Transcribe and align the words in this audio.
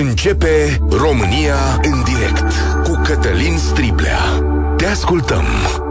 Începe 0.00 0.80
România 0.90 1.80
în 1.82 2.02
direct 2.04 2.52
cu 2.84 3.00
Cătălin 3.04 3.56
Striblea. 3.58 4.18
Te 4.76 4.86
ascultăm. 4.86 5.44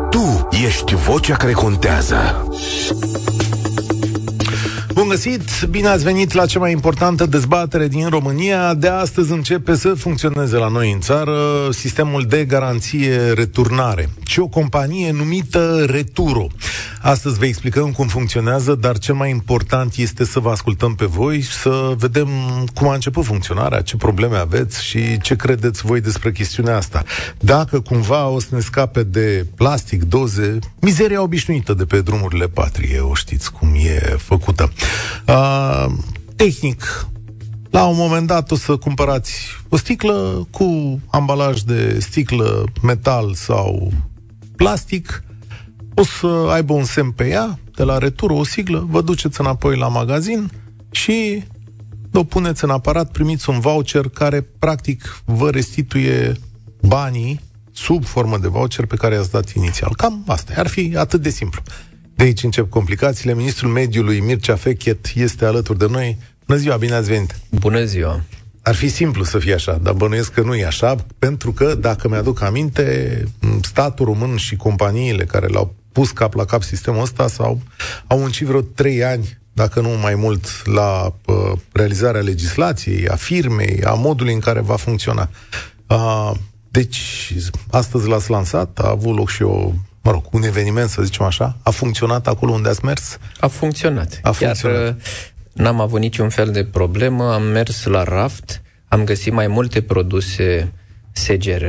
Tu 0.10 0.48
ești 0.66 0.96
vocea 0.96 1.36
care 1.36 1.52
contează. 1.52 2.48
Bun 4.94 5.08
găsit! 5.08 5.66
Bine 5.70 5.88
ați 5.88 6.04
venit 6.04 6.34
la 6.34 6.46
cea 6.46 6.60
mai 6.60 6.72
importantă 6.72 7.26
dezbatere 7.26 7.88
din 7.88 8.08
România. 8.10 8.74
De 8.74 8.88
astăzi 8.88 9.32
începe 9.32 9.76
să 9.76 9.94
funcționeze 9.94 10.56
la 10.56 10.68
noi 10.68 10.92
în 10.92 11.00
țară 11.00 11.38
sistemul 11.72 12.26
de 12.28 12.46
garanție 12.46 13.32
returnare 13.32 14.10
și 14.26 14.40
o 14.40 14.48
companie 14.48 15.12
numită 15.12 15.86
Returo. 15.90 16.48
Astăzi 17.08 17.38
vă 17.38 17.46
explicăm 17.46 17.92
cum 17.92 18.08
funcționează, 18.08 18.76
dar 18.76 18.98
cel 18.98 19.16
mai 19.16 19.30
important 19.30 19.96
este 19.96 20.26
să 20.26 20.40
vă 20.40 20.50
ascultăm 20.50 20.96
pe 20.96 21.06
voi, 21.06 21.42
să 21.42 21.94
vedem 21.98 22.28
cum 22.74 22.88
a 22.88 22.94
început 22.94 23.26
funcționarea, 23.26 23.82
ce 23.82 23.98
probleme 23.98 24.38
aveți 24.38 24.84
și 24.84 25.18
ce 25.22 25.36
credeți 25.36 25.86
voi 25.86 26.02
despre 26.02 26.32
chestiunea 26.32 26.76
asta. 26.76 27.04
Dacă 27.40 27.80
cumva 27.80 28.28
o 28.28 28.40
să 28.40 28.48
ne 28.52 28.60
scape 28.60 29.04
de 29.04 29.46
plastic, 29.56 30.04
doze, 30.04 30.60
mizeria 30.80 31.22
obișnuită 31.22 31.74
de 31.74 31.86
pe 31.86 32.02
drumurile 32.02 32.48
patrie, 32.48 33.00
o 33.00 33.14
știți 33.14 33.52
cum 33.52 33.70
e 33.76 34.00
făcută. 34.18 34.72
Uh, 35.28 35.86
tehnic, 36.36 37.08
la 37.70 37.86
un 37.86 37.96
moment 37.98 38.28
dat 38.28 38.52
o 38.52 38.56
să 38.56 38.78
cumpărați 38.78 39.34
o 39.70 39.78
sticlă 39.78 40.48
cu 40.52 41.00
ambalaj 41.10 41.60
de 41.60 42.00
sticlă, 42.00 42.64
metal 42.82 43.34
sau 43.34 43.92
plastic, 44.56 45.22
o 46.00 46.04
să 46.04 46.28
aibă 46.28 46.74
un 46.74 46.84
semn 46.84 47.12
pe 47.12 47.28
ea, 47.28 47.60
de 47.76 47.84
la 47.84 47.98
retur, 47.98 48.30
o 48.30 48.44
siglă, 48.44 48.88
vă 48.90 49.02
duceți 49.02 49.40
înapoi 49.42 49.78
la 49.78 49.88
magazin 49.88 50.52
și 50.92 51.44
o 52.14 52.24
puneți 52.24 52.64
în 52.64 52.70
aparat, 52.70 53.12
primiți 53.12 53.50
un 53.50 53.60
voucher 53.60 54.10
care 54.10 54.42
practic 54.60 55.22
vă 55.26 55.50
restituie 55.50 56.36
banii 56.82 57.42
sub 57.72 58.06
formă 58.06 58.38
de 58.38 58.48
voucher 58.48 58.86
pe 58.86 58.96
care 58.96 59.16
i-ați 59.16 59.32
dat 59.32 59.54
inițial. 59.54 59.94
Cam 59.96 60.24
asta. 60.28 60.54
Ar 60.56 60.68
fi 60.68 60.94
atât 60.98 61.22
de 61.22 61.30
simplu. 61.30 61.62
De 62.16 62.24
aici 62.24 62.44
încep 62.44 62.70
complicațiile. 62.70 63.34
Ministrul 63.34 63.72
Mediului, 63.72 64.20
Mircea 64.20 64.56
Fechet, 64.56 65.12
este 65.16 65.46
alături 65.46 65.78
de 65.78 65.88
noi. 65.90 66.18
Bună 66.48 66.60
ziua, 66.60 66.76
bine 66.78 66.94
ați 66.94 67.10
venit! 67.10 67.36
Bună 67.50 67.84
ziua! 67.84 68.22
Ar 68.62 68.76
fi 68.76 68.90
simplu 68.90 69.24
să 69.24 69.40
fie 69.40 69.54
așa, 69.54 69.80
dar 69.82 69.94
bănuiesc 69.94 70.34
că 70.34 70.42
nu 70.42 70.56
e 70.56 70.66
așa, 70.66 70.96
pentru 71.20 71.52
că, 71.52 71.76
dacă 71.76 72.08
mi-aduc 72.08 72.42
aminte, 72.42 73.24
statul 73.62 74.06
român 74.06 74.36
și 74.36 74.56
companiile 74.56 75.26
care 75.26 75.48
l-au 75.48 75.76
pus 75.98 76.12
cap 76.12 76.34
la 76.34 76.46
cap 76.46 76.64
sistemul 76.64 77.02
ăsta 77.02 77.28
sau 77.28 77.62
au 78.08 78.20
muncit 78.20 78.48
vreo 78.48 78.62
trei 78.62 79.04
ani, 79.04 79.38
dacă 79.54 79.82
nu 79.82 79.90
mai 79.90 80.16
mult, 80.16 80.66
la 80.66 81.14
uh, 81.26 81.52
realizarea 81.72 82.22
legislației, 82.22 83.08
a 83.08 83.16
firmei, 83.16 83.84
a 83.84 83.94
modului 83.94 84.34
în 84.34 84.40
care 84.40 84.60
va 84.60 84.76
funcționa. 84.76 85.30
Uh, 85.88 86.32
deci, 86.70 87.34
astăzi 87.72 88.08
l-ați 88.08 88.30
lansat, 88.30 88.80
a 88.80 88.90
avut 88.90 89.16
loc 89.16 89.30
și 89.30 89.42
o 89.42 89.72
mă 90.02 90.12
rog, 90.12 90.24
un 90.32 90.44
eveniment, 90.44 90.90
să 90.90 91.02
zicem 91.02 91.26
așa, 91.26 91.58
a 91.64 91.70
funcționat 91.70 92.28
acolo 92.28 92.52
unde 92.52 92.70
ați 92.70 92.86
mers? 92.86 93.18
A 93.40 93.48
funcționat. 93.48 94.20
A 94.22 94.32
funcționat. 94.32 94.78
Iar 94.78 94.88
uh, 94.88 94.96
n-am 95.54 95.80
avut 95.80 96.00
niciun 96.00 96.30
fel 96.30 96.52
de 96.52 96.64
problemă, 96.66 97.34
am 97.34 97.44
mers 97.44 97.84
la 97.84 98.04
raft, 98.04 98.62
am 98.88 99.04
găsit 99.04 99.34
mai 99.34 99.48
multe 99.48 99.82
produse 99.82 100.74
SGR, 101.12 101.66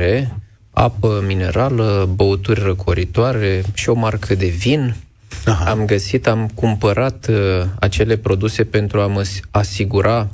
apă 0.79 1.23
minerală, 1.27 2.09
băuturi 2.15 2.61
răcoritoare 2.61 3.63
și 3.73 3.89
o 3.89 3.93
marcă 3.93 4.35
de 4.35 4.47
vin. 4.47 4.95
Aha. 5.45 5.69
Am 5.69 5.85
găsit, 5.85 6.27
am 6.27 6.49
cumpărat 6.53 7.27
uh, 7.29 7.35
acele 7.79 8.17
produse 8.17 8.63
pentru 8.63 8.99
a 8.99 9.07
mă 9.07 9.27
asigura 9.51 10.29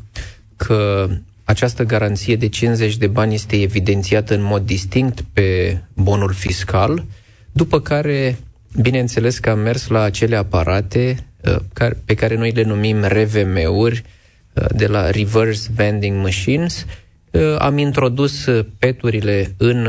că 0.55 1.07
această 1.43 1.83
garanție 1.83 2.35
de 2.35 2.47
50 2.47 2.97
de 2.97 3.07
bani 3.07 3.33
este 3.33 3.61
evidențiată 3.61 4.33
în 4.33 4.43
mod 4.43 4.65
distinct 4.65 5.23
pe 5.33 5.77
bonul 5.93 6.33
fiscal, 6.33 7.05
după 7.51 7.79
care, 7.79 8.37
bineînțeles 8.81 9.37
că 9.37 9.49
am 9.49 9.59
mers 9.59 9.87
la 9.87 10.01
acele 10.01 10.35
aparate 10.35 11.25
uh, 11.81 11.91
pe 12.05 12.13
care 12.13 12.37
noi 12.37 12.51
le 12.51 12.63
numim 12.63 13.03
RVM-uri, 13.03 14.03
uh, 14.53 14.65
de 14.75 14.87
la 14.87 15.09
Reverse 15.09 15.69
Vending 15.75 16.21
Machines, 16.21 16.85
uh, 17.31 17.55
am 17.59 17.77
introdus 17.77 18.45
peturile 18.77 19.53
în 19.57 19.87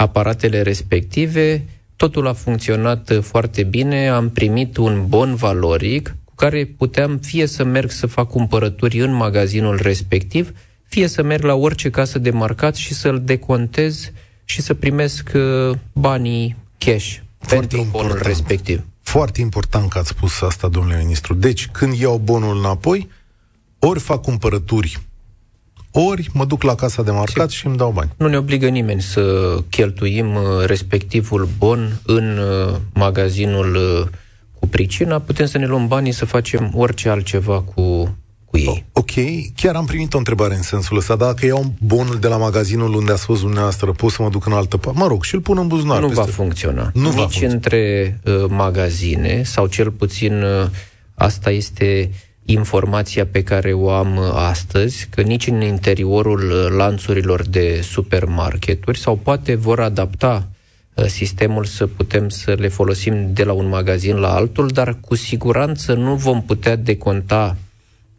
aparatele 0.00 0.62
respective, 0.62 1.64
totul 1.96 2.26
a 2.26 2.32
funcționat 2.32 3.12
foarte 3.22 3.62
bine, 3.62 4.08
am 4.08 4.30
primit 4.30 4.76
un 4.76 5.04
bon 5.08 5.34
valoric 5.34 6.16
cu 6.24 6.34
care 6.34 6.64
puteam 6.64 7.18
fie 7.18 7.46
să 7.46 7.64
merg 7.64 7.90
să 7.90 8.06
fac 8.06 8.28
cumpărături 8.28 9.00
în 9.00 9.12
magazinul 9.12 9.78
respectiv, 9.82 10.52
fie 10.88 11.06
să 11.06 11.22
merg 11.22 11.42
la 11.42 11.54
orice 11.54 11.90
casă 11.90 12.18
de 12.18 12.30
marcat 12.30 12.74
și 12.74 12.94
să-l 12.94 13.22
decontez 13.24 14.10
și 14.44 14.62
să 14.62 14.74
primesc 14.74 15.30
banii 15.92 16.56
cash 16.78 17.16
Foarte 17.38 17.76
pentru 17.76 17.88
bonul 17.90 18.18
respectiv. 18.22 18.84
Foarte 19.02 19.40
important 19.40 19.90
că 19.90 19.98
ați 19.98 20.08
spus 20.08 20.40
asta, 20.40 20.68
domnule 20.68 20.98
ministru. 20.98 21.34
Deci, 21.34 21.68
când 21.68 21.94
iau 21.94 22.18
bonul 22.18 22.58
înapoi, 22.58 23.08
ori 23.78 24.00
fac 24.00 24.22
cumpărături 24.22 24.98
ori 25.92 26.28
mă 26.32 26.44
duc 26.44 26.62
la 26.62 26.74
casa 26.74 27.02
de 27.02 27.10
marcat 27.10 27.50
și, 27.50 27.58
și 27.58 27.66
îmi 27.66 27.76
dau 27.76 27.90
bani. 27.90 28.10
Nu 28.16 28.28
ne 28.28 28.36
obligă 28.36 28.68
nimeni 28.68 29.00
să 29.02 29.54
cheltuim 29.70 30.34
uh, 30.34 30.42
respectivul 30.66 31.48
bon 31.58 32.00
în 32.06 32.38
uh, 32.38 32.76
magazinul 32.92 33.74
uh, 33.74 34.06
cu 34.58 34.66
pricina, 34.66 35.18
putem 35.18 35.46
să 35.46 35.58
ne 35.58 35.66
luăm 35.66 35.86
banii 35.86 36.12
să 36.12 36.24
facem 36.24 36.72
orice 36.74 37.08
altceva 37.08 37.60
cu, 37.62 38.16
cu 38.44 38.58
ei. 38.58 38.84
Ok, 38.92 39.10
chiar 39.56 39.74
am 39.74 39.84
primit 39.86 40.14
o 40.14 40.18
întrebare 40.18 40.54
în 40.54 40.62
sensul 40.62 40.96
ăsta. 40.96 41.16
Dacă 41.16 41.46
iau 41.46 41.72
bonul 41.78 42.18
de 42.18 42.28
la 42.28 42.36
magazinul 42.36 42.94
unde 42.94 43.12
a 43.12 43.16
fost 43.16 43.40
dumneavoastră, 43.40 43.92
pot 43.92 44.10
să 44.10 44.22
mă 44.22 44.28
duc 44.28 44.46
în 44.46 44.52
altă 44.52 44.76
parte? 44.76 44.98
Mă 44.98 45.06
rog, 45.06 45.24
și 45.24 45.34
îl 45.34 45.40
pun 45.40 45.58
în 45.58 45.66
buzunar. 45.66 46.00
Nu 46.00 46.06
peste... 46.06 46.22
va 46.22 46.26
funcționa. 46.30 46.90
Nu 46.94 47.02
Nici 47.02 47.12
va 47.12 47.20
funcționa. 47.20 47.52
între 47.52 48.20
uh, 48.24 48.44
magazine, 48.48 49.42
sau 49.44 49.66
cel 49.66 49.90
puțin 49.90 50.42
uh, 50.42 50.66
asta 51.14 51.50
este 51.50 52.10
informația 52.50 53.26
pe 53.26 53.42
care 53.42 53.72
o 53.72 53.90
am 53.90 54.16
uh, 54.16 54.30
astăzi, 54.34 55.06
că 55.10 55.20
nici 55.20 55.46
în 55.46 55.60
interiorul 55.60 56.50
uh, 56.50 56.76
lanțurilor 56.76 57.48
de 57.48 57.80
supermarketuri, 57.82 58.98
sau 58.98 59.16
poate 59.16 59.54
vor 59.54 59.80
adapta 59.80 60.48
uh, 60.94 61.04
sistemul 61.04 61.64
să 61.64 61.86
putem 61.86 62.28
să 62.28 62.54
le 62.58 62.68
folosim 62.68 63.32
de 63.32 63.44
la 63.44 63.52
un 63.52 63.68
magazin 63.68 64.16
la 64.16 64.34
altul, 64.34 64.68
dar 64.68 64.96
cu 65.00 65.14
siguranță 65.14 65.94
nu 65.94 66.14
vom 66.14 66.42
putea 66.42 66.76
deconta 66.76 67.56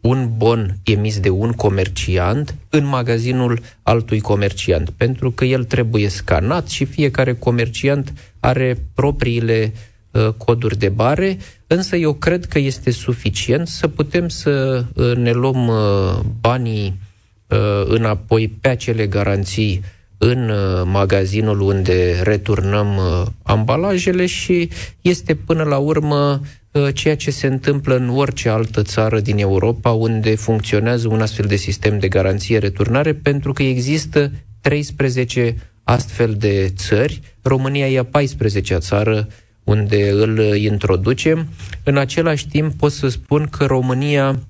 un 0.02 0.30
bon 0.36 0.76
emis 0.82 1.20
de 1.20 1.28
un 1.28 1.52
comerciant 1.52 2.54
în 2.68 2.84
magazinul 2.84 3.60
altui 3.82 4.20
comerciant, 4.20 4.90
pentru 4.90 5.30
că 5.30 5.44
el 5.44 5.64
trebuie 5.64 6.08
scanat 6.08 6.68
și 6.68 6.84
fiecare 6.84 7.34
comerciant 7.34 8.12
are 8.40 8.78
propriile 8.94 9.72
uh, 10.10 10.28
coduri 10.36 10.78
de 10.78 10.88
bare, 10.88 11.38
însă 11.72 11.96
eu 11.96 12.12
cred 12.12 12.44
că 12.44 12.58
este 12.58 12.90
suficient 12.90 13.68
să 13.68 13.88
putem 13.88 14.28
să 14.28 14.84
uh, 14.94 15.16
ne 15.16 15.32
luăm 15.32 15.66
uh, 15.66 16.20
banii 16.40 17.00
uh, 17.46 17.84
înapoi 17.84 18.48
pe 18.60 18.68
acele 18.68 19.06
garanții 19.06 19.82
în 20.18 20.48
uh, 20.48 20.82
magazinul 20.84 21.60
unde 21.60 22.20
returnăm 22.22 22.96
uh, 22.96 23.26
ambalajele 23.42 24.26
și 24.26 24.68
este 25.00 25.34
până 25.34 25.62
la 25.62 25.76
urmă 25.76 26.40
Uh, 26.72 26.94
ceea 26.94 27.16
ce 27.16 27.30
se 27.30 27.46
întâmplă 27.46 27.96
în 27.96 28.08
orice 28.08 28.48
altă 28.48 28.82
țară 28.82 29.20
din 29.20 29.38
Europa 29.38 29.90
unde 29.90 30.34
funcționează 30.34 31.08
un 31.08 31.20
astfel 31.20 31.46
de 31.46 31.56
sistem 31.56 31.98
de 31.98 32.08
garanție 32.08 32.58
returnare, 32.58 33.14
pentru 33.14 33.52
că 33.52 33.62
există 33.62 34.32
13 34.60 35.56
astfel 35.84 36.34
de 36.38 36.72
țări. 36.76 37.20
România 37.42 37.88
e 37.88 37.98
a 37.98 38.20
14-a 38.20 38.78
țară 38.78 39.28
unde 39.64 40.10
îl 40.10 40.56
introducem. 40.56 41.48
În 41.84 41.96
același 41.96 42.48
timp 42.48 42.74
pot 42.74 42.92
să 42.92 43.08
spun 43.08 43.46
că 43.50 43.64
România 43.64 44.40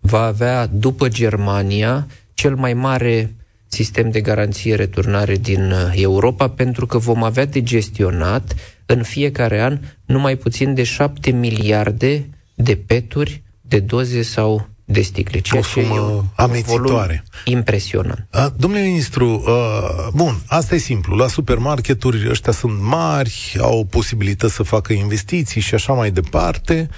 va 0.00 0.22
avea, 0.22 0.66
după 0.66 1.08
Germania, 1.08 2.06
cel 2.34 2.54
mai 2.54 2.74
mare 2.74 3.34
sistem 3.66 4.10
de 4.10 4.20
garanție 4.20 4.74
returnare 4.74 5.36
din 5.36 5.72
Europa, 5.92 6.48
pentru 6.48 6.86
că 6.86 6.98
vom 6.98 7.22
avea 7.22 7.44
de 7.44 7.62
gestionat 7.62 8.54
în 8.86 9.02
fiecare 9.02 9.60
an 9.60 9.78
numai 10.04 10.36
puțin 10.36 10.74
de 10.74 10.82
7 10.82 11.30
miliarde 11.30 12.28
de 12.54 12.76
peturi, 12.76 13.42
de 13.60 13.78
doze 13.78 14.22
sau 14.22 14.68
de 14.92 15.02
sticle, 15.02 15.40
ceea 15.40 15.60
o 15.60 15.64
ce 15.64 15.80
e 15.80 16.22
amețitoare. 16.34 17.24
impresionant. 17.44 18.26
A, 18.30 18.54
domnule 18.56 18.82
ministru, 18.82 19.42
uh, 19.46 20.08
bun, 20.14 20.40
asta 20.46 20.74
e 20.74 20.78
simplu. 20.78 21.16
La 21.16 21.28
supermarketuri 21.28 22.28
ăștia 22.30 22.52
sunt 22.52 22.80
mari, 22.80 23.56
au 23.60 23.84
posibilități 23.84 24.54
să 24.54 24.62
facă 24.62 24.92
investiții 24.92 25.60
și 25.60 25.74
așa 25.74 25.92
mai 25.92 26.10
departe. 26.10 26.88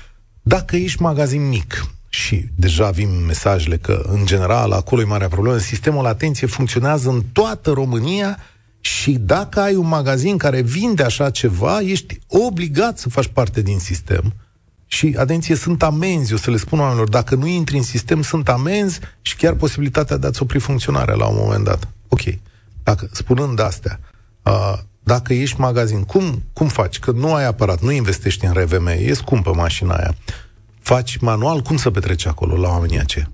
Dacă 0.43 0.77
ești 0.77 1.03
magazin 1.03 1.49
mic, 1.49 1.89
și 2.09 2.45
deja 2.55 2.91
vin 2.91 3.25
mesajele 3.27 3.77
că, 3.77 4.03
în 4.07 4.27
general, 4.27 4.73
acolo 4.73 5.01
e 5.01 5.05
marea 5.05 5.29
problemă, 5.29 5.57
sistemul, 5.57 6.07
atenție, 6.07 6.47
funcționează 6.47 7.09
în 7.09 7.23
toată 7.33 7.71
România, 7.71 8.39
și 8.81 9.13
dacă 9.13 9.61
ai 9.61 9.75
un 9.75 9.87
magazin 9.87 10.37
care 10.37 10.61
vinde 10.61 11.03
așa 11.03 11.31
ceva, 11.31 11.81
ești 11.81 12.19
obligat 12.29 12.99
să 12.99 13.09
faci 13.09 13.27
parte 13.27 13.63
din 13.63 13.79
sistem 13.79 14.35
și, 14.95 15.15
atenție, 15.19 15.55
sunt 15.55 15.83
amenzi, 15.83 16.33
o 16.33 16.37
să 16.37 16.51
le 16.51 16.57
spun 16.57 16.81
oamenilor, 16.81 17.09
dacă 17.09 17.35
nu 17.35 17.47
intri 17.47 17.77
în 17.77 17.83
sistem, 17.83 18.23
sunt 18.23 18.49
amenzi 18.49 19.01
și 19.23 19.37
chiar 19.37 19.55
posibilitatea 19.55 20.17
de 20.17 20.27
a-ți 20.27 20.43
opri 20.43 20.59
funcționarea 20.59 21.15
la 21.15 21.27
un 21.27 21.37
moment 21.39 21.65
dat. 21.65 21.89
Ok. 22.09 22.21
Dacă, 22.83 23.09
spunând 23.13 23.61
astea, 23.61 24.01
uh, 24.43 24.79
dacă 25.03 25.33
ești 25.33 25.61
magazin, 25.61 26.03
cum, 26.03 26.43
cum 26.53 26.69
faci? 26.69 26.99
Că 26.99 27.11
nu 27.11 27.35
ai 27.35 27.45
aparat, 27.45 27.81
nu 27.81 27.91
investești 27.91 28.45
în 28.45 28.53
RVM, 28.53 28.87
e 28.87 29.13
scumpă 29.13 29.53
mașina 29.55 29.95
aia. 29.95 30.15
Faci 30.81 31.17
manual, 31.17 31.61
cum 31.61 31.77
să 31.77 31.91
petreci 31.91 32.27
acolo 32.27 32.57
la 32.57 32.69
oamenii 32.69 32.99
aceia? 32.99 33.31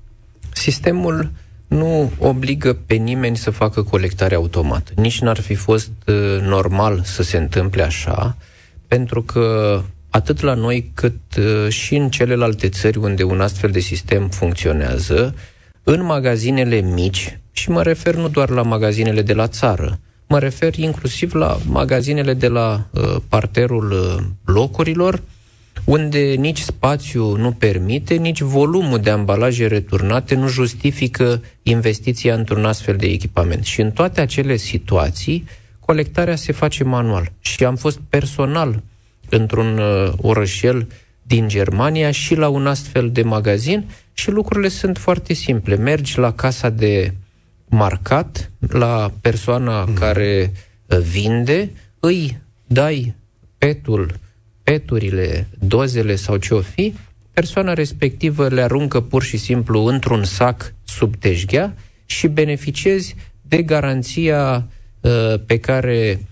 Sistemul 0.52 1.30
nu 1.66 2.12
obligă 2.18 2.72
pe 2.72 2.94
nimeni 2.94 3.36
să 3.36 3.50
facă 3.50 3.82
colectare 3.82 4.34
automată. 4.34 4.92
Nici 4.96 5.20
n-ar 5.20 5.40
fi 5.40 5.54
fost 5.54 5.90
uh, 6.06 6.40
normal 6.40 7.02
să 7.04 7.22
se 7.22 7.36
întâmple 7.36 7.82
așa, 7.82 8.36
pentru 8.86 9.22
că 9.22 9.82
atât 10.10 10.40
la 10.40 10.54
noi 10.54 10.90
cât 10.94 11.20
uh, 11.38 11.68
și 11.68 11.94
în 11.94 12.08
celelalte 12.08 12.68
țări 12.68 12.98
unde 12.98 13.22
un 13.22 13.40
astfel 13.40 13.70
de 13.70 13.80
sistem 13.80 14.28
funcționează, 14.28 15.34
în 15.82 16.04
magazinele 16.04 16.80
mici, 16.80 17.38
și 17.52 17.70
mă 17.70 17.82
refer 17.82 18.14
nu 18.14 18.28
doar 18.28 18.48
la 18.48 18.62
magazinele 18.62 19.22
de 19.22 19.32
la 19.32 19.46
țară, 19.46 19.98
mă 20.26 20.38
refer 20.38 20.74
inclusiv 20.74 21.34
la 21.34 21.58
magazinele 21.66 22.34
de 22.34 22.48
la 22.48 22.88
uh, 22.90 23.16
parterul 23.28 23.90
uh, 23.90 24.24
locurilor, 24.44 25.22
unde 25.84 26.18
nici 26.18 26.60
spațiu 26.60 27.36
nu 27.36 27.52
permite, 27.52 28.14
nici 28.14 28.40
volumul 28.40 28.98
de 28.98 29.10
ambalaje 29.10 29.66
returnate 29.66 30.34
nu 30.34 30.48
justifică 30.48 31.42
investiția 31.62 32.34
într-un 32.34 32.64
astfel 32.64 32.96
de 32.96 33.06
echipament. 33.06 33.64
Și 33.64 33.80
în 33.80 33.90
toate 33.90 34.20
acele 34.20 34.56
situații, 34.56 35.44
colectarea 35.80 36.36
se 36.36 36.52
face 36.52 36.84
manual. 36.84 37.32
Și 37.40 37.64
am 37.64 37.76
fost 37.76 38.00
personal 38.08 38.82
într-un 39.31 39.79
uh, 39.79 40.12
orășel 40.17 40.88
din 41.23 41.49
Germania 41.49 42.11
și 42.11 42.35
la 42.35 42.49
un 42.49 42.67
astfel 42.67 43.11
de 43.11 43.23
magazin 43.23 43.85
și 44.12 44.31
lucrurile 44.31 44.69
sunt 44.69 44.99
foarte 44.99 45.32
simple. 45.32 45.77
Mergi 45.77 46.19
la 46.19 46.32
casa 46.32 46.71
de 46.71 47.15
marcat, 47.69 48.50
la 48.69 49.12
persoana 49.21 49.85
mm. 49.85 49.94
care 49.94 50.53
uh, 50.87 50.99
vinde, 50.99 51.71
îi 52.00 52.38
dai 52.67 53.15
petul, 53.59 54.19
peturile, 54.62 55.49
dozele 55.59 56.15
sau 56.17 56.37
ce 56.37 56.55
o 56.55 56.61
fi, 56.61 56.94
persoana 57.32 57.73
respectivă 57.73 58.49
le 58.49 58.62
aruncă 58.62 59.00
pur 59.00 59.23
și 59.23 59.37
simplu 59.37 59.85
într-un 59.85 60.25
sac 60.25 60.75
sub 60.85 61.17
teșghea 61.17 61.75
și 62.06 62.27
beneficiezi 62.27 63.17
de 63.43 63.62
garanția 63.62 64.67
uh, 65.00 65.35
pe 65.47 65.59
care 65.59 66.21
Uh, 66.21 66.30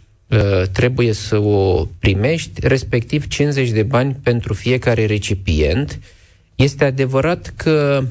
trebuie 0.72 1.12
să 1.12 1.38
o 1.38 1.84
primești, 1.98 2.66
respectiv 2.66 3.26
50 3.26 3.70
de 3.70 3.82
bani 3.82 4.16
pentru 4.22 4.54
fiecare 4.54 5.06
recipient. 5.06 6.00
Este 6.54 6.84
adevărat 6.84 7.52
că 7.56 8.02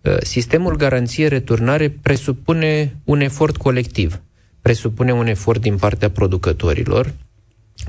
uh, 0.00 0.16
sistemul 0.20 0.76
garanție-returnare 0.76 1.90
presupune 2.02 2.96
un 3.04 3.20
efort 3.20 3.56
colectiv, 3.56 4.20
presupune 4.60 5.12
un 5.12 5.26
efort 5.26 5.60
din 5.60 5.76
partea 5.76 6.10
producătorilor, 6.10 7.12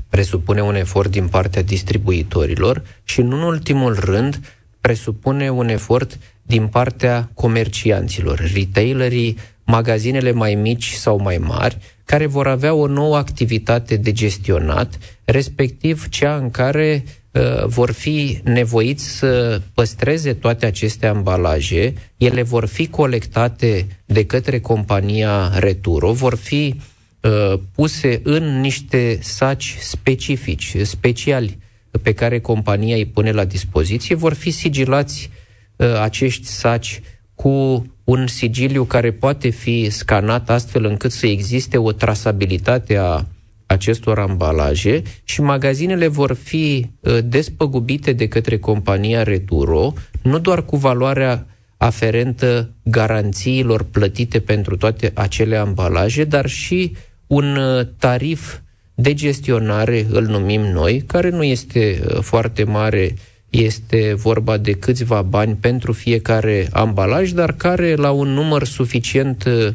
presupune 0.10 0.62
un 0.62 0.76
efort 0.76 1.12
din 1.12 1.28
partea 1.28 1.62
distribuitorilor 1.62 2.84
și, 3.04 3.20
în 3.20 3.32
ultimul 3.32 3.94
rând, 4.00 4.40
presupune 4.82 5.50
un 5.50 5.68
efort 5.68 6.20
din 6.42 6.68
partea 6.68 7.30
comercianților, 7.34 8.52
retailerii, 8.54 9.38
magazinele 9.64 10.32
mai 10.32 10.56
mici 10.56 10.92
sau 10.92 11.20
mai 11.20 11.38
mari, 11.38 11.78
care 12.06 12.26
vor 12.26 12.48
avea 12.48 12.74
o 12.74 12.88
nouă 12.88 13.18
activitate 13.18 13.96
de 13.96 14.12
gestionat, 14.12 14.98
respectiv 15.24 16.10
cea 16.10 16.36
în 16.36 16.52
care 16.52 17.04
uh, 17.32 17.66
vor 17.66 17.92
fi 17.92 18.40
nevoiți 18.44 19.06
să 19.18 19.62
păstreze 19.74 20.34
toate 20.34 20.66
aceste 20.66 21.08
ambalaje, 21.08 21.94
ele 22.18 22.42
vor 22.42 22.66
fi 22.66 22.88
colectate 22.88 23.88
de 24.06 24.26
către 24.26 24.60
compania 24.60 25.52
Returo, 25.60 26.12
vor 26.12 26.36
fi 26.36 26.76
uh, 27.22 27.60
puse 27.76 28.20
în 28.24 28.60
niște 28.60 29.20
saci 29.22 29.78
specifici, 29.80 30.76
speciali, 30.82 31.58
pe 32.02 32.14
care 32.14 32.40
compania 32.40 32.96
îi 32.96 33.06
pune 33.06 33.32
la 33.32 33.46
dispoziție, 33.46 34.16
vor 34.16 34.34
fi 34.34 34.52
sigilați 34.52 35.30
uh, 35.76 36.00
acești 36.02 36.46
saci 36.46 37.02
cu 37.36 37.86
un 38.06 38.28
sigiliu 38.28 38.84
care 38.84 39.12
poate 39.12 39.50
fi 39.50 39.90
scanat 39.90 40.50
astfel 40.50 40.86
încât 40.86 41.12
să 41.12 41.28
existe 41.28 41.78
o 41.78 41.92
trasabilitate 41.92 42.98
a 42.98 43.26
acestor 43.66 44.20
ambalaje 44.20 45.02
și 45.24 45.42
magazinele 45.42 46.08
vor 46.08 46.34
fi 46.34 46.90
uh, 47.00 47.18
despăgubite 47.24 48.14
de 48.14 48.28
către 48.28 48.58
compania 48.58 49.24
Returo, 49.24 49.94
nu 50.22 50.40
doar 50.40 50.66
cu 50.66 50.78
valoarea 50.78 51.48
aferentă 51.78 52.70
garanțiilor 52.84 53.84
plătite 53.84 54.40
pentru 54.40 54.78
toate 54.78 55.12
acele 55.14 55.56
ambalaje, 55.56 56.24
dar 56.24 56.48
și 56.48 56.96
un 57.28 57.56
uh, 57.56 57.88
tarif 57.98 58.60
de 58.96 59.14
gestionare, 59.14 60.06
îl 60.10 60.24
numim 60.24 60.62
noi, 60.62 61.04
care 61.08 61.30
nu 61.30 61.44
este 61.44 62.02
uh, 62.08 62.22
foarte 62.22 62.64
mare 62.64 63.16
este 63.64 64.14
vorba 64.14 64.58
de 64.58 64.72
câțiva 64.72 65.22
bani 65.22 65.56
pentru 65.56 65.92
fiecare 65.94 66.68
ambalaj, 66.72 67.32
dar 67.32 67.54
care 67.54 67.96
la 67.96 68.12
un 68.12 68.28
număr 68.28 68.64
suficient 68.64 69.44
uh, 69.44 69.68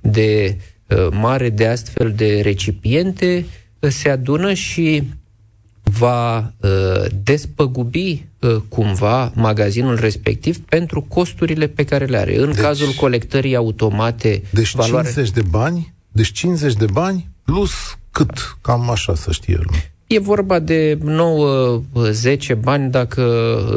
de 0.00 0.56
uh, 0.86 1.08
mare 1.10 1.50
de 1.50 1.66
astfel 1.66 2.12
de 2.16 2.40
recipiente 2.40 3.44
uh, 3.78 3.90
se 3.90 4.08
adună 4.08 4.52
și 4.52 5.02
va 5.82 6.38
uh, 6.38 7.04
despăgubi 7.22 8.26
uh, 8.40 8.56
cumva 8.68 9.32
magazinul 9.34 9.96
respectiv 9.96 10.58
pentru 10.58 11.02
costurile 11.02 11.66
pe 11.66 11.84
care 11.84 12.04
le 12.04 12.16
are. 12.16 12.38
În 12.38 12.46
deci, 12.52 12.60
cazul 12.60 12.92
colectării 12.92 13.56
automate... 13.56 14.42
Deci 14.50 14.74
valoare... 14.74 15.10
50 15.12 15.34
de 15.34 15.42
bani? 15.50 15.94
Deci 16.08 16.32
50 16.32 16.74
de 16.74 16.86
bani 16.92 17.28
plus 17.44 17.72
cât? 18.10 18.56
Cam 18.60 18.90
așa 18.90 19.14
să 19.14 19.32
știe 19.32 19.58
lumea. 19.62 19.92
E 20.12 20.18
vorba 20.18 20.58
de 20.58 20.98
9-10 20.98 22.58
bani, 22.60 22.90
dacă 22.90 23.22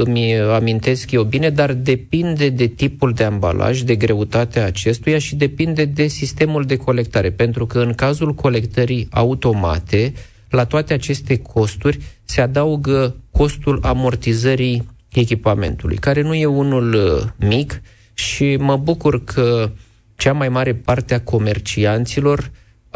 îmi 0.05 0.39
amintesc 0.39 1.11
eu 1.11 1.23
bine, 1.23 1.49
dar 1.49 1.73
depinde 1.73 2.49
de 2.49 2.67
tipul 2.67 3.11
de 3.11 3.23
ambalaj, 3.23 3.81
de 3.81 3.95
greutatea 3.95 4.65
acestuia 4.65 5.17
și 5.17 5.35
depinde 5.35 5.85
de 5.85 6.07
sistemul 6.07 6.63
de 6.63 6.75
colectare. 6.75 7.31
Pentru 7.31 7.65
că 7.65 7.79
în 7.79 7.93
cazul 7.93 8.33
colectării 8.33 9.07
automate, 9.11 10.13
la 10.49 10.65
toate 10.65 10.93
aceste 10.93 11.37
costuri 11.37 11.99
se 12.23 12.41
adaugă 12.41 13.15
costul 13.31 13.79
amortizării 13.83 14.87
echipamentului, 15.11 15.97
care 15.97 16.21
nu 16.21 16.33
e 16.33 16.45
unul 16.45 16.93
uh, 16.93 17.47
mic 17.47 17.81
și 18.13 18.55
mă 18.55 18.77
bucur 18.77 19.23
că 19.23 19.71
cea 20.15 20.33
mai 20.33 20.49
mare 20.49 20.73
parte 20.73 21.13
a 21.13 21.21
comercianților 21.21 22.39
uh, 22.39 22.45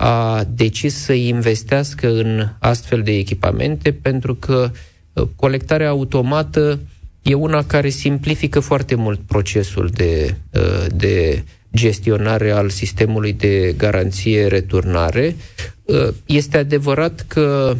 a 0.01 0.43
decis 0.55 0.95
să 0.95 1.13
investească 1.13 2.07
în 2.13 2.47
astfel 2.59 3.01
de 3.01 3.11
echipamente 3.11 3.91
pentru 3.91 4.35
că 4.35 4.71
uh, 5.13 5.27
colectarea 5.35 5.89
automată 5.89 6.79
e 7.21 7.33
una 7.33 7.63
care 7.63 7.89
simplifică 7.89 8.59
foarte 8.59 8.95
mult 8.95 9.19
procesul 9.19 9.89
de, 9.93 10.35
uh, 10.53 10.85
de 10.95 11.43
gestionare 11.75 12.51
al 12.51 12.69
sistemului 12.69 13.33
de 13.33 13.73
garanție-returnare. 13.77 15.35
Uh, 15.83 16.07
este 16.25 16.57
adevărat 16.57 17.25
că 17.27 17.75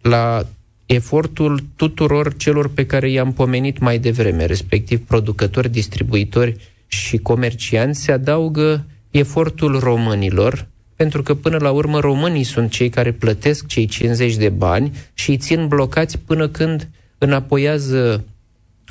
la 0.00 0.46
efortul 0.86 1.64
tuturor 1.76 2.36
celor 2.36 2.68
pe 2.68 2.86
care 2.86 3.10
i-am 3.10 3.32
pomenit 3.32 3.78
mai 3.78 3.98
devreme, 3.98 4.44
respectiv 4.44 5.00
producători, 5.06 5.70
distribuitori 5.70 6.56
și 6.86 7.16
comercianți, 7.16 8.02
se 8.02 8.12
adaugă 8.12 8.84
efortul 9.18 9.78
românilor, 9.78 10.66
pentru 10.96 11.22
că 11.22 11.34
până 11.34 11.56
la 11.60 11.70
urmă 11.70 12.00
românii 12.00 12.44
sunt 12.44 12.70
cei 12.70 12.88
care 12.88 13.12
plătesc 13.12 13.66
cei 13.66 13.86
50 13.86 14.36
de 14.36 14.48
bani 14.48 14.92
și 15.14 15.30
îi 15.30 15.36
țin 15.36 15.68
blocați 15.68 16.18
până 16.18 16.48
când 16.48 16.88
înapoiază 17.18 18.24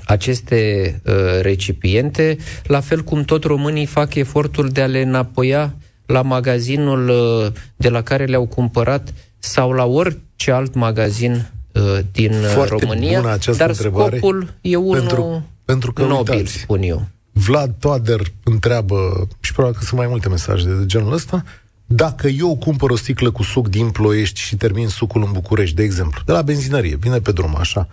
aceste 0.05 0.91
uh, 1.05 1.13
recipiente, 1.41 2.37
la 2.63 2.79
fel 2.79 3.01
cum 3.01 3.23
tot 3.23 3.43
românii 3.43 3.85
fac 3.85 4.15
efortul 4.15 4.69
de 4.69 4.81
a 4.81 4.85
le 4.85 5.01
înapoia 5.01 5.75
la 6.05 6.21
magazinul 6.21 7.09
uh, 7.09 7.51
de 7.75 7.89
la 7.89 8.01
care 8.01 8.25
le-au 8.25 8.45
cumpărat 8.45 9.13
sau 9.39 9.71
la 9.71 9.85
orice 9.85 10.51
alt 10.51 10.73
magazin 10.73 11.49
uh, 11.71 11.99
din 12.11 12.31
Foarte 12.31 12.75
România, 12.79 13.21
dar 13.57 13.69
întrebare, 13.69 14.17
scopul 14.17 14.53
e 14.61 14.75
unul 14.75 14.99
pentru, 14.99 15.43
pentru 15.65 15.93
că, 15.93 16.05
nobil, 16.05 16.33
uitați, 16.33 16.57
spun 16.57 16.81
eu. 16.81 17.07
Vlad 17.37 17.75
Toader 17.79 18.21
întreabă, 18.43 19.27
și 19.39 19.53
probabil 19.53 19.77
că 19.77 19.85
sunt 19.85 19.99
mai 19.99 20.09
multe 20.09 20.29
mesaje 20.29 20.65
de 20.65 20.85
genul 20.85 21.13
ăsta, 21.13 21.43
dacă 21.85 22.27
eu 22.27 22.55
cumpăr 22.57 22.89
o 22.89 22.95
sticlă 22.95 23.31
cu 23.31 23.43
suc 23.43 23.67
din 23.67 23.89
Ploiești 23.89 24.39
și 24.39 24.55
termin 24.55 24.87
sucul 24.87 25.23
în 25.23 25.31
București, 25.31 25.75
de 25.75 25.83
exemplu, 25.83 26.21
de 26.25 26.31
la 26.31 26.41
benzinărie, 26.41 26.95
vine 26.95 27.19
pe 27.19 27.31
drum 27.31 27.55
așa, 27.57 27.87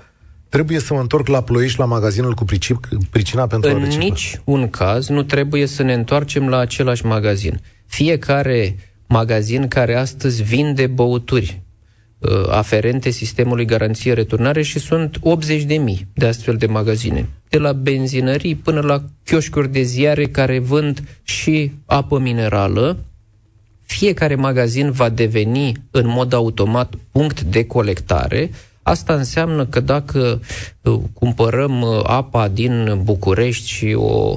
trebuie 0.49 0.79
să 0.79 0.95
mă 0.95 1.01
întorc 1.01 1.27
la 1.27 1.43
Ploiești 1.43 1.79
la 1.79 1.85
magazinul 1.85 2.35
cu 2.35 2.45
pricip, 2.45 2.89
pricina 3.11 3.47
pentru 3.47 3.71
în 3.71 3.77
a 3.77 3.79
recicla. 3.79 4.05
nici 4.05 4.41
un 4.45 4.71
caz 4.71 5.09
nu 5.09 5.23
trebuie 5.23 5.67
să 5.67 5.83
ne 5.83 5.93
întoarcem 5.93 6.49
la 6.49 6.59
același 6.59 7.07
magazin. 7.07 7.61
Fiecare 7.87 8.77
magazin 9.07 9.69
care 9.69 9.95
astăzi 9.95 10.43
vinde 10.43 10.87
băuturi, 10.87 11.63
uh, 12.19 12.31
aferente 12.49 13.11
sistemului 13.11 13.65
garanție 13.65 14.13
returnare 14.13 14.63
și 14.63 14.79
sunt 14.79 15.17
80 15.21 15.63
de 15.63 15.75
mii 15.75 16.07
de 16.15 16.27
astfel 16.27 16.57
de 16.57 16.67
magazine. 16.67 17.29
De 17.53 17.59
la 17.59 17.73
benzinării 17.73 18.55
până 18.55 18.81
la 18.81 19.03
chioșcuri 19.25 19.73
de 19.73 19.83
ziare 19.83 20.27
care 20.27 20.59
vând 20.59 21.03
și 21.23 21.73
apă 21.87 22.19
minerală, 22.19 22.97
fiecare 23.83 24.35
magazin 24.35 24.91
va 24.91 25.09
deveni 25.09 25.73
în 25.91 26.09
mod 26.09 26.33
automat 26.33 26.95
punct 27.11 27.41
de 27.41 27.67
colectare. 27.67 28.51
Asta 28.83 29.15
înseamnă 29.15 29.67
că 29.67 29.81
dacă 29.81 30.41
uh, 30.83 31.01
cumpărăm 31.13 31.81
uh, 31.81 32.01
apa 32.07 32.49
din 32.49 33.01
București 33.03 33.69
și 33.69 33.95
o 33.97 34.37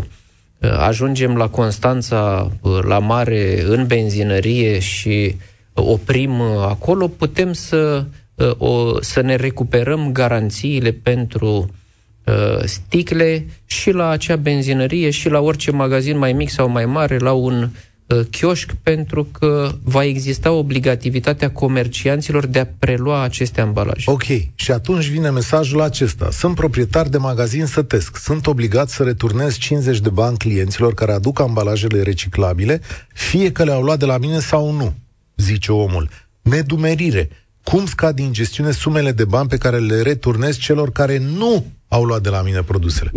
uh, 0.59 0.69
ajungem 0.77 1.35
la 1.35 1.49
Constanța, 1.49 2.51
la 2.81 2.99
mare, 2.99 3.63
în 3.63 3.87
benzinărie 3.87 4.79
și 4.79 5.35
oprim 5.73 6.41
acolo, 6.41 7.07
putem 7.07 7.53
să, 7.53 8.05
o, 8.57 9.01
să 9.01 9.21
ne 9.21 9.35
recuperăm 9.35 10.11
garanțiile 10.11 10.91
pentru 10.91 11.69
sticle 12.63 13.45
și 13.65 13.91
la 13.91 14.09
acea 14.09 14.35
benzinărie 14.35 15.09
și 15.09 15.29
la 15.29 15.39
orice 15.39 15.71
magazin 15.71 16.17
mai 16.17 16.33
mic 16.33 16.49
sau 16.49 16.69
mai 16.69 16.85
mare, 16.85 17.17
la 17.17 17.31
un 17.31 17.69
Uh, 18.07 18.25
chioșc 18.29 18.71
pentru 18.83 19.23
că 19.23 19.71
va 19.83 20.03
exista 20.03 20.51
obligativitatea 20.51 21.51
comercianților 21.51 22.45
de 22.45 22.59
a 22.59 22.65
prelua 22.79 23.21
aceste 23.21 23.61
ambalaje. 23.61 24.11
Ok, 24.11 24.23
și 24.55 24.71
atunci 24.71 25.05
vine 25.05 25.29
mesajul 25.29 25.81
acesta. 25.81 26.29
Sunt 26.31 26.55
proprietar 26.55 27.07
de 27.07 27.17
magazin 27.17 27.65
sătesc. 27.65 28.17
Sunt 28.17 28.47
obligat 28.47 28.89
să 28.89 29.03
returnez 29.03 29.57
50 29.57 29.99
de 29.99 30.09
bani 30.09 30.37
clienților 30.37 30.93
care 30.93 31.11
aduc 31.11 31.39
ambalajele 31.39 32.01
reciclabile, 32.01 32.81
fie 33.13 33.51
că 33.51 33.63
le-au 33.63 33.81
luat 33.81 33.99
de 33.99 34.05
la 34.05 34.17
mine 34.17 34.39
sau 34.39 34.71
nu, 34.71 34.93
zice 35.35 35.71
omul. 35.71 36.09
Nedumerire. 36.41 37.29
Cum 37.63 37.85
scad 37.85 38.15
din 38.15 38.33
gestiune 38.33 38.71
sumele 38.71 39.11
de 39.11 39.25
bani 39.25 39.49
pe 39.49 39.57
care 39.57 39.79
le 39.79 40.01
returnez 40.01 40.57
celor 40.57 40.91
care 40.91 41.17
nu 41.17 41.65
au 41.87 42.03
luat 42.03 42.21
de 42.21 42.29
la 42.29 42.41
mine 42.41 42.61
produsele? 42.63 43.11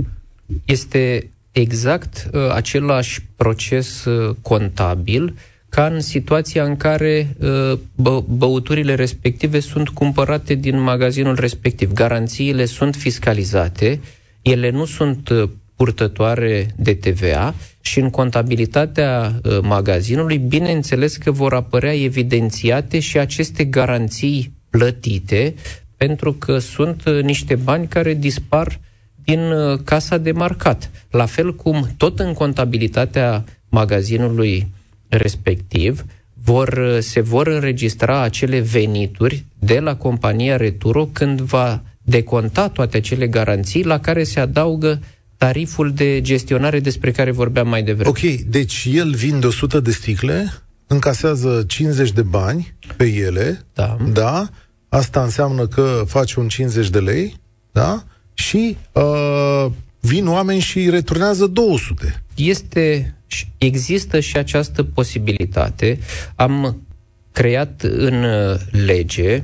Este 0.64 1.30
exact 1.52 2.28
uh, 2.32 2.50
același 2.50 3.22
proces 3.37 4.04
uh, 4.04 4.37
contabil 4.42 5.34
ca 5.68 5.87
în 5.87 6.00
situația 6.00 6.64
în 6.64 6.76
care 6.76 7.37
uh, 7.38 7.78
bă, 7.94 8.22
băuturile 8.28 8.94
respective 8.94 9.60
sunt 9.60 9.88
cumpărate 9.88 10.54
din 10.54 10.80
magazinul 10.80 11.34
respectiv. 11.34 11.92
Garanțiile 11.92 12.64
sunt 12.64 12.94
fiscalizate, 12.94 14.00
ele 14.42 14.70
nu 14.70 14.84
sunt 14.84 15.28
uh, 15.28 15.48
purtătoare 15.76 16.75
de 16.76 16.94
TVA 16.94 17.54
și 17.80 17.98
în 18.00 18.10
contabilitatea 18.10 19.40
uh, 19.44 19.58
magazinului, 19.62 20.38
bineînțeles 20.38 21.16
că 21.16 21.30
vor 21.30 21.54
apărea 21.54 21.94
evidențiate 21.94 22.98
și 22.98 23.18
aceste 23.18 23.64
garanții 23.64 24.52
plătite, 24.70 25.54
pentru 25.99 26.33
că 26.33 26.59
sunt 26.59 27.05
uh, 27.07 27.23
niște 27.23 27.55
bani 27.55 27.87
care 27.87 28.14
dispar 28.14 28.81
din 29.25 29.40
uh, 29.40 29.78
casa 29.85 30.19
de 30.19 30.33
marcat. 30.33 30.90
La 31.11 31.26
fel 31.26 31.55
cum 31.55 31.88
tot 31.97 32.19
în 32.19 32.33
contabilitatea 32.33 33.45
magazinului 33.69 34.67
respectiv 35.09 36.05
vor, 36.45 36.69
uh, 36.69 36.99
se 37.00 37.21
vor 37.21 37.47
înregistra 37.47 38.21
acele 38.21 38.61
venituri 38.61 39.45
de 39.59 39.78
la 39.78 39.97
compania 39.97 40.57
Returo 40.57 41.07
când 41.07 41.40
va 41.40 41.83
deconta 42.02 42.69
toate 42.69 42.97
acele 42.97 43.26
garanții 43.26 43.85
la 43.85 44.00
care 44.00 44.25
se 44.25 44.40
adaugă 44.40 45.00
tariful 45.37 45.93
de 45.93 46.21
gestionare 46.21 46.81
despre 46.81 47.11
care 47.11 47.31
vorbeam 47.31 47.69
mai 47.69 47.83
devreme. 47.83 48.09
Ok, 48.09 48.21
deci 48.47 48.88
el 48.93 49.14
vinde 49.14 49.47
100 49.47 49.81
de 49.81 49.90
sticle, 49.90 50.52
încasează 50.87 51.64
50 51.67 52.12
de 52.12 52.23
bani 52.23 52.75
pe 52.97 53.05
ele, 53.05 53.67
da. 53.75 53.97
da? 54.12 54.49
Asta 54.88 55.23
înseamnă 55.23 55.66
că 55.66 56.02
face 56.07 56.40
un 56.40 56.49
50 56.49 56.90
de 56.90 56.99
lei, 56.99 57.40
da? 57.73 58.04
și 58.38 58.76
uh, 58.92 59.66
vin 60.00 60.28
oameni 60.28 60.61
și 60.61 60.90
returnează 60.90 61.47
200. 61.47 62.23
Este, 62.35 63.14
există 63.59 64.21
și 64.21 64.37
această 64.37 64.83
posibilitate. 64.83 65.99
Am 66.37 66.83
creat 67.33 67.83
în 67.83 68.25
uh, 68.25 68.57
lege 68.71 69.42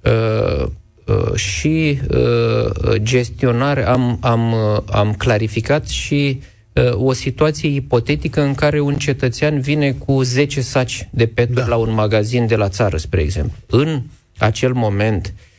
uh, 0.00 0.66
uh, 1.06 1.34
și 1.34 2.00
uh, 2.10 2.94
gestionare, 2.96 3.86
am, 3.86 4.18
am, 4.20 4.52
uh, 4.52 4.82
am 4.90 5.14
clarificat 5.14 5.88
și 5.88 6.40
uh, 6.72 6.92
o 6.94 7.12
situație 7.12 7.68
ipotetică 7.68 8.40
în 8.40 8.54
care 8.54 8.80
un 8.80 8.94
cetățean 8.94 9.60
vine 9.60 9.92
cu 9.92 10.22
10 10.22 10.60
saci 10.60 11.08
de 11.10 11.26
peturi 11.26 11.60
da. 11.60 11.66
la 11.66 11.76
un 11.76 11.94
magazin 11.94 12.46
de 12.46 12.56
la 12.56 12.68
țară, 12.68 12.96
spre 12.96 13.20
exemplu. 13.20 13.56
În 13.66 14.02
acel 14.38 14.72
moment, 14.72 15.26
uh, 15.26 15.50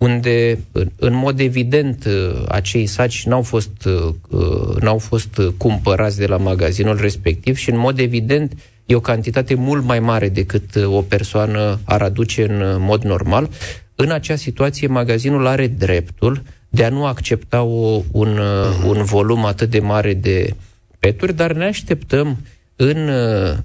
unde, 0.00 0.58
în 0.96 1.14
mod 1.14 1.40
evident, 1.40 2.04
uh, 2.04 2.42
acei 2.48 2.86
saci 2.86 3.26
n-au 3.26 3.42
fost, 3.42 3.84
uh, 3.84 4.14
uh, 4.30 4.76
n-au 4.80 4.98
fost 4.98 5.40
cumpărați 5.56 6.18
de 6.18 6.26
la 6.26 6.36
magazinul 6.36 7.00
respectiv 7.00 7.56
și, 7.56 7.70
în 7.70 7.78
mod 7.78 7.98
evident, 7.98 8.52
e 8.86 8.94
o 8.94 9.00
cantitate 9.00 9.54
mult 9.54 9.84
mai 9.84 10.00
mare 10.00 10.28
decât 10.28 10.76
o 10.84 11.02
persoană 11.02 11.80
ar 11.84 12.02
aduce 12.02 12.44
în 12.44 12.82
mod 12.82 13.02
normal. 13.02 13.48
În 13.94 14.10
acea 14.10 14.36
situație, 14.36 14.86
magazinul 14.86 15.46
are 15.46 15.66
dreptul 15.66 16.42
de 16.68 16.84
a 16.84 16.88
nu 16.88 17.06
accepta 17.06 17.62
o, 17.62 18.02
un, 18.10 18.38
uh-huh. 18.38 18.86
un 18.86 19.04
volum 19.04 19.44
atât 19.44 19.70
de 19.70 19.80
mare 19.80 20.14
de 20.14 20.54
peturi, 20.98 21.34
dar 21.34 21.52
ne 21.52 21.64
așteptăm 21.64 22.38
în 22.76 23.10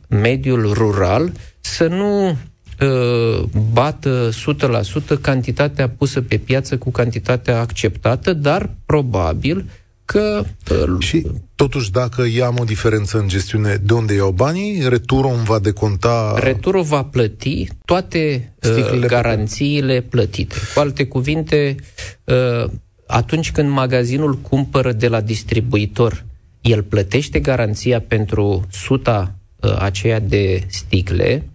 mediul 0.07 0.73
rural 0.73 1.31
să 1.59 1.87
nu 1.87 2.37
Uh, 2.81 3.43
bată 3.73 4.29
100% 5.17 5.21
cantitatea 5.21 5.89
pusă 5.89 6.21
pe 6.21 6.37
piață 6.37 6.77
cu 6.77 6.91
cantitatea 6.91 7.59
acceptată, 7.59 8.33
dar 8.33 8.69
probabil 8.85 9.65
că... 10.05 10.43
Uh, 10.71 10.99
și 10.99 11.27
totuși, 11.55 11.91
dacă 11.91 12.25
am 12.43 12.57
o 12.59 12.63
diferență 12.63 13.17
în 13.17 13.27
gestiune, 13.27 13.75
de 13.83 13.93
unde 13.93 14.13
iau 14.13 14.31
banii? 14.31 14.89
Returo 14.89 15.27
îmi 15.27 15.43
va 15.43 15.59
deconta... 15.59 16.35
Returo 16.39 16.81
va 16.81 17.03
plăti 17.03 17.67
toate 17.85 18.53
uh, 18.77 18.99
garanțiile 18.99 20.01
plătite. 20.01 20.55
Cu 20.73 20.79
alte 20.79 21.05
cuvinte, 21.05 21.75
uh, 22.23 22.71
atunci 23.07 23.51
când 23.51 23.69
magazinul 23.69 24.37
cumpără 24.37 24.91
de 24.91 25.07
la 25.07 25.21
distribuitor, 25.21 26.25
el 26.61 26.83
plătește 26.83 27.39
garanția 27.39 28.01
pentru 28.01 28.67
suta 28.71 29.35
uh, 29.55 29.75
aceea 29.79 30.19
de 30.19 30.63
sticle, 30.67 31.49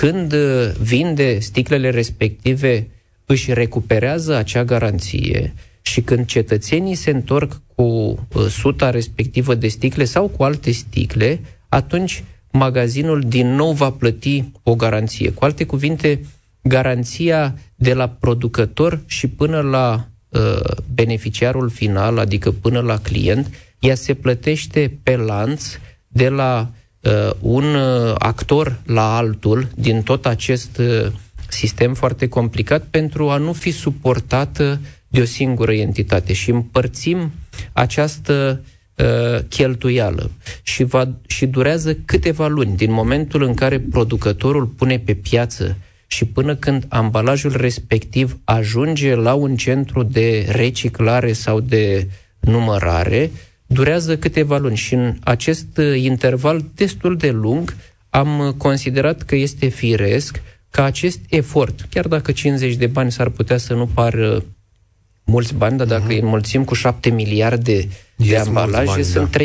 când 0.00 0.32
uh, 0.32 0.70
vinde 0.80 1.38
sticlele 1.38 1.90
respective, 1.90 2.88
își 3.26 3.52
recuperează 3.52 4.34
acea 4.34 4.64
garanție 4.64 5.54
și 5.82 6.00
când 6.00 6.26
cetățenii 6.26 6.94
se 6.94 7.10
întorc 7.10 7.60
cu 7.74 7.82
uh, 7.82 8.46
suta 8.48 8.90
respectivă 8.90 9.54
de 9.54 9.68
sticle 9.68 10.04
sau 10.04 10.28
cu 10.28 10.42
alte 10.42 10.70
sticle, 10.70 11.40
atunci 11.68 12.24
magazinul 12.50 13.20
din 13.20 13.54
nou 13.54 13.72
va 13.72 13.90
plăti 13.90 14.44
o 14.62 14.74
garanție. 14.74 15.30
Cu 15.30 15.44
alte 15.44 15.64
cuvinte, 15.64 16.20
garanția 16.62 17.58
de 17.74 17.94
la 17.94 18.08
producător 18.08 19.00
și 19.06 19.28
până 19.28 19.60
la 19.60 20.08
uh, 20.28 20.76
beneficiarul 20.94 21.68
final, 21.68 22.18
adică 22.18 22.50
până 22.50 22.80
la 22.80 22.98
client, 22.98 23.50
ea 23.78 23.94
se 23.94 24.14
plătește 24.14 24.98
pe 25.02 25.16
lanț 25.16 25.64
de 26.08 26.28
la 26.28 26.70
uh, 27.00 27.30
un 27.40 27.74
uh, 27.74 28.14
actor 28.18 28.80
la 28.86 29.16
altul 29.16 29.68
din 29.74 30.02
tot 30.02 30.26
acest 30.26 30.78
uh, 30.78 31.06
sistem 31.48 31.94
foarte 31.94 32.28
complicat 32.28 32.86
pentru 32.90 33.30
a 33.30 33.36
nu 33.36 33.52
fi 33.52 33.70
suportată 33.70 34.80
de 35.08 35.20
o 35.20 35.24
singură 35.24 35.72
entitate. 35.72 36.32
Și 36.32 36.50
împărțim 36.50 37.32
această 37.72 38.62
uh, 38.94 39.40
cheltuială. 39.48 40.30
Și, 40.62 40.84
va, 40.84 41.08
și 41.26 41.46
durează 41.46 41.94
câteva 41.94 42.46
luni 42.46 42.76
din 42.76 42.92
momentul 42.92 43.42
în 43.42 43.54
care 43.54 43.80
producătorul 43.80 44.66
pune 44.66 44.98
pe 44.98 45.14
piață 45.14 45.76
și 46.06 46.24
până 46.24 46.54
când 46.54 46.84
ambalajul 46.88 47.56
respectiv 47.56 48.38
ajunge 48.44 49.14
la 49.14 49.34
un 49.34 49.56
centru 49.56 50.02
de 50.02 50.46
reciclare 50.48 51.32
sau 51.32 51.60
de 51.60 52.08
numărare, 52.40 53.30
durează 53.66 54.16
câteva 54.16 54.58
luni 54.58 54.76
și 54.76 54.94
în 54.94 55.14
acest 55.24 55.76
uh, 55.76 56.02
interval 56.02 56.64
destul 56.74 57.16
de 57.16 57.30
lung 57.30 57.76
am 58.10 58.38
uh, 58.38 58.52
considerat 58.52 59.22
că 59.22 59.34
este 59.34 59.66
firesc 59.66 60.42
ca 60.70 60.84
acest 60.84 61.20
efort, 61.28 61.86
chiar 61.90 62.06
dacă 62.06 62.32
50 62.32 62.74
de 62.74 62.86
bani 62.86 63.12
s-ar 63.12 63.28
putea 63.28 63.56
să 63.56 63.74
nu 63.74 63.86
pară 63.86 64.44
mulți 65.24 65.54
bani, 65.54 65.76
dar 65.76 65.86
dacă 65.86 66.04
uh-huh. 66.04 66.10
îi 66.10 66.20
înmulțim 66.20 66.64
cu 66.64 66.74
7 66.74 67.10
miliarde 67.10 67.88
de 68.16 68.24
yes, 68.24 68.46
ambalaje, 68.46 68.84
bani, 68.84 69.04
sunt 69.04 69.30
da. 69.30 69.38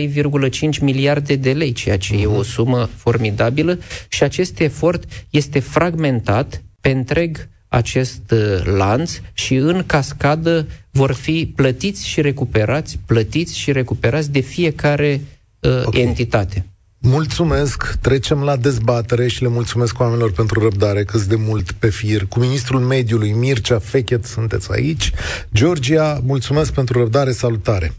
3,5 0.73 0.79
miliarde 0.81 1.35
de 1.35 1.53
lei, 1.53 1.71
ceea 1.71 1.97
ce 1.97 2.15
uh-huh. 2.15 2.21
e 2.21 2.25
o 2.25 2.31
mhm. 2.31 2.43
sumă 2.43 2.89
formidabilă 2.95 3.79
și 4.09 4.23
acest 4.23 4.59
efort 4.59 5.25
este 5.29 5.59
fragmentat 5.59 6.61
pe 6.81 6.89
întreg 6.89 7.49
acest 7.71 8.31
uh, 8.31 8.61
lanț 8.77 9.19
și 9.33 9.55
în 9.55 9.83
cascadă 9.85 10.65
vor 10.91 11.11
fi 11.13 11.53
plătiți 11.55 12.07
și 12.07 12.21
recuperați, 12.21 12.99
plătiți 13.07 13.57
și 13.57 13.71
recuperați 13.71 14.31
de 14.31 14.39
fiecare 14.39 15.21
uh, 15.59 15.81
okay. 15.85 16.01
entitate. 16.01 16.65
Mulțumesc, 17.01 17.95
trecem 18.01 18.43
la 18.43 18.55
dezbatere 18.55 19.27
și 19.27 19.41
le 19.41 19.47
mulțumesc 19.49 19.99
oamenilor 19.99 20.31
pentru 20.31 20.59
răbdare 20.59 21.03
cât 21.03 21.21
de 21.23 21.35
mult 21.47 21.71
pe 21.71 21.89
fir. 21.89 22.25
Cu 22.29 22.39
ministrul 22.39 22.79
mediului 22.79 23.31
Mircea 23.31 23.79
Fechet 23.79 24.23
sunteți 24.23 24.71
aici. 24.71 25.11
Georgia, 25.53 26.19
mulțumesc 26.25 26.73
pentru 26.73 26.99
răbdare, 26.99 27.31
salutare. 27.31 27.91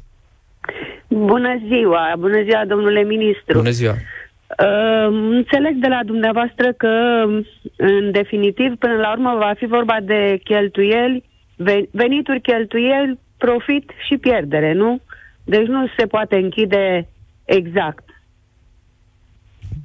Bună 1.09 1.63
ziua, 1.69 2.15
bună 2.19 2.43
ziua 2.43 2.65
domnule 2.69 3.03
ministru. 3.03 3.59
Bună 3.59 3.71
ziua. 3.71 3.93
Uh, 3.93 4.22
înțeleg 5.31 5.75
de 5.81 5.89
la 5.89 6.01
dumneavoastră 6.07 6.73
că, 6.73 7.25
în 7.77 8.11
definitiv, 8.11 8.75
până 8.79 8.93
la 8.93 9.13
urmă 9.13 9.37
va 9.39 9.53
fi 9.57 9.67
vorba 9.67 9.97
de 10.03 10.41
cheltuieli, 10.45 11.25
venituri, 11.91 12.41
cheltuieli, 12.41 13.19
profit 13.39 13.91
și 14.09 14.17
pierdere, 14.17 14.73
nu? 14.73 15.01
Deci 15.45 15.67
nu 15.67 15.87
se 15.99 16.07
poate 16.07 16.37
închide 16.37 17.09
exact. 17.45 18.05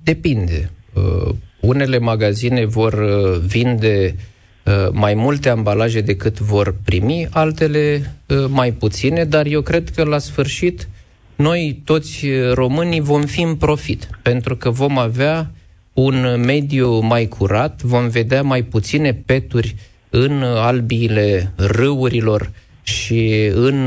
Depinde. 0.04 0.70
Uh, 0.94 1.36
unele 1.60 1.98
magazine 1.98 2.66
vor 2.66 2.94
uh, 2.94 3.40
vinde 3.48 4.16
uh, 4.16 4.74
mai 4.92 5.14
multe 5.14 5.50
ambalaje 5.50 6.02
decât 6.02 6.40
vor 6.40 6.76
primi, 6.86 7.28
altele 7.32 8.02
uh, 8.28 8.46
mai 8.50 8.72
puține, 8.72 9.24
dar 9.24 9.46
eu 9.46 9.62
cred 9.62 9.90
că 9.90 10.04
la 10.04 10.18
sfârșit 10.18 10.88
noi 11.38 11.82
toți 11.84 12.26
românii 12.54 13.00
vom 13.00 13.22
fi 13.22 13.42
în 13.42 13.56
profit, 13.56 14.10
pentru 14.22 14.56
că 14.56 14.70
vom 14.70 14.98
avea 14.98 15.52
un 15.94 16.42
mediu 16.46 17.00
mai 17.00 17.28
curat, 17.28 17.82
vom 17.82 18.08
vedea 18.08 18.42
mai 18.42 18.64
puține 18.64 19.14
peturi 19.14 19.76
în 20.10 20.44
albiile 20.44 21.54
râurilor 21.56 22.52
și 22.84 23.52
în 23.54 23.84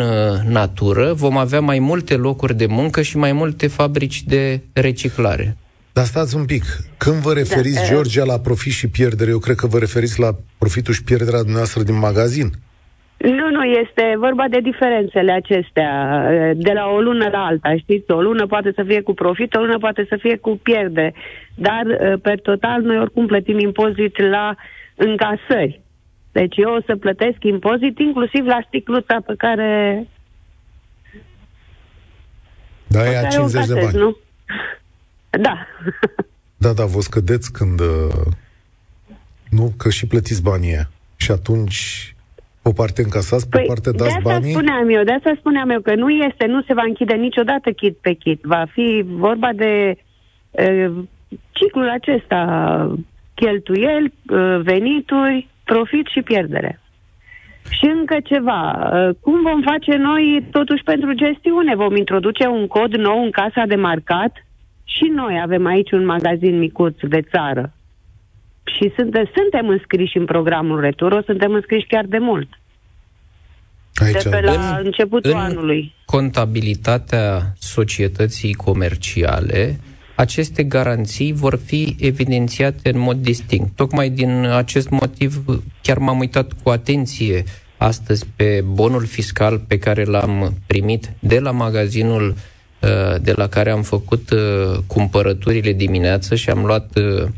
natură, 0.49 1.12
vom 1.12 1.37
avea 1.37 1.61
mai 1.61 1.78
multe 1.78 2.14
locuri 2.14 2.57
de 2.57 2.66
muncă 2.66 3.02
și 3.02 3.16
mai 3.16 3.33
multe 3.33 3.66
fabrici 3.66 4.23
de 4.23 4.61
reciclare. 4.73 5.57
Dar 5.92 6.04
stați 6.04 6.37
un 6.37 6.45
pic. 6.45 6.64
Când 6.97 7.16
vă 7.16 7.33
referiți, 7.33 7.75
da, 7.75 7.87
Georgia, 7.87 8.25
la 8.25 8.38
profit 8.38 8.73
și 8.73 8.87
pierdere, 8.88 9.30
eu 9.30 9.38
cred 9.38 9.57
că 9.57 9.66
vă 9.66 9.78
referiți 9.78 10.21
la 10.21 10.37
profitul 10.59 10.95
și 10.95 11.02
pierderea 11.02 11.38
dumneavoastră 11.38 11.83
din 11.83 11.99
magazin. 11.99 12.52
Nu, 13.21 13.50
nu, 13.50 13.65
este 13.65 14.15
vorba 14.19 14.45
de 14.49 14.61
diferențele 14.61 15.33
acestea, 15.33 15.93
de 16.57 16.73
la 16.73 16.87
o 16.87 17.00
lună 17.00 17.29
la 17.29 17.45
alta, 17.45 17.77
știți? 17.77 18.11
O 18.11 18.23
lună 18.23 18.47
poate 18.47 18.73
să 18.75 18.83
fie 18.87 19.00
cu 19.00 19.15
profit, 19.15 19.55
o 19.55 19.61
lună 19.61 19.79
poate 19.79 20.07
să 20.09 20.17
fie 20.21 20.37
cu 20.37 20.61
pierdere, 20.62 21.15
dar, 21.55 22.19
pe 22.23 22.35
total, 22.35 22.83
noi 22.83 22.99
oricum 22.99 23.27
plătim 23.27 23.59
impozit 23.59 24.19
la 24.19 24.55
încasări. 24.95 25.81
Deci 26.33 26.57
eu 26.57 26.75
o 26.75 26.81
să 26.87 26.97
plătesc 26.97 27.37
impozit 27.41 27.99
inclusiv 27.99 28.45
la 28.45 28.65
sticluța 28.67 29.17
pe 29.27 29.35
care... 29.39 30.07
Da, 32.87 33.11
e 33.11 33.29
50 33.29 33.67
de 33.67 33.75
bani. 33.75 33.97
Nu? 33.97 34.17
Da. 35.31 35.67
da, 36.57 36.73
da, 36.73 36.85
vă 36.85 37.00
scădeți 37.00 37.53
când... 37.53 37.81
Uh, 37.81 38.27
nu? 39.50 39.73
Că 39.77 39.91
și 39.91 40.07
plătiți 40.07 40.43
banii 40.43 40.71
aia. 40.71 40.91
Și 41.17 41.31
atunci 41.31 42.15
o 42.62 42.73
parte 42.73 43.02
încasați, 43.02 43.49
pe 43.49 43.57
păi, 43.57 43.67
parte 43.67 43.90
dați 43.90 44.14
de 44.14 44.21
banii? 44.23 44.52
spuneam 44.52 44.88
eu, 44.88 45.02
de 45.02 45.12
asta 45.12 45.33
spuneam 45.38 45.71
eu, 45.71 45.81
că 45.81 45.95
nu 45.95 46.09
este, 46.09 46.47
nu 46.47 46.62
se 46.62 46.75
va 46.75 46.83
închide 46.87 47.14
niciodată 47.14 47.73
kit 47.73 47.97
pe 47.97 48.12
kit. 48.12 48.40
Va 48.43 48.64
fi 48.73 49.05
vorba 49.07 49.50
de 49.52 49.97
uh, 50.50 51.05
ciclul 51.52 51.88
acesta, 51.88 52.40
cheltuieli, 53.35 54.12
uh, 54.31 54.61
venituri, 54.62 55.49
profit 55.64 56.07
și 56.07 56.23
pierdere. 56.23 56.81
Și 57.71 57.85
încă 57.85 58.17
ceva, 58.25 58.90
uh, 58.93 59.14
cum 59.21 59.43
vom 59.43 59.61
face 59.62 59.97
noi 59.97 60.47
totuși 60.50 60.83
pentru 60.83 61.12
gestiune? 61.12 61.75
Vom 61.75 61.97
introduce 61.97 62.47
un 62.47 62.67
cod 62.67 62.95
nou 62.95 63.23
în 63.23 63.31
casa 63.31 63.64
de 63.67 63.75
marcat? 63.75 64.33
Și 64.85 65.05
noi 65.14 65.40
avem 65.43 65.67
aici 65.67 65.90
un 65.90 66.05
magazin 66.05 66.59
micuț 66.59 66.95
de 67.09 67.21
țară. 67.21 67.73
Și 68.77 68.93
suntem, 68.97 69.31
suntem 69.35 69.69
înscriși 69.69 70.17
în 70.17 70.25
programul 70.25 70.81
Returo, 70.81 71.21
suntem 71.27 71.53
înscriși 71.53 71.87
chiar 71.87 72.05
de 72.05 72.19
mult. 72.19 72.49
Aici. 73.95 74.23
De 74.23 74.29
pe 74.29 74.41
la 74.41 74.53
în, 74.53 74.85
începutul 74.85 75.31
în 75.31 75.37
anului. 75.37 75.95
contabilitatea 76.05 77.55
societății 77.59 78.55
comerciale, 78.55 79.81
aceste 80.15 80.62
garanții 80.62 81.33
vor 81.33 81.59
fi 81.65 81.97
evidențiate 81.99 82.91
în 82.93 82.99
mod 82.99 83.17
distinct. 83.17 83.77
Tocmai 83.77 84.11
din 84.11 84.45
acest 84.45 84.88
motiv 84.88 85.44
chiar 85.83 85.99
m-am 85.99 86.18
uitat 86.18 86.53
cu 86.62 86.68
atenție 86.68 87.44
astăzi 87.77 88.27
pe 88.37 88.64
bonul 88.66 89.07
fiscal 89.07 89.59
pe 89.68 89.79
care 89.79 90.05
l-am 90.05 90.55
primit 90.66 91.11
de 91.18 91.38
la 91.38 91.51
magazinul 91.51 92.35
Uh, 92.81 93.21
de 93.23 93.33
la 93.37 93.47
care 93.47 93.71
am 93.71 93.83
făcut 93.83 94.31
uh, 94.31 94.79
cumpărăturile 94.87 95.73
dimineață 95.73 96.35
și 96.35 96.51
am 96.51 96.64
luat 96.64 96.97
uh, 96.97 97.29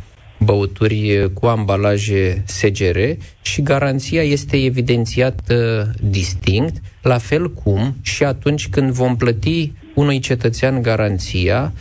băuturi 0.45 1.31
cu 1.33 1.47
ambalaje 1.47 2.43
SGR 2.47 2.99
și 3.43 3.63
garanția 3.63 4.23
este 4.23 4.65
evidențiată 4.65 5.91
distinct, 6.01 6.83
la 7.03 7.19
fel 7.19 7.53
cum 7.53 7.97
și 8.03 8.25
atunci 8.25 8.69
când 8.69 8.91
vom 8.91 9.17
plăti 9.17 9.73
unui 9.95 10.19
cetățean 10.19 10.83
garanția, 10.83 11.73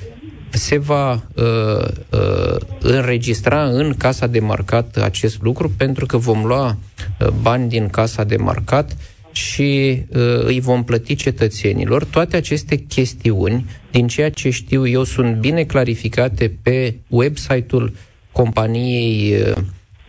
se 0.50 0.78
va 0.78 1.12
uh, 1.36 1.88
uh, 2.10 2.56
înregistra 2.80 3.64
în 3.64 3.94
casa 3.98 4.28
de 4.28 4.40
marcat 4.40 4.98
acest 4.98 5.42
lucru 5.42 5.70
pentru 5.78 6.06
că 6.06 6.18
vom 6.18 6.46
lua 6.46 6.78
uh, 7.20 7.28
bani 7.42 7.70
din 7.70 7.90
casa 7.90 8.24
de 8.24 8.36
marcat 8.36 8.98
și 9.32 10.02
uh, 10.10 10.44
îi 10.44 10.60
vom 10.60 10.84
plăti 10.84 11.16
cetățenilor. 11.16 12.04
Toate 12.04 12.36
aceste 12.36 12.76
chestiuni, 12.76 13.66
din 13.92 14.08
ceea 14.08 14.30
ce 14.30 14.50
știu 14.50 14.88
eu, 14.88 15.04
sunt 15.04 15.36
bine 15.36 15.64
clarificate 15.64 16.58
pe 16.62 16.96
website-ul 17.08 17.94
companiei 18.32 19.34
uh, 19.42 19.54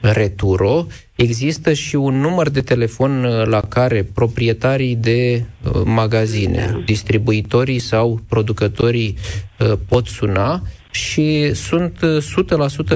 Returo. 0.02 0.86
Există 1.14 1.72
și 1.72 1.96
un 1.96 2.20
număr 2.20 2.48
de 2.48 2.60
telefon 2.60 3.24
uh, 3.24 3.46
la 3.46 3.60
care 3.60 4.02
proprietarii 4.14 4.96
de 4.96 5.44
uh, 5.64 5.80
magazine, 5.84 6.82
distribuitorii 6.84 7.78
sau 7.78 8.20
producătorii 8.28 9.16
uh, 9.58 9.72
pot 9.88 10.06
suna 10.06 10.62
și 10.90 11.54
sunt 11.54 11.98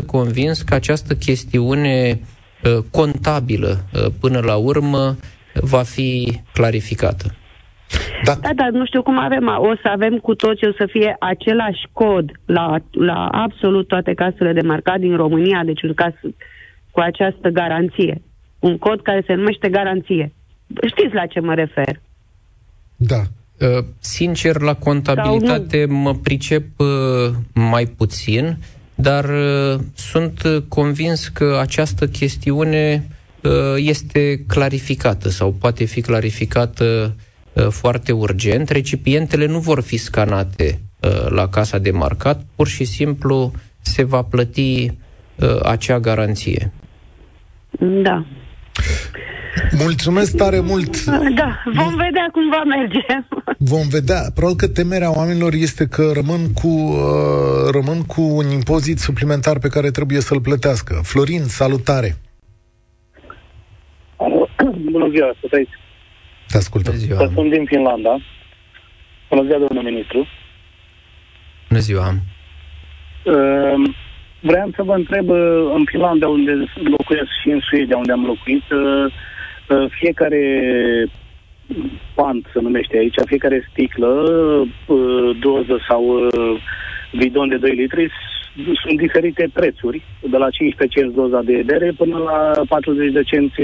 100% 0.01 0.05
convins 0.07 0.63
că 0.63 0.75
această 0.75 1.15
chestiune 1.15 2.21
contabilă 2.91 3.85
până 4.21 4.41
la 4.41 4.57
urmă 4.57 5.17
va 5.55 5.83
fi 5.83 6.41
clarificată. 6.53 7.35
Da. 8.25 8.35
da, 8.41 8.51
dar 8.55 8.71
nu 8.71 8.87
știu 8.87 9.03
cum 9.03 9.19
avem. 9.19 9.47
O 9.59 9.75
să 9.83 9.89
avem 9.89 10.19
cu 10.19 10.35
toți, 10.35 10.65
o 10.65 10.73
să 10.77 10.87
fie 10.91 11.17
același 11.19 11.83
cod 11.93 12.31
la, 12.45 12.77
la 12.91 13.27
absolut 13.27 13.89
toate 13.89 14.15
casele 14.15 14.53
de 14.53 14.67
marcat 14.67 14.99
din 14.99 15.17
România, 15.17 15.63
deci 15.65 15.83
un 15.83 15.95
caz 15.95 16.13
cu 16.91 17.01
această 17.01 17.49
garanție. 17.49 18.23
Un 18.59 18.79
cod 18.79 19.03
care 19.03 19.23
se 19.27 19.35
numește 19.35 19.69
garanție. 19.69 20.33
Știți 20.87 21.15
la 21.15 21.27
ce 21.27 21.41
mă 21.41 21.55
refer? 21.55 22.01
Da. 22.97 23.23
Uh, 23.61 23.85
sincer, 23.99 24.61
la 24.61 24.75
contabilitate 24.75 25.87
mă 25.89 26.15
pricep 26.15 26.65
uh, 26.77 26.87
mai 27.55 27.85
puțin, 27.85 28.57
dar 28.95 29.25
uh, 29.25 29.81
sunt 29.95 30.65
convins 30.69 31.29
că 31.29 31.59
această 31.61 32.07
chestiune 32.07 33.07
Uh, 33.47 33.75
este 33.77 34.45
clarificată 34.47 35.29
sau 35.29 35.53
poate 35.53 35.85
fi 35.85 36.01
clarificată 36.01 36.85
uh, 36.85 37.25
foarte 37.69 38.13
urgent. 38.13 38.69
Recipientele 38.69 39.47
nu 39.47 39.59
vor 39.59 39.83
fi 39.83 39.97
scanate 39.97 40.81
uh, 41.01 41.27
la 41.29 41.49
casa 41.49 41.79
de 41.79 41.91
marcat, 41.91 42.43
pur 42.57 42.67
și 42.69 42.85
simplu 42.85 43.53
se 43.81 44.05
va 44.05 44.23
plăti 44.23 44.91
acea 45.63 46.01
garanție. 46.01 46.73
Da. 47.79 48.25
Mulțumesc 49.79 50.37
tare 50.37 50.61
mult! 50.61 51.05
Da, 51.35 51.63
vom 51.75 51.95
vedea 51.97 52.29
cum 52.33 52.51
va 52.51 52.63
merge. 52.65 53.07
Vom 53.59 53.89
vedea. 53.89 54.21
Probabil 54.35 54.57
că 54.57 54.69
temerea 54.69 55.17
oamenilor 55.17 55.53
este 55.53 55.87
că 55.87 56.11
rămân 56.15 56.53
cu, 56.53 56.69
uh, 56.69 57.71
rămân 57.73 58.03
cu 58.03 58.21
un 58.21 58.51
impozit 58.51 58.99
suplimentar 58.99 59.59
pe 59.59 59.69
care 59.69 59.91
trebuie 59.91 60.21
să-l 60.21 60.41
plătească. 60.41 61.01
Florin, 61.03 61.45
salutare! 61.45 62.17
Bună 64.91 65.09
ziua, 65.11 65.35
să 65.41 65.47
trăiți. 65.51 65.71
Te 66.51 66.57
ascultăm. 66.57 66.93
Bună 66.93 67.05
ziua. 67.05 67.31
Sunt 67.35 67.51
din 67.51 67.65
Finlanda. 67.65 68.19
Bună 69.29 69.43
ziua, 69.43 69.59
domnule 69.59 69.91
ministru. 69.91 70.27
Bună 71.69 71.81
ziua. 71.81 72.09
Uh, 73.25 73.91
vreau 74.41 74.71
să 74.77 74.83
vă 74.83 74.95
întreb, 74.95 75.29
uh, 75.29 75.73
în 75.75 75.85
Finlanda, 75.85 76.29
unde 76.29 76.53
locuiesc 76.75 77.31
și 77.43 77.49
în 77.51 77.61
Suedia, 77.61 77.97
unde 77.97 78.13
am 78.13 78.25
locuit, 78.25 78.71
uh, 78.71 79.13
uh, 79.69 79.91
fiecare 79.91 80.43
pant, 82.15 82.47
se 82.53 82.61
numește 82.61 82.97
aici, 82.97 83.15
fiecare 83.25 83.69
sticlă, 83.71 84.07
uh, 84.07 85.39
doză 85.41 85.79
sau 85.89 86.03
uh, 86.05 86.63
bidon 87.19 87.49
de 87.49 87.57
2 87.57 87.71
litri 87.71 88.11
sunt 88.83 88.99
diferite 88.99 89.51
prețuri, 89.53 90.03
de 90.31 90.37
la 90.37 90.51
15 90.51 90.99
cenți 90.99 91.15
doza 91.15 91.41
de 91.43 91.63
bere 91.67 91.93
până 91.97 92.17
la 92.19 92.53
40 92.69 93.13
de 93.13 93.23
cenți 93.23 93.61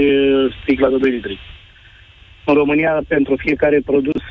sticla 0.61 0.89
de 0.89 0.97
2 0.97 1.11
litri. 1.11 1.39
În 2.45 2.53
România, 2.53 3.03
pentru 3.07 3.35
fiecare 3.37 3.81
produs, 3.85 4.21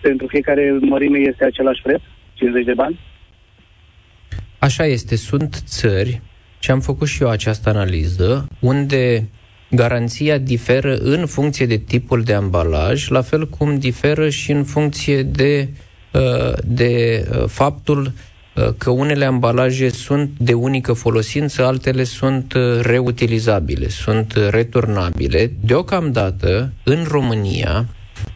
pentru 0.00 0.26
fiecare 0.26 0.78
mărime 0.80 1.18
este 1.18 1.44
același 1.44 1.82
preț, 1.82 2.00
50 2.34 2.64
de 2.64 2.74
bani? 2.74 3.00
Așa 4.58 4.84
este, 4.84 5.16
sunt 5.16 5.62
țări, 5.64 6.20
și 6.58 6.70
am 6.70 6.80
făcut 6.80 7.08
și 7.08 7.22
eu 7.22 7.28
această 7.28 7.68
analiză, 7.68 8.48
unde 8.60 9.28
garanția 9.70 10.38
diferă 10.38 10.96
în 10.96 11.26
funcție 11.26 11.66
de 11.66 11.76
tipul 11.76 12.22
de 12.22 12.32
ambalaj, 12.32 13.08
la 13.08 13.20
fel 13.20 13.48
cum 13.48 13.78
diferă 13.78 14.28
și 14.28 14.50
în 14.50 14.64
funcție 14.64 15.22
de, 15.22 15.68
uh, 16.12 16.52
de 16.64 17.24
uh, 17.30 17.44
faptul 17.46 18.00
uh, 18.00 18.12
că 18.78 18.90
unele 18.90 19.24
ambalaje 19.24 19.88
sunt 19.88 20.30
de 20.38 20.52
unică 20.52 20.92
folosință, 20.92 21.64
altele 21.64 22.04
sunt 22.04 22.52
reutilizabile, 22.80 23.88
sunt 23.88 24.32
returnabile. 24.50 25.52
Deocamdată, 25.60 26.72
în 26.84 27.04
România, 27.08 27.86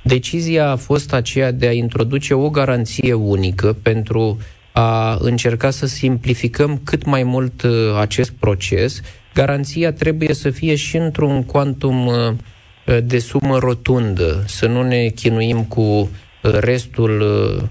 decizia 0.03 0.71
a 0.71 0.77
fost 0.77 1.13
aceea 1.13 1.51
de 1.51 1.67
a 1.67 1.73
introduce 1.73 2.35
o 2.35 2.51
garanție 2.51 3.13
unică 3.13 3.77
pentru 3.83 4.39
a 4.73 5.17
încerca 5.21 5.71
să 5.71 5.87
simplificăm 5.87 6.81
cât 6.85 7.05
mai 7.05 7.23
mult 7.23 7.65
acest 8.01 8.31
proces 8.31 9.01
garanția 9.41 9.93
trebuie 9.93 10.35
să 10.35 10.51
fie 10.51 10.75
și 10.75 10.97
într-un 10.97 11.45
quantum 11.45 12.07
uh, 12.07 12.35
de 13.05 13.19
sumă 13.19 13.59
rotundă, 13.59 14.45
să 14.47 14.67
nu 14.67 14.83
ne 14.83 15.09
chinuim 15.09 15.65
cu 15.65 15.81
uh, 15.81 16.09
restul 16.43 17.21
uh, 17.21 17.63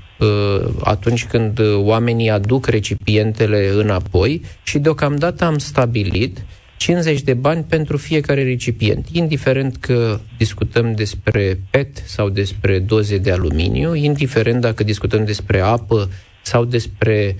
atunci 0.83 1.25
când 1.25 1.59
oamenii 1.75 2.29
aduc 2.29 2.65
recipientele 2.65 3.69
înapoi 3.73 4.41
și 4.63 4.79
deocamdată 4.79 5.45
am 5.45 5.57
stabilit 5.57 6.45
50 6.77 7.21
de 7.21 7.33
bani 7.33 7.63
pentru 7.63 7.97
fiecare 7.97 8.43
recipient, 8.43 9.07
indiferent 9.11 9.77
că 9.77 10.19
discutăm 10.37 10.93
despre 10.95 11.59
PET 11.69 12.03
sau 12.05 12.29
despre 12.29 12.79
doze 12.79 13.17
de 13.17 13.31
aluminiu, 13.31 13.95
indiferent 13.95 14.61
dacă 14.61 14.83
discutăm 14.83 15.25
despre 15.25 15.59
apă 15.59 16.09
sau 16.41 16.65
despre 16.65 17.35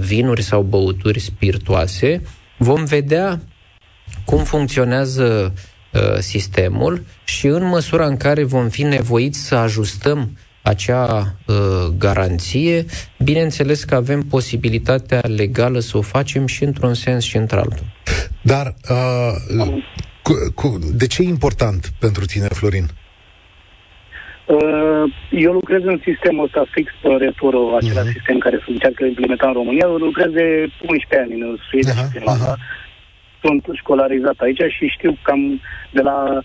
vinuri 0.00 0.42
sau 0.42 0.62
băuturi 0.62 1.18
spiritoase, 1.18 2.22
vom 2.58 2.84
vedea 2.84 3.40
cum 4.24 4.44
funcționează 4.44 5.54
uh, 5.92 6.18
sistemul 6.18 7.04
și 7.24 7.46
în 7.46 7.64
măsura 7.64 8.06
în 8.06 8.16
care 8.16 8.44
vom 8.44 8.68
fi 8.68 8.82
nevoiți 8.82 9.38
să 9.38 9.54
ajustăm 9.54 10.38
acea 10.66 11.34
uh, 11.46 11.54
garanție, 11.98 12.84
bineînțeles 13.18 13.84
că 13.84 13.94
avem 13.94 14.20
posibilitatea 14.30 15.20
legală 15.36 15.78
să 15.78 15.96
o 15.98 16.00
facem 16.00 16.46
și 16.46 16.64
într-un 16.64 16.94
sens 16.94 17.24
și 17.24 17.36
într-altul. 17.36 17.86
Dar 18.40 18.74
uh, 18.90 19.82
cu, 20.22 20.32
cu, 20.54 20.78
de 20.94 21.06
ce 21.06 21.22
e 21.22 21.24
important 21.24 21.92
pentru 21.98 22.24
tine, 22.24 22.46
Florin? 22.46 22.86
Uh, 24.46 25.12
eu 25.30 25.52
lucrez 25.52 25.82
în 25.84 26.00
sistemul 26.04 26.44
ăsta 26.44 26.64
fix 26.70 26.92
pe 27.02 27.08
returo, 27.08 27.76
același 27.76 28.08
uh-huh. 28.08 28.12
sistem 28.12 28.38
care 28.38 28.56
se 28.64 28.70
încearcă 28.70 29.04
implementa 29.04 29.46
în 29.46 29.52
România. 29.52 29.86
Eu 29.88 29.96
lucrez 29.96 30.30
de 30.30 30.68
11 30.88 31.18
ani 31.24 31.40
în 31.40 31.56
Suedia 31.70 31.92
uh-huh. 31.92 32.06
și 32.06 32.12
Finlanda. 32.18 32.56
Uh-huh 32.56 32.84
sunt 33.46 33.64
școlarizat 33.72 34.38
aici 34.38 34.62
și 34.76 34.94
știu 34.96 35.18
cam 35.22 35.60
de 35.90 36.00
la 36.00 36.42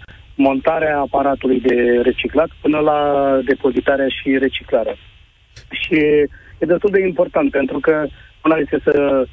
montarea 0.49 0.99
aparatului 0.99 1.60
de 1.60 1.75
reciclat 2.04 2.49
până 2.62 2.80
la 2.80 2.99
depozitarea 3.45 4.08
și 4.08 4.38
reciclarea. 4.38 4.95
Și 5.82 5.95
e 6.62 6.65
destul 6.73 6.91
de 6.91 7.01
important 7.01 7.51
pentru 7.51 7.80
că 7.80 8.06
una 8.43 8.56
este 8.56 8.77
să, 8.84 9.25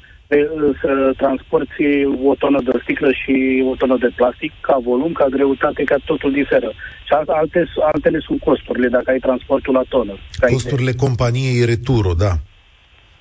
să 0.81 0.91
transporti 1.17 2.05
o 2.25 2.35
tonă 2.35 2.61
de 2.61 2.71
sticlă 2.81 3.11
și 3.11 3.35
o 3.71 3.75
tonă 3.75 3.97
de 3.99 4.11
plastic 4.15 4.51
ca 4.61 4.77
volum, 4.83 5.11
ca 5.11 5.25
greutate, 5.25 5.83
ca 5.83 5.95
totul 6.05 6.31
diferă. 6.31 6.69
Și 7.07 7.13
alte, 7.13 7.59
altele 7.91 8.19
sunt 8.19 8.39
costurile 8.39 8.87
dacă 8.87 9.09
ai 9.11 9.19
transportul 9.19 9.73
la 9.73 9.83
tonă. 9.89 10.13
Costurile 10.51 10.91
companiei 10.91 11.65
Returo, 11.65 12.13
da. 12.13 12.33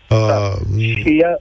da. 0.09 0.17
Uh, 0.17 0.97
și 1.03 1.19
ea, 1.21 1.39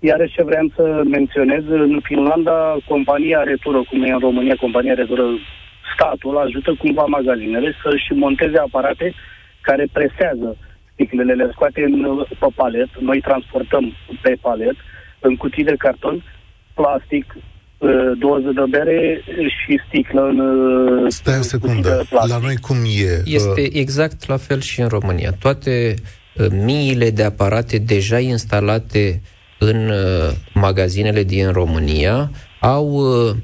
Iarăși 0.00 0.34
ce 0.34 0.42
vreau 0.42 0.66
să 0.76 1.02
menționez, 1.04 1.62
în 1.68 2.00
Finlanda, 2.02 2.76
compania 2.88 3.42
Retură, 3.42 3.82
cum 3.90 4.02
e 4.02 4.10
în 4.10 4.18
România, 4.18 4.56
compania 4.60 4.94
Retură, 4.94 5.24
statul 5.94 6.36
ajută 6.36 6.74
cumva 6.78 7.04
magazinele 7.04 7.74
să-și 7.82 8.12
monteze 8.12 8.58
aparate 8.58 9.14
care 9.60 9.88
presează 9.92 10.56
sticlele, 10.92 11.32
le 11.32 11.50
scoate 11.52 11.80
în, 11.82 12.24
pe 12.38 12.46
palet, 12.54 12.88
noi 13.00 13.20
transportăm 13.20 13.92
pe 14.22 14.36
palet, 14.40 14.76
în 15.20 15.36
cutii 15.36 15.64
de 15.64 15.74
carton, 15.78 16.24
plastic, 16.74 17.36
ă, 17.80 17.88
doză 18.18 18.50
de 18.54 18.64
bere 18.70 19.22
și 19.58 19.80
sticlă 19.86 20.22
în 20.22 20.38
ă, 21.04 21.08
Stai 21.08 21.38
o 21.38 21.42
secundă, 21.42 22.02
la 22.10 22.38
noi 22.42 22.56
cum 22.56 22.76
e? 22.76 23.22
Este 23.24 23.78
exact 23.78 24.28
la 24.28 24.36
fel 24.36 24.60
și 24.60 24.80
în 24.80 24.88
România. 24.88 25.30
Toate 25.38 25.94
ă, 26.38 26.46
miile 26.64 27.10
de 27.10 27.22
aparate 27.22 27.78
deja 27.78 28.18
instalate 28.18 29.20
în 29.58 29.88
uh, 29.88 30.30
magazinele 30.54 31.22
din 31.22 31.52
România 31.52 32.30
au, 32.60 32.88
uh, 32.88 33.36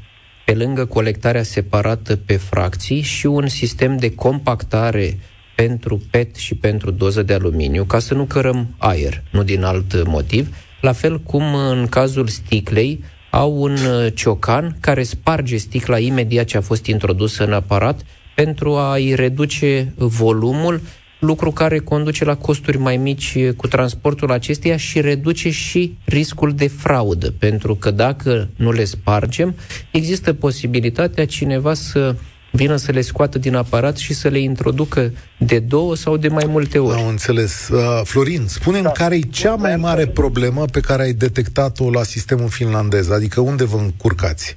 pe 0.44 0.54
lângă 0.54 0.84
colectarea 0.84 1.42
separată 1.42 2.16
pe 2.16 2.36
fracții, 2.36 3.00
și 3.00 3.26
un 3.26 3.48
sistem 3.48 3.96
de 3.96 4.14
compactare 4.14 5.18
pentru 5.54 6.02
PET 6.10 6.34
și 6.36 6.54
pentru 6.54 6.90
doză 6.90 7.22
de 7.22 7.34
aluminiu, 7.34 7.84
ca 7.84 7.98
să 7.98 8.14
nu 8.14 8.24
cărăm 8.24 8.74
aer, 8.78 9.22
nu 9.30 9.42
din 9.42 9.62
alt 9.62 10.06
motiv, 10.06 10.56
la 10.80 10.92
fel 10.92 11.20
cum 11.20 11.54
în 11.54 11.86
cazul 11.86 12.26
sticlei 12.26 13.04
au 13.30 13.62
un 13.62 13.72
uh, 13.72 14.06
ciocan 14.14 14.76
care 14.80 15.02
sparge 15.02 15.56
sticla 15.56 15.98
imediat 15.98 16.46
ce 16.46 16.56
a 16.56 16.60
fost 16.60 16.86
introdusă 16.86 17.44
în 17.44 17.52
aparat 17.52 18.00
pentru 18.34 18.76
a-i 18.76 19.14
reduce 19.14 19.92
volumul 19.96 20.80
lucru 21.24 21.50
care 21.50 21.78
conduce 21.78 22.24
la 22.24 22.36
costuri 22.36 22.78
mai 22.78 22.96
mici 22.96 23.38
cu 23.56 23.66
transportul 23.66 24.32
acesteia 24.32 24.76
și 24.76 25.00
reduce 25.00 25.50
și 25.50 25.96
riscul 26.04 26.52
de 26.54 26.68
fraudă, 26.68 27.34
pentru 27.38 27.74
că 27.74 27.90
dacă 27.90 28.48
nu 28.56 28.72
le 28.72 28.84
spargem, 28.84 29.54
există 29.90 30.32
posibilitatea 30.32 31.26
cineva 31.26 31.74
să 31.74 32.16
vină 32.54 32.76
să 32.76 32.92
le 32.92 33.00
scoată 33.00 33.38
din 33.38 33.54
aparat 33.54 33.96
și 33.96 34.14
să 34.14 34.28
le 34.28 34.38
introducă 34.38 35.12
de 35.38 35.58
două 35.58 35.96
sau 35.96 36.16
de 36.16 36.28
mai 36.28 36.44
multe 36.48 36.78
ori. 36.78 36.98
Am 37.00 37.06
înțeles. 37.06 37.68
Uh, 37.68 38.00
Florin, 38.04 38.44
spune 38.46 38.80
da. 38.80 38.90
care 38.90 39.16
e 39.16 39.20
cea 39.20 39.54
mai 39.54 39.76
mare 39.76 40.06
problemă 40.06 40.64
pe 40.64 40.80
care 40.80 41.02
ai 41.02 41.12
detectat-o 41.12 41.90
la 41.90 42.02
sistemul 42.02 42.48
finlandez? 42.48 43.10
Adică 43.10 43.40
unde 43.40 43.64
vă 43.64 43.76
încurcați? 43.76 44.56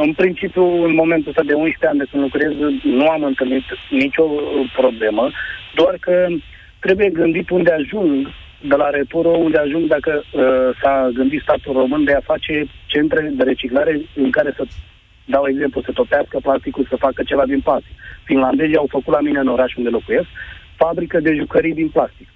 În 0.00 0.12
principiu, 0.12 0.84
în 0.84 0.94
momentul 0.94 1.28
ăsta 1.28 1.42
de 1.42 1.54
11 1.54 1.86
ani 1.86 1.98
de 1.98 2.06
când 2.10 2.22
lucrez, 2.22 2.52
nu 2.82 3.08
am 3.08 3.22
întâlnit 3.22 3.64
nicio 3.90 4.24
problemă, 4.76 5.30
doar 5.74 5.96
că 6.00 6.26
trebuie 6.80 7.08
gândit 7.10 7.50
unde 7.50 7.70
ajung 7.70 8.28
de 8.60 8.74
la 8.74 8.90
Returo, 8.90 9.28
unde 9.28 9.58
ajung 9.58 9.86
dacă 9.86 10.22
uh, 10.32 10.42
s-a 10.82 11.10
gândit 11.14 11.40
statul 11.40 11.72
român 11.72 12.04
de 12.04 12.12
a 12.12 12.20
face 12.20 12.66
centre 12.86 13.32
de 13.32 13.42
reciclare 13.42 14.00
în 14.14 14.30
care 14.30 14.52
să 14.56 14.64
dau 15.24 15.48
exemplu, 15.48 15.82
să 15.82 15.92
topească 15.92 16.38
plasticul, 16.42 16.86
să 16.88 16.96
facă 16.96 17.22
ceva 17.22 17.46
din 17.46 17.60
plastic. 17.60 17.94
Finlandezii 18.24 18.76
au 18.76 18.86
făcut 18.88 19.12
la 19.12 19.20
mine 19.20 19.38
în 19.38 19.48
oraș 19.48 19.74
unde 19.74 19.88
locuiesc, 19.88 20.28
fabrică 20.76 21.20
de 21.20 21.34
jucării 21.34 21.74
din 21.74 21.88
plastic. 21.88 22.28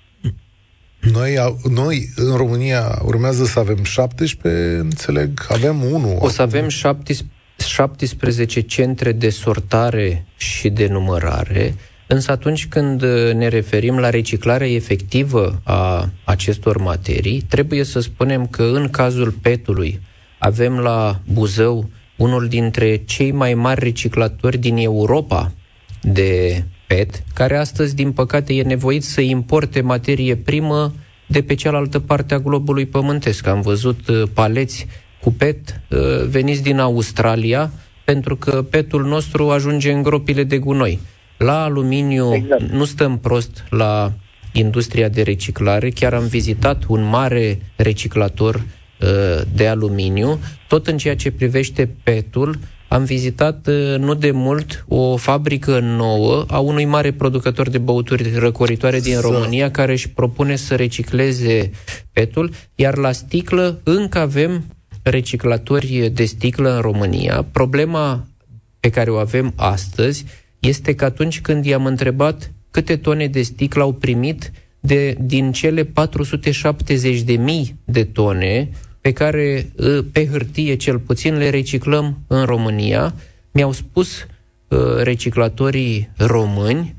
Noi, 1.11 1.57
noi, 1.71 2.09
în 2.17 2.37
România, 2.37 2.99
urmează 3.05 3.45
să 3.45 3.59
avem 3.59 3.83
17, 3.83 4.79
înțeleg, 4.79 5.47
avem 5.49 5.83
unul. 5.83 6.17
O 6.19 6.29
să 6.29 6.43
avem 6.43 6.69
17, 6.69 8.61
centre 8.61 9.13
de 9.13 9.31
sortare 9.31 10.27
și 10.37 10.69
de 10.69 10.87
numărare, 10.87 11.75
însă 12.07 12.31
atunci 12.31 12.67
când 12.67 13.03
ne 13.35 13.49
referim 13.49 13.99
la 13.99 14.11
reciclarea 14.11 14.71
efectivă 14.71 15.61
a 15.65 16.11
acestor 16.25 16.77
materii, 16.77 17.41
trebuie 17.41 17.85
să 17.85 18.01
spunem 18.01 18.47
că 18.47 18.63
în 18.63 18.89
cazul 18.91 19.31
petului 19.31 20.01
avem 20.39 20.79
la 20.79 21.21
Buzău 21.33 21.91
unul 22.17 22.49
dintre 22.49 22.97
cei 22.97 23.31
mai 23.31 23.55
mari 23.55 23.85
reciclatori 23.85 24.59
din 24.59 24.77
Europa 24.77 25.53
de 26.01 26.65
PET, 26.95 27.23
care 27.35 27.57
astăzi, 27.57 27.95
din 27.95 28.13
păcate, 28.13 28.55
e 28.55 28.63
nevoit 28.63 29.05
să 29.05 29.21
importe 29.21 29.81
materie 29.81 30.37
primă 30.37 30.93
de 31.27 31.43
pe 31.43 31.55
cealaltă 31.55 31.99
parte 31.99 32.35
a 32.35 32.39
globului 32.39 32.87
pământesc. 32.87 33.47
Am 33.47 33.61
văzut 33.61 34.09
uh, 34.09 34.23
paleți 34.33 34.87
cu 35.21 35.33
PET 35.33 35.81
uh, 35.91 35.99
veniți 36.29 36.63
din 36.63 36.79
Australia, 36.79 37.73
pentru 38.05 38.37
că 38.37 38.63
petul 38.63 39.05
nostru 39.05 39.51
ajunge 39.51 39.93
în 39.93 40.03
gropile 40.03 40.45
de 40.45 40.59
gunoi. 40.59 41.01
La 41.39 41.63
aluminiu 41.63 42.35
exact. 42.35 42.63
nu 42.63 42.85
stăm 42.85 43.19
prost 43.19 43.65
la 43.71 44.13
industria 44.53 45.09
de 45.09 45.23
reciclare. 45.23 45.91
Chiar 45.91 46.15
am 46.15 46.27
vizitat 46.27 46.85
un 46.89 47.03
mare 47.03 47.59
reciclator 47.77 48.55
uh, 48.55 49.43
de 49.55 49.67
aluminiu. 49.67 50.39
Tot 50.69 50.87
în 50.87 50.97
ceea 50.97 51.17
ce 51.17 51.31
privește 51.31 51.89
petul, 52.03 52.59
am 52.93 53.05
vizitat 53.05 53.67
uh, 53.67 53.99
nu 53.99 54.15
de 54.15 54.31
mult 54.31 54.85
o 54.89 55.17
fabrică 55.17 55.81
nouă 55.81 56.45
a 56.49 56.59
unui 56.59 56.85
mare 56.85 57.13
producător 57.13 57.69
de 57.69 57.79
băuturi 57.79 58.39
răcoritoare 58.39 59.01
din 59.01 59.21
România 59.21 59.71
care 59.71 59.93
își 59.93 60.11
propune 60.11 60.57
să 60.57 60.75
recicleze 60.75 61.71
petul, 62.13 62.51
iar 62.75 62.97
la 62.97 63.13
sticlă 63.13 63.81
încă 63.83 64.19
avem 64.19 64.65
reciclatori 65.03 66.11
de 66.15 66.25
sticlă 66.25 66.75
în 66.75 66.81
România. 66.81 67.47
Problema 67.53 68.27
pe 68.81 68.91
care 68.91 69.11
o 69.11 69.17
avem 69.17 69.53
astăzi 69.57 70.25
este 70.59 70.95
că 70.95 71.05
atunci 71.05 71.41
când 71.41 71.65
i-am 71.65 71.87
întrebat 71.87 72.53
câte 72.71 72.97
tone 72.97 73.27
de 73.27 73.43
sticlă 73.43 73.83
au 73.83 73.93
primit 73.93 74.53
de, 74.81 75.17
din 75.21 75.53
cele 75.53 75.85
470.000 75.85 75.91
de 77.85 78.05
tone 78.05 78.71
pe 79.03 79.13
care 79.13 79.73
pe 80.13 80.27
hârtie 80.27 80.75
cel 80.75 80.99
puțin 80.99 81.37
le 81.37 81.51
reciclăm 81.51 82.19
în 82.27 82.45
România. 82.45 83.15
Mi-au 83.51 83.73
spus 83.73 84.27
reciclatorii 85.03 86.11
români 86.17 86.95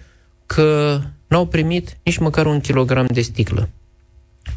că 0.45 0.99
n-au 1.27 1.45
primit 1.45 1.97
nici 2.03 2.17
măcar 2.17 2.45
un 2.45 2.59
kilogram 2.59 3.05
de 3.05 3.21
sticlă. 3.21 3.69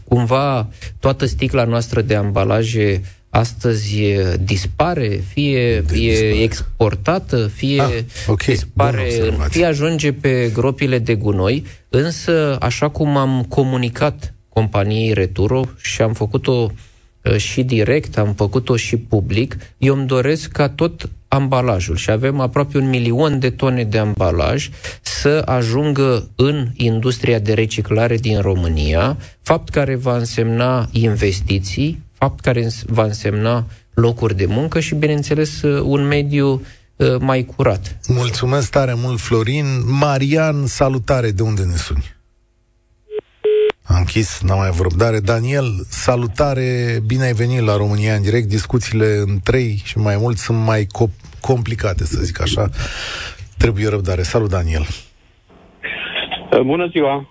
Cumva 0.04 0.68
toată 1.00 1.26
sticla 1.26 1.64
noastră 1.64 2.00
de 2.00 2.14
ambalaje 2.14 3.02
astăzi 3.28 4.02
dispare, 4.40 5.08
fie 5.32 5.80
de 5.80 5.96
e 5.96 6.10
dispare. 6.10 6.42
exportată, 6.42 7.46
fie 7.46 7.80
ah, 7.80 8.02
okay. 8.26 8.54
dispare, 8.54 9.08
fie 9.48 9.64
ajunge 9.64 10.12
pe 10.12 10.50
gropile 10.52 10.98
de 10.98 11.14
gunoi, 11.14 11.64
însă, 11.88 12.56
așa 12.60 12.88
cum 12.88 13.16
am 13.16 13.44
comunicat 13.48 14.34
companiei 14.48 15.12
Returo 15.12 15.64
și 15.76 16.02
am 16.02 16.12
făcut-o 16.12 16.52
uh, 16.52 16.70
și 17.36 17.62
direct, 17.62 18.18
am 18.18 18.32
făcut-o 18.34 18.76
și 18.76 18.96
public, 18.96 19.56
eu 19.78 19.96
îmi 19.96 20.06
doresc 20.06 20.50
ca 20.52 20.68
tot 20.68 21.08
ambalajul 21.28 21.96
și 21.96 22.10
avem 22.10 22.40
aproape 22.40 22.78
un 22.78 22.88
milion 22.88 23.38
de 23.38 23.50
tone 23.50 23.84
de 23.84 23.98
ambalaj 23.98 24.70
să 25.02 25.42
ajungă 25.44 26.28
în 26.36 26.68
industria 26.74 27.38
de 27.38 27.52
reciclare 27.52 28.16
din 28.16 28.40
România, 28.40 29.16
fapt 29.42 29.68
care 29.68 29.94
va 29.96 30.16
însemna 30.16 30.88
investiții, 30.92 32.02
fapt 32.12 32.40
care 32.40 32.68
va 32.86 33.04
însemna 33.04 33.66
locuri 33.94 34.36
de 34.36 34.46
muncă 34.46 34.80
și, 34.80 34.94
bineînțeles, 34.94 35.62
un 35.62 36.06
mediu 36.06 36.62
uh, 36.96 37.16
mai 37.18 37.44
curat. 37.56 37.98
Mulțumesc 38.08 38.70
tare 38.70 38.94
mult, 38.96 39.20
Florin. 39.20 39.66
Marian, 39.86 40.66
salutare, 40.66 41.30
de 41.30 41.42
unde 41.42 41.62
ne 41.62 41.76
suni? 41.76 42.15
Am 43.88 43.96
închis, 43.98 44.42
n-am 44.42 44.58
mai 44.58 44.70
răbdare. 44.82 45.20
Daniel, 45.20 45.68
salutare, 45.88 46.98
bine 47.06 47.24
ai 47.24 47.32
venit 47.32 47.60
la 47.60 47.76
România 47.76 48.14
în 48.14 48.22
direct. 48.22 48.48
Discuțiile 48.48 49.06
în 49.26 49.38
trei 49.44 49.82
și 49.84 49.98
mai 49.98 50.16
mult 50.18 50.36
sunt 50.36 50.58
mai 50.58 50.82
co- 50.82 51.40
complicate, 51.40 52.04
să 52.04 52.22
zic 52.22 52.40
așa. 52.40 52.68
Trebuie 53.58 53.88
răbdare. 53.88 54.22
Salut, 54.22 54.50
Daniel. 54.50 54.86
Bună 56.64 56.86
ziua! 56.86 57.28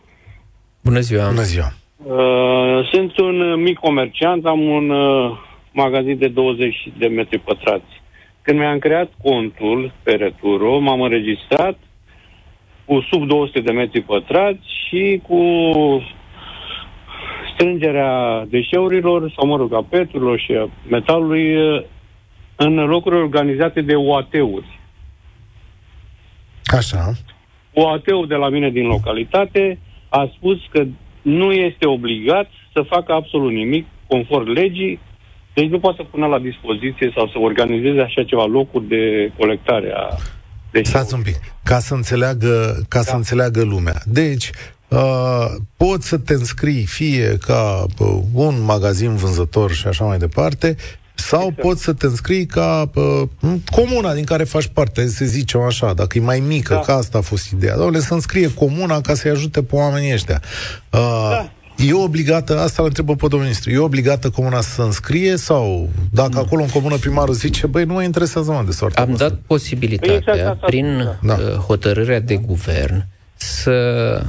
Bună 0.83 0.99
ziua! 0.99 1.27
Bună 1.27 1.41
ziua! 1.41 1.73
Uh, 2.03 2.89
sunt 2.91 3.17
un 3.17 3.61
mic 3.61 3.77
comerciant, 3.77 4.45
am 4.45 4.61
un 4.61 4.89
uh, 4.89 5.37
magazin 5.71 6.17
de 6.17 6.27
20 6.27 6.75
de 6.97 7.07
metri 7.07 7.39
pătrați. 7.39 8.01
Când 8.41 8.59
mi-am 8.59 8.79
creat 8.79 9.11
contul 9.23 9.93
pe 10.03 10.11
Returo, 10.11 10.79
m-am 10.79 11.01
înregistrat 11.01 11.77
cu 12.85 13.05
sub 13.11 13.27
200 13.27 13.59
de 13.59 13.71
metri 13.71 14.01
pătrați 14.01 14.65
și 14.87 15.21
cu 15.27 15.39
strângerea 17.55 18.45
deșeurilor, 18.49 19.33
sau 19.35 19.47
mă 19.47 19.57
rog, 19.57 19.73
a 19.73 19.85
peturilor 19.89 20.39
și 20.39 20.51
a 20.51 20.69
metalului 20.89 21.55
uh, 21.55 21.83
în 22.55 22.75
locuri 22.75 23.15
organizate 23.15 23.81
de 23.81 23.95
OAT-uri. 23.95 24.79
Așa. 26.65 27.11
OAT-ul 27.73 28.27
de 28.27 28.35
la 28.35 28.49
mine 28.49 28.69
din 28.69 28.85
localitate 28.85 29.79
a 30.09 30.31
spus 30.35 30.57
că 30.71 30.83
nu 31.21 31.51
este 31.51 31.87
obligat 31.87 32.49
să 32.73 32.81
facă 32.81 33.13
absolut 33.13 33.51
nimic 33.51 33.85
conform 34.07 34.51
legii, 34.51 34.99
deci 35.53 35.69
nu 35.69 35.79
poate 35.79 35.97
să 35.97 36.07
pună 36.11 36.25
la 36.25 36.39
dispoziție 36.39 37.11
sau 37.15 37.27
să 37.27 37.39
organizeze 37.39 38.01
așa 38.01 38.23
ceva 38.23 38.45
locuri 38.45 38.87
de 38.87 39.31
colectare 39.37 39.91
a 39.95 40.07
deci, 40.75 40.85
Stați 40.85 41.13
un 41.13 41.21
pic, 41.21 41.35
ca 41.63 41.79
să 41.79 41.93
înțeleagă, 41.93 42.83
ca 42.89 42.99
da. 42.99 43.01
să 43.01 43.15
înțeleagă 43.15 43.63
lumea. 43.63 44.01
Deci, 44.05 44.49
uh, 44.87 45.47
poți 45.77 46.07
să 46.07 46.17
te 46.17 46.33
înscrii 46.33 46.85
fie 46.85 47.37
ca 47.37 47.85
uh, 47.99 48.19
un 48.33 48.61
magazin 48.61 49.15
vânzător 49.15 49.71
și 49.71 49.87
așa 49.87 50.05
mai 50.05 50.17
departe, 50.17 50.75
sau 51.15 51.39
exact. 51.39 51.61
poți 51.61 51.83
să 51.83 51.93
te 51.93 52.05
înscrii 52.05 52.45
ca 52.45 52.91
uh, 52.93 53.21
comuna 53.71 54.13
din 54.13 54.23
care 54.23 54.43
faci 54.43 54.67
parte, 54.67 55.07
să 55.07 55.25
zicem 55.25 55.61
așa, 55.61 55.93
dacă 55.93 56.17
e 56.17 56.21
mai 56.21 56.39
mică, 56.39 56.73
da. 56.73 56.79
că 56.79 56.91
asta 56.91 57.17
a 57.17 57.21
fost 57.21 57.51
ideea. 57.51 57.75
Doamne, 57.75 57.99
să 57.99 58.13
înscrie 58.13 58.53
comuna 58.53 59.01
ca 59.01 59.13
să-i 59.13 59.31
ajute 59.31 59.63
pe 59.63 59.75
oamenii 59.75 60.13
ăștia. 60.13 60.41
Uh, 60.91 60.99
da. 61.29 61.49
E 61.77 61.93
obligată, 61.93 62.59
asta 62.59 62.81
îl 62.81 62.87
întrebă 62.87 63.15
pe 63.15 63.27
domnul 63.27 63.41
ministru, 63.41 63.71
e 63.71 63.77
obligată 63.77 64.29
comuna 64.29 64.61
să 64.61 64.69
se 64.69 64.81
înscrie 64.81 65.35
sau 65.35 65.89
dacă 66.11 66.31
mm. 66.33 66.39
acolo 66.39 66.61
în 66.61 66.69
comună 66.69 66.97
primarul 66.97 67.33
zice, 67.33 67.67
băi, 67.67 67.83
nu 67.83 67.93
mă 67.93 68.03
interesează 68.03 68.51
mă 68.51 68.63
de 68.65 68.71
soarta 68.71 69.01
Am 69.01 69.15
dat 69.15 69.33
posibilitatea, 69.47 70.33
exact, 70.35 70.65
prin 70.65 71.17
da. 71.21 71.33
Uh, 71.33 71.53
hotărârea 71.53 72.19
de 72.19 72.35
guvern, 72.35 73.05
să 73.35 73.71
Uh, 74.21 74.27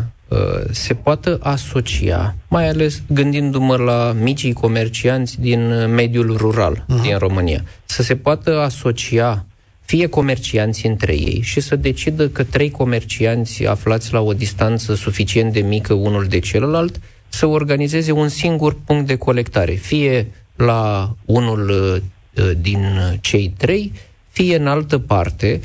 se 0.71 0.95
poată 0.95 1.39
asocia, 1.43 2.35
mai 2.49 2.69
ales 2.69 3.03
gândindu-mă 3.07 3.77
la 3.77 4.17
micii 4.21 4.53
comercianți 4.53 5.41
din 5.41 5.95
mediul 5.95 6.37
rural 6.37 6.85
uh-huh. 6.85 7.03
din 7.03 7.19
România, 7.19 7.65
să 7.85 8.03
se 8.03 8.17
poată 8.17 8.61
asocia 8.61 9.47
fie 9.87 10.07
comercianți 10.07 10.87
între 10.87 11.13
ei 11.13 11.41
și 11.43 11.61
să 11.61 11.77
decidă 11.77 12.29
că 12.29 12.45
trei 12.45 12.71
comercianți 12.71 13.67
aflați 13.67 14.13
la 14.13 14.21
o 14.21 14.33
distanță 14.33 14.95
suficient 14.95 15.53
de 15.53 15.61
mică 15.61 15.95
unul 15.95 16.25
de 16.25 16.39
celălalt 16.39 17.01
să 17.29 17.47
organizeze 17.47 18.13
un 18.13 18.29
singur 18.29 18.77
punct 18.85 19.07
de 19.07 19.17
colectare, 19.17 19.73
fie 19.73 20.27
la 20.57 21.15
unul 21.25 21.69
uh, 21.69 22.51
din 22.61 22.85
cei 23.21 23.55
trei, 23.57 23.93
fie 24.31 24.57
în 24.57 24.67
altă 24.67 24.99
parte, 24.99 25.61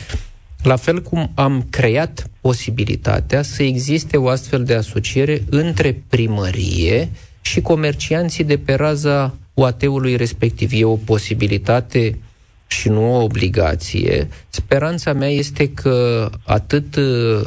la 0.63 0.75
fel 0.75 1.01
cum 1.01 1.31
am 1.35 1.65
creat 1.69 2.29
posibilitatea 2.41 3.41
să 3.41 3.63
existe 3.63 4.17
o 4.17 4.27
astfel 4.27 4.63
de 4.63 4.73
asociere 4.73 5.43
între 5.49 6.03
primărie 6.09 7.09
și 7.41 7.61
comercianții 7.61 8.43
de 8.43 8.57
pe 8.57 8.73
raza 8.73 9.35
UAT-ului 9.53 10.15
respectiv. 10.15 10.71
E 10.73 10.83
o 10.83 10.95
posibilitate 10.95 12.17
și 12.67 12.89
nu 12.89 13.15
o 13.15 13.23
obligație. 13.23 14.27
Speranța 14.49 15.13
mea 15.13 15.29
este 15.29 15.69
că 15.69 16.29
atât 16.45 16.95
uh, 16.95 17.41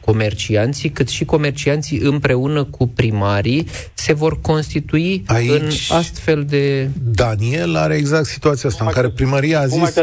comercianții 0.00 0.90
cât 0.90 1.08
și 1.08 1.24
comercianții 1.24 1.98
împreună 1.98 2.64
cu 2.64 2.86
primarii 2.86 3.66
se 3.94 4.12
vor 4.12 4.40
constitui 4.40 5.22
Aici, 5.26 5.50
în 5.50 5.70
astfel 5.88 6.44
de... 6.44 6.90
Daniel 7.02 7.76
are 7.76 7.94
exact 7.94 8.26
situația 8.26 8.68
asta 8.68 8.84
în 8.84 8.90
care 8.90 9.08
primăria 9.08 9.60
a 9.60 9.66
zis... 9.66 9.94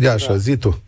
Ia 0.00 0.12
așa, 0.12 0.36
zi 0.36 0.56
tu. 0.56 0.82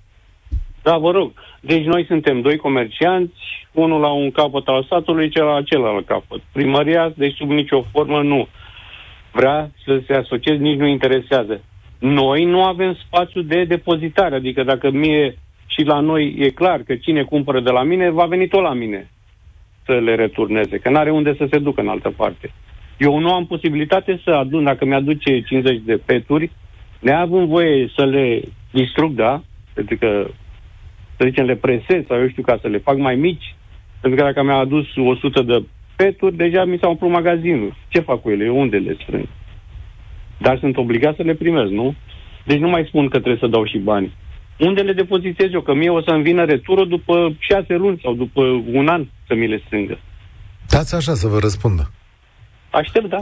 Da, 0.87 0.99
vă 0.99 1.11
rog. 1.11 1.33
Deci 1.61 1.85
noi 1.85 2.05
suntem 2.05 2.41
doi 2.41 2.57
comercianți, 2.57 3.35
unul 3.73 4.01
la 4.01 4.09
un 4.09 4.31
capăt 4.31 4.69
al 4.69 4.87
satului, 4.89 5.29
celălalt 5.29 5.59
la 5.59 5.65
celălalt 5.65 6.07
capăt. 6.07 6.41
Primăria, 6.53 7.13
deci 7.17 7.37
sub 7.37 7.51
nicio 7.51 7.85
formă 7.93 8.23
nu 8.23 8.49
vrea 9.33 9.71
să 9.85 10.03
se 10.07 10.15
asocieze, 10.15 10.63
nici 10.63 10.79
nu 10.79 10.87
interesează. 10.87 11.61
Noi 11.99 12.45
nu 12.45 12.65
avem 12.65 12.95
spațiu 13.07 13.43
de 13.43 13.65
depozitare, 13.65 14.35
adică 14.35 14.63
dacă 14.63 14.91
mie 14.91 15.39
și 15.67 15.83
la 15.83 16.01
noi 16.01 16.35
e 16.39 16.49
clar 16.49 16.81
că 16.83 16.95
cine 16.95 17.23
cumpără 17.23 17.61
de 17.61 17.71
la 17.71 17.83
mine, 17.83 18.11
va 18.11 18.25
veni 18.25 18.49
tot 18.49 18.63
la 18.63 18.73
mine 18.73 19.11
să 19.85 19.93
le 19.93 20.15
returneze, 20.15 20.79
că 20.79 20.91
nu 20.91 20.97
are 20.97 21.11
unde 21.11 21.35
să 21.39 21.47
se 21.51 21.59
ducă 21.59 21.81
în 21.81 21.89
altă 21.89 22.13
parte. 22.17 22.53
Eu 22.97 23.19
nu 23.19 23.33
am 23.33 23.47
posibilitate 23.47 24.21
să 24.25 24.31
adun, 24.31 24.65
dacă 24.65 24.85
mi-aduce 24.85 25.41
50 25.41 25.81
de 25.85 26.01
peturi, 26.05 26.51
neavând 26.99 27.49
voie 27.49 27.91
să 27.97 28.05
le 28.05 28.41
distrug, 28.71 29.13
da, 29.13 29.43
pentru 29.75 29.97
că 29.97 30.27
să 31.17 31.25
zicem, 31.29 31.45
le 31.45 31.57
presez 31.57 32.05
sau 32.09 32.21
eu 32.21 32.29
știu, 32.29 32.43
ca 32.43 32.59
să 32.61 32.69
le 32.69 32.79
fac 32.79 32.97
mai 32.97 33.15
mici, 33.15 33.55
pentru 34.01 34.19
că 34.19 34.25
dacă 34.27 34.43
mi-a 34.43 34.57
adus 34.57 34.87
100 34.97 35.43
de 35.43 35.65
peturi, 35.97 36.37
deja 36.37 36.65
mi 36.65 36.79
s-au 36.79 36.91
umplut 36.91 37.11
magazinul. 37.11 37.75
Ce 37.89 38.01
fac 38.01 38.21
cu 38.21 38.31
ele? 38.31 38.51
Unde 38.51 38.77
le 38.77 38.97
strâng? 39.03 39.29
Dar 40.39 40.59
sunt 40.59 40.77
obligat 40.77 41.17
să 41.17 41.23
le 41.23 41.35
primez, 41.35 41.71
nu? 41.71 41.95
Deci 42.45 42.59
nu 42.59 42.69
mai 42.69 42.85
spun 42.89 43.09
că 43.09 43.19
trebuie 43.19 43.41
să 43.41 43.47
dau 43.47 43.67
și 43.67 43.79
bani. 43.79 44.15
Unde 44.59 44.81
le 44.81 44.93
depozitez 44.93 45.53
eu? 45.53 45.61
Că 45.61 45.75
mie 45.75 45.91
o 45.91 46.03
să-mi 46.03 46.23
vină 46.23 46.45
returul 46.45 46.89
după 46.89 47.35
șase 47.39 47.75
luni 47.75 48.01
sau 48.03 48.15
după 48.15 48.43
un 48.73 48.89
an 48.89 49.07
să 49.27 49.35
mi 49.35 49.49
le 49.49 49.63
strângă. 49.67 49.99
Dați 50.69 50.95
așa 50.95 51.15
să 51.15 51.29
vă 51.29 51.39
răspundă. 51.39 51.91
Aștept, 52.71 53.09
da. 53.09 53.19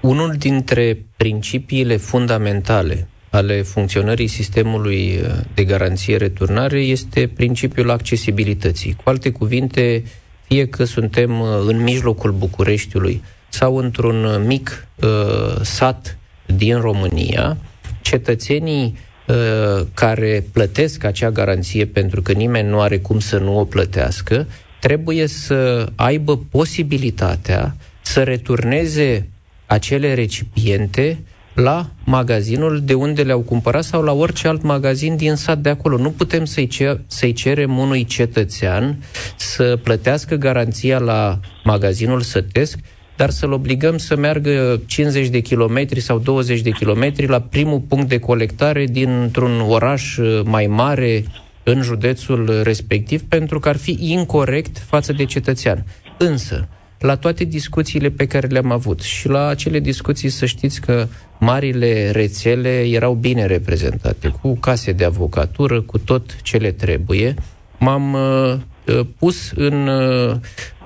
Unul 0.00 0.34
dintre 0.38 0.96
principiile 1.16 1.96
fundamentale 1.96 3.08
ale 3.30 3.62
funcționării 3.62 4.26
sistemului 4.26 5.20
uh, 5.22 5.30
de 5.54 5.64
garanție 5.64 6.16
returnare 6.16 6.80
este 6.80 7.30
principiul 7.36 7.90
accesibilității. 7.90 8.92
Cu 8.92 9.02
alte 9.04 9.30
cuvinte, 9.30 10.04
fie 10.46 10.66
că 10.66 10.84
suntem 10.84 11.40
uh, 11.40 11.48
în 11.66 11.82
mijlocul 11.82 12.32
Bucureștiului 12.32 13.22
sau 13.48 13.76
într-un 13.76 14.24
uh, 14.24 14.42
mic 14.44 14.86
uh, 14.94 15.60
sat 15.62 16.18
din 16.46 16.80
România, 16.80 17.56
cetățenii 18.00 18.98
uh, 19.26 19.86
care 19.94 20.44
plătesc 20.52 21.04
acea 21.04 21.30
garanție 21.30 21.86
pentru 21.86 22.22
că 22.22 22.32
nimeni 22.32 22.68
nu 22.68 22.80
are 22.80 22.98
cum 22.98 23.18
să 23.18 23.38
nu 23.38 23.58
o 23.58 23.64
plătească, 23.64 24.46
trebuie 24.80 25.26
să 25.26 25.88
aibă 25.94 26.38
posibilitatea 26.50 27.76
să 28.00 28.22
returneze 28.22 29.28
acele 29.66 30.14
recipiente 30.14 31.18
la 31.56 31.86
magazinul 32.04 32.80
de 32.84 32.94
unde 32.94 33.22
le-au 33.22 33.40
cumpărat 33.40 33.84
sau 33.84 34.02
la 34.02 34.12
orice 34.12 34.48
alt 34.48 34.62
magazin 34.62 35.16
din 35.16 35.34
sat 35.34 35.58
de 35.58 35.68
acolo. 35.68 35.96
Nu 35.96 36.10
putem 36.10 36.44
să-i, 36.44 36.66
cer, 36.66 37.00
să 37.06 37.30
cerem 37.30 37.78
unui 37.78 38.04
cetățean 38.04 38.98
să 39.36 39.78
plătească 39.82 40.34
garanția 40.34 40.98
la 40.98 41.40
magazinul 41.64 42.20
sătesc, 42.20 42.78
dar 43.16 43.30
să-l 43.30 43.52
obligăm 43.52 43.96
să 43.96 44.16
meargă 44.16 44.80
50 44.86 45.28
de 45.28 45.40
kilometri 45.40 46.00
sau 46.00 46.18
20 46.18 46.60
de 46.60 46.70
kilometri 46.70 47.26
la 47.26 47.40
primul 47.40 47.80
punct 47.80 48.08
de 48.08 48.18
colectare 48.18 48.84
dintr-un 48.84 49.60
oraș 49.60 50.16
uh, 50.16 50.40
mai 50.44 50.66
mare 50.66 51.24
în 51.62 51.82
județul 51.82 52.60
respectiv, 52.62 53.22
pentru 53.22 53.58
că 53.58 53.68
ar 53.68 53.76
fi 53.76 53.96
incorrect 54.00 54.78
față 54.78 55.12
de 55.12 55.24
cetățean. 55.24 55.84
Însă, 56.18 56.68
la 56.98 57.16
toate 57.16 57.44
discuțiile 57.44 58.10
pe 58.10 58.26
care 58.26 58.46
le-am 58.46 58.70
avut 58.70 59.00
și 59.00 59.28
la 59.28 59.46
acele 59.46 59.80
discuții 59.80 60.28
să 60.28 60.46
știți 60.46 60.80
că 60.80 61.06
marile 61.38 62.10
rețele 62.10 62.88
erau 62.88 63.14
bine 63.14 63.46
reprezentate, 63.46 64.28
cu 64.28 64.56
case 64.56 64.92
de 64.92 65.04
avocatură, 65.04 65.80
cu 65.80 65.98
tot 65.98 66.42
ce 66.42 66.56
le 66.56 66.72
trebuie. 66.72 67.34
M-am 67.78 68.12
uh, 68.12 68.54
uh 68.96 69.06
pus 69.18 69.50
în 69.54 69.88
uh, 69.88 70.36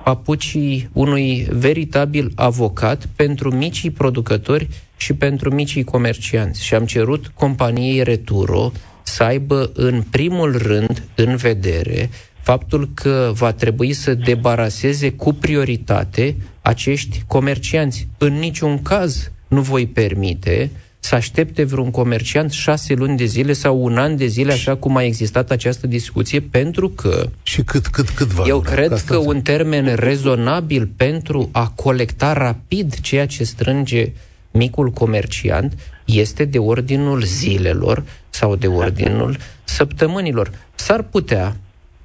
papucii 0.03 0.89
unui 0.93 1.47
veritabil 1.49 2.31
avocat 2.35 3.05
pentru 3.15 3.55
micii 3.55 3.91
producători 3.91 4.67
și 4.97 5.13
pentru 5.13 5.53
micii 5.53 5.83
comercianți 5.83 6.63
și 6.63 6.75
am 6.75 6.85
cerut 6.85 7.27
companiei 7.27 8.03
Returo 8.03 8.71
să 9.03 9.23
aibă 9.23 9.71
în 9.73 10.01
primul 10.01 10.57
rând 10.57 11.03
în 11.15 11.35
vedere 11.35 12.09
faptul 12.41 12.89
că 12.93 13.31
va 13.33 13.51
trebui 13.51 13.93
să 13.93 14.13
debaraseze 14.13 15.11
cu 15.11 15.33
prioritate 15.33 16.35
acești 16.61 17.23
comercianți. 17.27 18.07
În 18.17 18.33
niciun 18.33 18.81
caz 18.81 19.31
nu 19.47 19.61
voi 19.61 19.87
permite 19.87 20.71
să 20.99 21.15
aștepte 21.15 21.63
vreun 21.63 21.91
comerciant 21.91 22.51
șase 22.51 22.93
luni 22.93 23.17
de 23.17 23.25
zile 23.25 23.53
sau 23.53 23.83
un 23.83 23.97
an 23.97 24.17
de 24.17 24.25
zile, 24.25 24.51
așa 24.51 24.75
cum 24.75 24.95
a 24.95 25.03
existat 25.03 25.51
această 25.51 25.87
discuție, 25.87 26.39
pentru 26.39 26.89
că... 26.89 27.29
Și 27.43 27.61
cât, 27.63 27.87
cât, 27.87 28.09
cât 28.09 28.27
va 28.27 28.43
Eu 28.47 28.59
dura? 28.59 28.71
cred 28.71 29.03
că 29.05 29.17
un 29.17 29.41
termen 29.41 29.95
rezonabil 29.95 30.89
pentru 30.95 31.49
a 31.51 31.67
colecta 31.67 32.33
rapid 32.33 32.99
ceea 32.99 33.25
ce 33.25 33.43
strânge 33.43 34.11
micul 34.51 34.89
comerciant 34.89 35.73
este 36.05 36.45
de 36.45 36.57
ordinul 36.57 37.23
zilelor 37.23 38.03
sau 38.29 38.55
de 38.55 38.67
ordinul 38.67 39.37
săptămânilor. 39.63 40.51
S-ar 40.75 41.01
putea, 41.01 41.55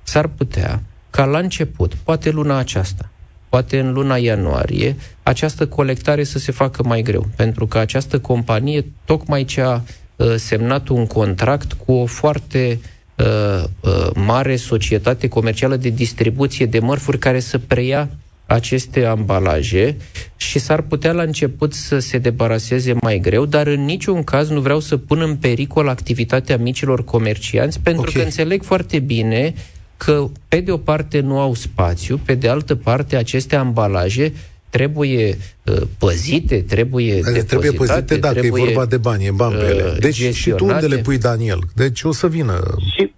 s-ar 0.07 0.27
putea 0.27 0.83
ca 1.11 1.25
la 1.25 1.38
început, 1.38 1.95
poate 1.95 2.31
luna 2.31 2.59
aceasta, 2.59 3.11
poate 3.49 3.79
în 3.79 3.92
luna 3.92 4.16
ianuarie, 4.16 4.97
această 5.23 5.66
colectare 5.66 6.25
să 6.25 6.38
se 6.38 6.53
facă 6.53 6.83
mai 6.83 7.03
greu, 7.03 7.29
pentru 7.37 7.66
că 7.66 7.79
această 7.79 8.19
companie 8.19 8.85
tocmai 9.05 9.45
ce 9.45 9.61
a 9.61 9.81
uh, 10.16 10.35
semnat 10.37 10.88
un 10.88 11.07
contract 11.07 11.73
cu 11.73 11.92
o 11.92 12.07
foarte 12.07 12.81
uh, 13.14 13.64
uh, 13.81 14.11
mare 14.14 14.57
societate 14.57 15.29
comercială 15.29 15.77
de 15.77 15.88
distribuție 15.88 16.66
de 16.66 16.79
mărfuri 16.79 17.19
care 17.19 17.40
să 17.40 17.59
preia 17.59 18.09
aceste 18.47 19.05
ambalaje 19.05 19.97
și 20.37 20.59
s-ar 20.59 20.81
putea 20.81 21.12
la 21.12 21.23
început 21.23 21.75
să 21.75 21.99
se 21.99 22.19
debaraseze 22.19 22.95
mai 23.01 23.19
greu, 23.19 23.45
dar 23.45 23.66
în 23.66 23.85
niciun 23.85 24.25
caz 24.25 24.49
nu 24.49 24.61
vreau 24.61 24.81
să 24.81 24.97
pun 24.97 25.21
în 25.21 25.37
pericol 25.37 25.88
activitatea 25.88 26.57
micilor 26.57 27.05
comercianți, 27.05 27.81
pentru 27.81 28.03
okay. 28.03 28.12
că 28.14 28.21
înțeleg 28.21 28.62
foarte 28.62 28.99
bine 28.99 29.55
că, 29.96 30.24
pe 30.48 30.61
de 30.61 30.72
o 30.72 30.76
parte, 30.76 31.20
nu 31.20 31.38
au 31.38 31.54
spațiu, 31.54 32.20
pe 32.26 32.35
de 32.35 32.48
altă 32.48 32.74
parte, 32.74 33.16
aceste 33.16 33.56
ambalaje 33.56 34.32
trebuie 34.70 35.37
uh, 35.64 35.82
păzite, 35.98 36.62
trebuie 36.62 37.12
depozitate. 37.12 37.46
Trebuie 37.46 37.70
păzite, 37.70 38.16
dacă 38.16 38.38
trebuie, 38.38 38.62
e 38.62 38.64
vorba 38.64 38.87
de 38.87 38.96
bani, 38.96 39.26
e 39.26 39.30
bani 39.30 39.54
pe 39.54 39.64
ele. 39.64 39.82
Uh, 39.82 39.96
deci 39.98 40.35
și 40.35 40.50
tu 40.50 40.64
unde 40.64 40.87
le 40.87 40.96
pui, 40.96 41.18
Daniel? 41.18 41.59
Deci 41.74 42.02
o 42.02 42.12
să 42.12 42.28
vină... 42.28 42.61
Și 42.94 43.14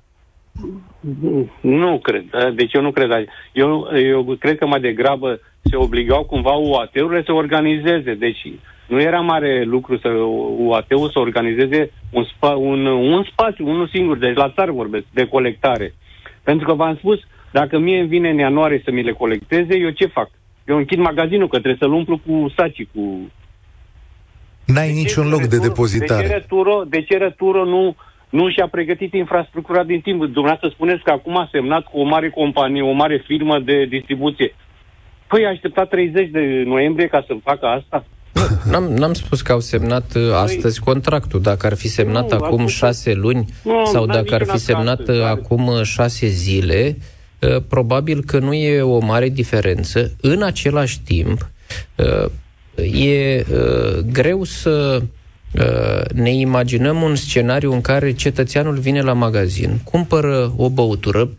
nu 1.61 1.99
cred. 1.99 2.25
Deci 2.55 2.73
eu 2.73 2.83
nu 2.83 2.91
cred. 2.91 3.11
Eu, 3.53 3.89
eu 4.11 4.37
cred 4.39 4.59
că 4.59 4.67
mai 4.67 4.81
degrabă 4.81 5.41
se 5.63 5.77
obligau 5.77 6.25
cumva 6.25 6.53
UAT-urile 6.53 7.23
să 7.27 7.33
organizeze. 7.33 8.15
Deci 8.15 8.53
nu 8.89 9.01
era 9.01 9.21
mare 9.21 9.65
lucru 9.65 9.99
să 9.99 10.09
UAT-ul 10.59 11.11
să 11.11 11.19
organizeze 11.19 11.91
un, 12.11 12.25
spa, 12.25 12.49
un, 12.49 12.87
un 12.87 13.25
spațiu, 13.31 13.69
unul 13.69 13.89
singur, 13.89 14.19
deci 14.19 14.37
la 14.37 14.53
țară 14.55 14.73
vorbesc, 14.73 15.05
de 15.13 15.27
colectare. 15.27 15.95
Pentru 16.49 16.67
că 16.67 16.75
v-am 16.75 16.97
spus, 16.97 17.19
dacă 17.51 17.79
mie 17.79 17.99
îmi 17.99 18.09
vine 18.09 18.29
în 18.31 18.39
ianuarie 18.39 18.81
să 18.85 18.91
mi 18.91 19.03
le 19.03 19.13
colecteze, 19.13 19.79
eu 19.79 19.91
ce 19.91 20.07
fac? 20.07 20.31
Eu 20.67 20.77
închid 20.77 20.99
magazinul, 20.99 21.49
că 21.49 21.59
trebuie 21.59 21.77
să-l 21.81 21.93
umplu 21.93 22.21
cu 22.27 22.53
saci, 22.57 22.87
cu... 22.95 23.31
N-ai 24.65 24.87
de 24.87 24.93
niciun 24.93 25.29
loc 25.29 25.41
returo, 25.41 25.57
de 25.57 25.67
depozitare. 25.69 26.23
De 26.23 26.29
ce 26.29 26.35
returo, 26.35 26.83
de 26.89 27.03
ce 27.03 27.17
returo 27.17 27.65
nu, 27.65 27.97
nu 28.29 28.51
și-a 28.51 28.69
pregătit 28.69 29.13
infrastructura 29.13 29.85
din 29.85 30.01
timp? 30.01 30.19
Dumneavoastră 30.21 30.69
spuneți 30.69 31.03
că 31.03 31.11
acum 31.11 31.37
a 31.37 31.49
semnat 31.53 31.85
cu 31.85 31.99
o 31.99 32.05
mare 32.05 32.31
companie, 32.31 32.83
o 32.83 32.93
mare 32.93 33.23
firmă 33.27 33.59
de 33.59 33.85
distribuție. 33.85 34.55
Păi 35.27 35.45
a 35.45 35.49
așteptat 35.49 35.89
30 35.89 36.31
de 36.31 36.63
noiembrie 36.67 37.07
ca 37.07 37.25
să 37.27 37.37
facă 37.43 37.67
asta? 37.67 38.05
N-am, 38.71 38.85
n-am 38.85 39.13
spus 39.13 39.41
că 39.43 39.53
au 39.53 39.61
semnat 39.61 40.15
uh, 40.15 40.23
păi- 40.23 40.35
astăzi 40.35 40.81
contractul. 40.81 41.43
Dacă 41.43 41.67
ar 41.67 41.75
fi 41.75 41.89
semnat 41.89 42.31
nu, 42.31 42.37
acum 42.37 42.67
șase 42.67 43.13
luni 43.13 43.55
nu, 43.63 43.85
sau 43.93 44.07
dacă 44.07 44.35
ar 44.35 44.45
fi 44.45 44.59
semnat 44.59 44.99
astăzi, 44.99 45.19
uh, 45.19 45.25
acum 45.25 45.67
uh, 45.67 45.83
șase 45.83 46.27
zile, 46.27 46.99
probabil 47.69 48.23
că 48.25 48.39
nu 48.39 48.53
e 48.53 48.83
o 48.83 48.99
mare 48.99 49.29
diferență. 49.29 50.13
În 50.21 50.43
același 50.43 51.01
timp, 51.01 51.51
e 52.93 53.45
greu 54.13 54.45
să 54.45 55.03
ne 56.13 56.35
imaginăm 56.35 57.03
un 57.03 57.15
scenariu 57.15 57.73
în 57.73 57.81
care 57.81 58.13
cetățeanul 58.13 58.79
vine 58.79 59.01
la 59.01 59.13
magazin, 59.13 59.81
cumpără 59.85 60.53
o 60.57 60.69
băutură, 60.69 61.31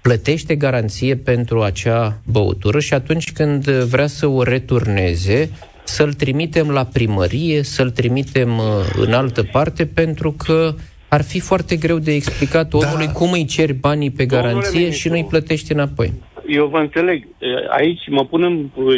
plătește 0.00 0.54
garanție 0.54 1.16
pentru 1.16 1.62
acea 1.62 2.20
băutură 2.24 2.80
și 2.80 2.94
atunci 2.94 3.32
când 3.32 3.70
vrea 3.70 4.06
să 4.06 4.26
o 4.26 4.42
returneze, 4.42 5.50
să-l 5.96 6.12
trimitem 6.12 6.68
la 6.70 6.84
primărie, 6.84 7.62
să-l 7.62 7.90
trimitem 7.90 8.50
uh, 8.58 8.64
în 9.06 9.12
altă 9.12 9.42
parte, 9.42 9.86
pentru 9.86 10.34
că 10.44 10.58
ar 11.08 11.22
fi 11.22 11.40
foarte 11.40 11.76
greu 11.76 11.98
de 11.98 12.12
explicat 12.12 12.68
da. 12.68 12.78
omului 12.78 13.06
da. 13.06 13.12
cum 13.12 13.32
îi 13.32 13.44
ceri 13.44 13.72
banii 13.72 14.10
pe 14.10 14.26
garanție 14.26 14.90
și 14.90 15.08
nu 15.08 15.14
îi 15.14 15.30
plătești 15.32 15.72
înapoi. 15.72 16.12
Eu 16.46 16.66
vă 16.66 16.78
înțeleg. 16.78 17.26
Aici 17.68 18.08
mă 18.08 18.24
pun 18.24 18.42
în, 18.42 18.54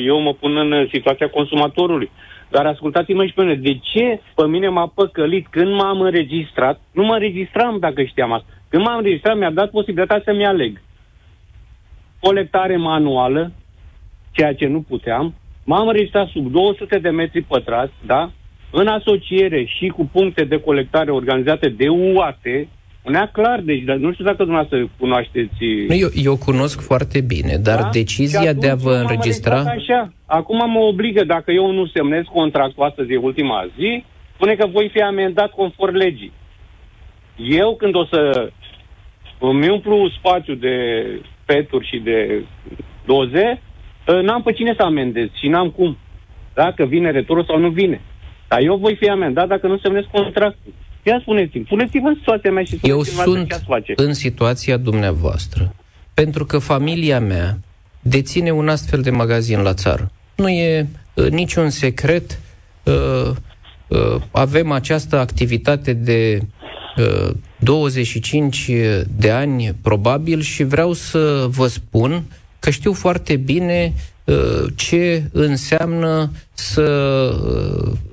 eu 0.06 0.20
mă 0.20 0.32
pun 0.34 0.56
în 0.56 0.88
situația 0.92 1.28
consumatorului. 1.28 2.10
Dar 2.50 2.66
ascultați-mă 2.66 3.26
și 3.26 3.32
pe 3.34 3.42
mine. 3.42 3.54
De 3.54 3.78
ce 3.82 4.20
pe 4.34 4.46
mine 4.46 4.68
m-a 4.68 4.92
păcălit 4.94 5.46
când 5.50 5.70
m-am 5.74 6.00
înregistrat? 6.00 6.80
Nu 6.92 7.04
mă 7.04 7.12
înregistram 7.12 7.78
dacă 7.78 8.02
știam 8.02 8.32
asta. 8.32 8.46
Când 8.68 8.82
m-am 8.84 8.96
înregistrat, 8.96 9.36
mi-a 9.36 9.50
dat 9.50 9.70
posibilitatea 9.70 10.22
să-mi 10.24 10.46
aleg. 10.46 10.80
Colectare 12.20 12.76
manuală, 12.76 13.52
ceea 14.30 14.54
ce 14.54 14.66
nu 14.66 14.80
puteam, 14.80 15.34
M-am 15.64 15.88
înregistrat 15.88 16.28
sub 16.28 16.50
200 16.50 16.98
de 16.98 17.08
metri 17.08 17.42
pătrați, 17.42 17.92
da? 18.06 18.32
În 18.70 18.86
asociere 18.86 19.64
și 19.64 19.86
cu 19.86 20.08
puncte 20.12 20.44
de 20.44 20.60
colectare 20.60 21.10
organizate 21.10 21.68
de 21.68 21.88
UAT, 21.88 22.42
Unea 23.04 23.30
clar, 23.32 23.60
deci 23.60 23.82
dar 23.82 23.96
nu 23.96 24.12
știu 24.12 24.24
dacă 24.24 24.36
dumneavoastră 24.36 24.90
cunoașteți... 24.98 25.64
Nu, 25.88 25.94
eu, 25.94 26.08
eu 26.14 26.36
cunosc 26.36 26.80
foarte 26.80 27.20
bine, 27.20 27.56
dar 27.56 27.80
da? 27.80 27.88
decizia 27.92 28.52
de 28.52 28.68
a 28.68 28.74
vă 28.74 28.92
înregistra... 28.92 29.58
Așa. 29.58 30.12
Acum 30.26 30.70
mă 30.70 30.78
obligă, 30.78 31.24
dacă 31.24 31.50
eu 31.50 31.72
nu 31.72 31.86
semnez 31.86 32.22
contractul 32.32 32.84
astăzi, 32.84 33.12
e 33.12 33.16
ultima 33.16 33.66
zi, 33.78 34.04
spune 34.34 34.54
că 34.54 34.66
voi 34.66 34.90
fi 34.92 35.00
amendat 35.00 35.50
conform 35.50 35.94
legii. 35.94 36.32
Eu, 37.36 37.76
când 37.76 37.94
o 37.94 38.04
să 38.04 38.50
îmi 39.38 39.68
umplu 39.68 40.08
spațiu 40.18 40.54
de 40.54 40.76
peturi 41.44 41.88
și 41.88 41.98
de 41.98 42.44
doze, 43.06 43.46
Ă, 43.48 43.73
n-am 44.06 44.42
pe 44.42 44.52
cine 44.52 44.74
să 44.76 44.82
amendez 44.82 45.28
și 45.40 45.48
n-am 45.48 45.70
cum. 45.70 45.96
Dacă 46.54 46.84
vine 46.84 47.10
returul 47.10 47.44
sau 47.44 47.58
nu 47.58 47.68
vine. 47.68 48.00
Dar 48.48 48.60
eu 48.60 48.76
voi 48.76 48.96
fi 49.00 49.08
amendat 49.08 49.48
dacă 49.48 49.66
nu 49.66 49.78
semnez 49.78 50.04
contractul. 50.12 50.72
Ia 51.02 51.18
spuneți-mi, 51.20 51.64
puneți-vă 51.64 52.08
în 52.08 52.14
situația 52.14 52.50
mea 52.50 52.62
și 52.62 52.78
Eu 52.82 53.02
sunt 53.02 53.52
ce 53.52 53.58
face. 53.66 53.92
în 53.96 54.12
situația 54.12 54.76
dumneavoastră. 54.76 55.74
Pentru 56.14 56.44
că 56.44 56.58
familia 56.58 57.20
mea 57.20 57.58
deține 58.00 58.50
un 58.50 58.68
astfel 58.68 59.00
de 59.00 59.10
magazin 59.10 59.60
la 59.60 59.74
țară. 59.74 60.10
Nu 60.34 60.48
e 60.48 60.86
uh, 61.14 61.28
niciun 61.28 61.70
secret. 61.70 62.40
Uh, 62.82 63.30
uh, 63.88 64.22
avem 64.30 64.70
această 64.70 65.18
activitate 65.18 65.92
de 65.92 66.38
uh, 66.96 67.30
25 67.58 68.70
de 69.16 69.30
ani, 69.30 69.74
probabil, 69.82 70.40
și 70.40 70.64
vreau 70.64 70.92
să 70.92 71.46
vă 71.48 71.66
spun 71.66 72.22
că 72.64 72.70
știu 72.70 72.92
foarte 72.92 73.36
bine 73.36 73.92
uh, 74.24 74.64
ce 74.76 75.22
înseamnă 75.32 76.30
să 76.52 76.82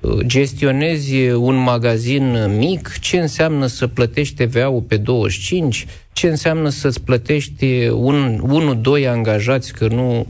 uh, 0.02 0.18
gestionezi 0.26 1.30
un 1.30 1.56
magazin 1.56 2.56
mic, 2.58 3.00
ce 3.00 3.18
înseamnă 3.18 3.66
să 3.66 3.88
plătești 3.88 4.46
TVA-ul 4.46 4.82
pe 4.82 4.98
25, 4.98 5.86
ce 6.14 6.28
înseamnă 6.28 6.70
să-ți 6.70 7.02
plătești 7.02 7.88
un, 7.88 8.82
1-2 9.02 9.08
angajați, 9.08 9.74
că 9.74 9.88
nu 9.88 10.28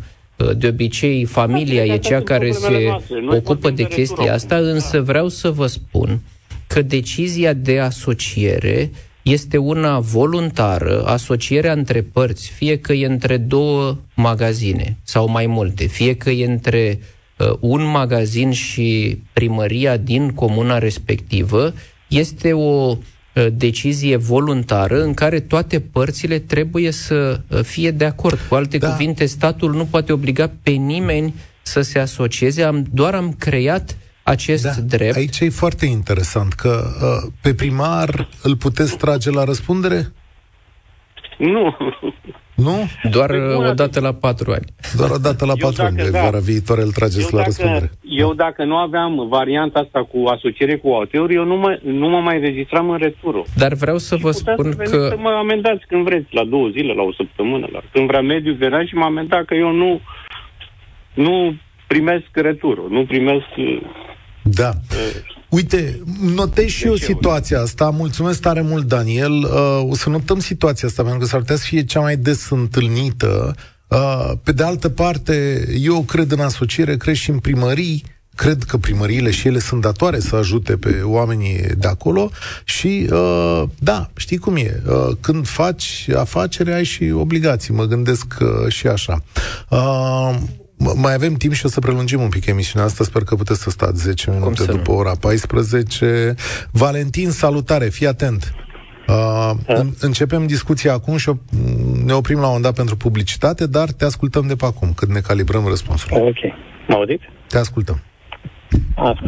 de 0.57 0.67
obicei 0.67 1.25
familia 1.25 1.83
e 1.83 1.97
cea 1.97 2.21
care 2.21 2.51
se 2.51 2.95
ocupă 3.27 3.69
de 3.69 3.83
chestia 3.83 4.33
asta, 4.33 4.55
însă 4.55 5.01
vreau 5.01 5.27
să 5.27 5.51
vă 5.51 5.67
spun 5.67 6.19
că 6.67 6.81
decizia 6.81 7.53
de 7.53 7.79
asociere 7.79 8.91
este 9.21 9.57
una 9.57 9.99
voluntară, 9.99 11.03
asocierea 11.05 11.71
între 11.71 12.01
părți, 12.01 12.49
fie 12.49 12.77
că 12.79 12.93
e 12.93 13.05
între 13.05 13.37
două 13.37 13.97
magazine 14.15 14.97
sau 15.03 15.29
mai 15.29 15.45
multe, 15.45 15.85
fie 15.85 16.15
că 16.15 16.29
e 16.29 16.45
între 16.45 16.99
uh, 17.37 17.53
un 17.59 17.83
magazin 17.83 18.51
și 18.51 19.19
primăria 19.33 19.97
din 19.97 20.29
comuna 20.29 20.77
respectivă, 20.77 21.73
este 22.07 22.53
o 22.53 22.97
uh, 22.97 23.47
decizie 23.53 24.15
voluntară 24.15 25.03
în 25.03 25.13
care 25.13 25.39
toate 25.39 25.79
părțile 25.79 26.39
trebuie 26.39 26.91
să 26.91 27.41
uh, 27.47 27.59
fie 27.63 27.91
de 27.91 28.05
acord. 28.05 28.39
Cu 28.49 28.55
alte 28.55 28.77
da. 28.77 28.91
cuvinte, 28.91 29.25
statul 29.25 29.73
nu 29.73 29.85
poate 29.85 30.13
obliga 30.13 30.51
pe 30.63 30.71
nimeni 30.71 31.33
să 31.61 31.81
se 31.81 31.99
asocieze, 31.99 32.63
am, 32.63 32.85
doar 32.93 33.15
am 33.15 33.33
creat 33.37 33.97
acest 34.31 34.63
da, 34.63 34.97
drept. 34.97 35.15
Aici 35.15 35.39
e 35.39 35.49
foarte 35.49 35.85
interesant 35.85 36.53
că 36.53 36.69
uh, 36.69 37.31
pe 37.41 37.53
primar 37.53 38.27
îl 38.43 38.55
puteți 38.55 38.97
trage 38.97 39.29
la 39.31 39.43
răspundere? 39.43 40.01
Nu. 41.37 41.77
Nu? 42.55 42.89
Doar 43.11 43.29
o 43.69 43.73
dată 43.73 43.99
la 43.99 44.13
patru 44.13 44.51
ani. 44.51 44.65
Doar 44.97 45.09
o 45.09 45.17
dată 45.17 45.45
la 45.45 45.53
patru 45.59 45.83
ani. 45.83 45.95
Da, 45.95 46.21
vara 46.21 46.39
viitoare 46.39 46.81
îl 46.81 46.91
trageți 46.91 47.29
eu 47.31 47.37
la 47.37 47.37
dacă, 47.37 47.49
răspundere. 47.49 47.91
Eu 48.03 48.33
dacă 48.33 48.63
nu 48.63 48.75
aveam 48.75 49.27
varianta 49.29 49.79
asta 49.79 50.03
cu 50.03 50.27
asociere 50.27 50.75
cu 50.77 50.87
auteuri, 50.89 51.33
eu 51.33 51.43
nu 51.43 51.55
mă, 51.55 51.79
nu 51.83 52.07
mă 52.09 52.19
mai 52.19 52.39
registram 52.39 52.89
în 52.89 52.97
returul. 52.97 53.45
Dar 53.55 53.73
vreau 53.73 53.97
să 53.97 54.15
și 54.15 54.21
vă 54.21 54.31
spun 54.31 54.71
să 54.71 54.77
că... 54.77 55.07
Să 55.07 55.17
mă 55.17 55.29
amendați 55.29 55.85
când 55.87 56.03
vreți, 56.03 56.27
la 56.29 56.43
două 56.43 56.67
zile, 56.67 56.93
la 56.93 57.01
o 57.01 57.13
săptămână. 57.13 57.67
La... 57.71 57.79
Când 57.91 58.07
vrea 58.07 58.21
mediu, 58.21 58.53
venea 58.53 58.83
și 58.85 58.95
mă 58.95 59.05
amenda 59.05 59.43
că 59.43 59.53
eu 59.53 59.71
nu, 59.71 60.01
nu 61.13 61.55
primesc 61.87 62.29
returul, 62.33 62.87
nu 62.89 63.05
primesc 63.05 63.49
da. 64.43 64.73
Uite, 65.49 66.01
notez 66.35 66.65
și 66.65 66.85
eu 66.85 66.95
situația 66.95 67.61
asta. 67.61 67.89
Mulțumesc 67.89 68.41
tare 68.41 68.61
mult, 68.61 68.87
Daniel. 68.87 69.31
Uh, 69.31 69.89
o 69.89 69.95
să 69.95 70.09
notăm 70.09 70.39
situația 70.39 70.87
asta, 70.87 71.01
pentru 71.01 71.19
că 71.19 71.25
s-ar 71.25 71.39
putea 71.39 71.55
să 71.55 71.65
fie 71.65 71.83
cea 71.83 71.99
mai 71.99 72.15
des 72.15 72.49
întâlnită. 72.49 73.55
Uh, 73.87 74.31
pe 74.43 74.51
de 74.51 74.63
altă 74.63 74.89
parte, 74.89 75.65
eu 75.81 76.01
cred 76.01 76.31
în 76.31 76.39
asociere, 76.39 76.97
cred 76.97 77.15
și 77.15 77.29
în 77.29 77.39
primării, 77.39 78.03
cred 78.35 78.63
că 78.63 78.77
primăriile 78.77 79.31
și 79.31 79.47
ele 79.47 79.59
sunt 79.59 79.81
datoare 79.81 80.19
să 80.19 80.35
ajute 80.35 80.77
pe 80.77 81.01
oamenii 81.03 81.57
de 81.77 81.87
acolo 81.87 82.31
și, 82.63 83.07
uh, 83.11 83.63
da, 83.79 84.09
știi 84.15 84.37
cum 84.37 84.55
e, 84.55 84.81
uh, 84.87 85.15
când 85.19 85.47
faci 85.47 86.07
afacere 86.15 86.73
ai 86.73 86.83
și 86.83 87.11
obligații, 87.11 87.73
mă 87.73 87.85
gândesc 87.85 88.33
uh, 88.41 88.71
și 88.71 88.87
așa. 88.87 89.23
Uh, 89.69 90.35
mai 90.95 91.13
avem 91.13 91.33
timp 91.33 91.53
și 91.53 91.65
o 91.65 91.69
să 91.69 91.79
prelungim 91.79 92.21
un 92.21 92.29
pic 92.29 92.45
emisiunea 92.45 92.87
asta. 92.87 93.03
Sper 93.03 93.23
că 93.23 93.35
puteți 93.35 93.61
să 93.61 93.69
stați 93.69 94.03
10 94.03 94.31
minute 94.31 94.65
după 94.65 94.91
nu? 94.91 94.97
ora 94.97 95.11
14. 95.19 96.35
Valentin, 96.71 97.29
salutare, 97.29 97.85
fii 97.85 98.07
atent. 98.07 98.53
Uh, 99.07 99.51
în, 99.67 99.87
începem 100.01 100.47
discuția 100.47 100.93
acum 100.93 101.17
și 101.17 101.29
o, 101.29 101.33
ne 102.05 102.13
oprim 102.13 102.35
la 102.35 102.41
un 102.41 102.47
moment 102.47 102.63
dat 102.63 102.75
pentru 102.75 102.95
publicitate, 102.95 103.67
dar 103.67 103.87
te 103.91 104.05
ascultăm 104.05 104.47
de 104.47 104.55
pe 104.55 104.65
acum, 104.65 104.93
când 104.95 105.11
ne 105.11 105.19
calibrăm 105.19 105.65
răspunsul. 105.67 106.17
Ok. 106.17 106.41
Mă 106.87 106.95
auziți? 106.95 107.25
Te 107.47 107.57
ascultăm. 107.57 108.01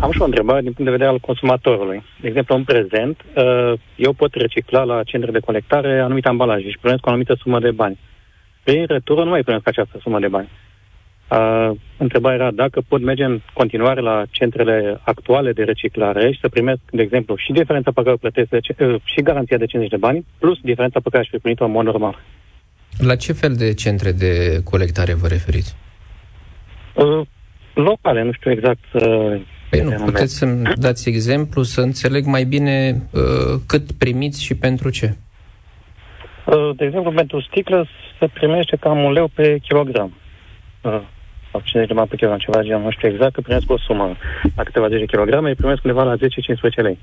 Am 0.01 0.11
și 0.11 0.21
o 0.21 0.25
întrebare 0.25 0.61
din 0.61 0.71
punct 0.71 0.89
de 0.91 0.97
vedere 0.97 1.09
al 1.09 1.19
consumatorului. 1.19 2.03
De 2.21 2.27
exemplu, 2.27 2.55
în 2.55 2.63
prezent, 2.63 3.21
uh, 3.35 3.73
eu 3.95 4.13
pot 4.13 4.33
recicla 4.33 4.83
la 4.83 5.03
centre 5.03 5.31
de 5.31 5.39
colectare 5.39 5.99
anumite 5.99 6.27
ambalaje 6.27 6.69
și 6.69 6.77
primesc 6.81 7.05
o 7.05 7.09
anumită 7.09 7.37
sumă 7.41 7.59
de 7.59 7.71
bani. 7.71 7.99
Prin 8.63 8.85
retură 8.87 9.23
nu 9.23 9.29
mai 9.29 9.43
primesc 9.43 9.67
această 9.67 9.97
sumă 10.01 10.19
de 10.19 10.27
bani. 10.27 10.49
Uh, 11.33 11.71
întrebarea 11.97 12.37
era 12.37 12.51
dacă 12.51 12.81
pot 12.87 13.01
merge 13.01 13.23
în 13.23 13.41
continuare 13.53 14.01
la 14.01 14.23
centrele 14.29 14.99
actuale 15.03 15.51
de 15.51 15.63
reciclare 15.63 16.31
și 16.31 16.39
să 16.39 16.49
primesc, 16.49 16.79
de 16.91 17.01
exemplu, 17.01 17.35
și 17.35 17.51
diferența 17.51 17.91
pe 17.91 18.01
care 18.01 18.13
o 18.13 18.17
plătesc, 18.17 18.49
de, 18.49 18.59
uh, 18.85 18.95
și 19.03 19.21
garanția 19.21 19.57
de 19.57 19.65
50 19.65 19.91
de 19.91 19.97
bani, 19.97 20.25
plus 20.39 20.59
diferența 20.61 20.99
pe 20.99 21.09
care 21.09 21.23
aș 21.23 21.29
fi 21.29 21.37
primit-o 21.37 21.65
în 21.65 21.71
mod 21.71 21.85
normal. 21.85 22.19
La 22.97 23.15
ce 23.15 23.33
fel 23.33 23.53
de 23.53 23.73
centre 23.73 24.11
de 24.11 24.61
colectare 24.63 25.13
vă 25.13 25.27
referiți? 25.27 25.75
Uh, 26.93 27.27
locale, 27.73 28.23
nu 28.23 28.31
știu 28.31 28.51
exact. 28.51 28.83
Uh, 28.93 29.41
păi 29.69 29.81
nu, 29.81 29.91
puteți 30.05 30.37
să-mi 30.37 30.61
dați 30.75 31.09
exemplu 31.09 31.61
să 31.61 31.81
înțeleg 31.81 32.25
mai 32.25 32.43
bine 32.43 33.03
uh, 33.11 33.59
cât 33.67 33.91
primiți 33.91 34.43
și 34.43 34.55
pentru 34.55 34.89
ce? 34.89 35.15
Uh, 36.45 36.75
de 36.75 36.85
exemplu, 36.85 37.11
pentru 37.11 37.41
sticlă 37.41 37.87
se 38.19 38.27
primește 38.33 38.75
cam 38.75 39.03
un 39.03 39.11
leu 39.11 39.27
pe 39.27 39.57
kilogram. 39.57 40.13
Uh, 40.81 41.01
sau 41.01 41.22
50 41.61 41.87
de 41.87 41.93
bani 41.93 42.07
pe 42.07 42.15
kilogram, 42.15 42.39
ceva 42.39 42.63
genul, 42.63 42.81
nu 42.81 42.91
știu 42.91 43.07
exact, 43.07 43.33
că 43.33 43.41
primesc 43.41 43.71
o 43.71 43.77
sumă 43.77 44.15
la 44.55 44.63
câteva 44.63 44.87
10 44.87 45.05
kg, 45.05 45.43
îi 45.43 45.55
primesc 45.55 45.83
undeva 45.83 46.03
la 46.03 46.15
10-15 46.15 46.19
lei. 46.75 46.99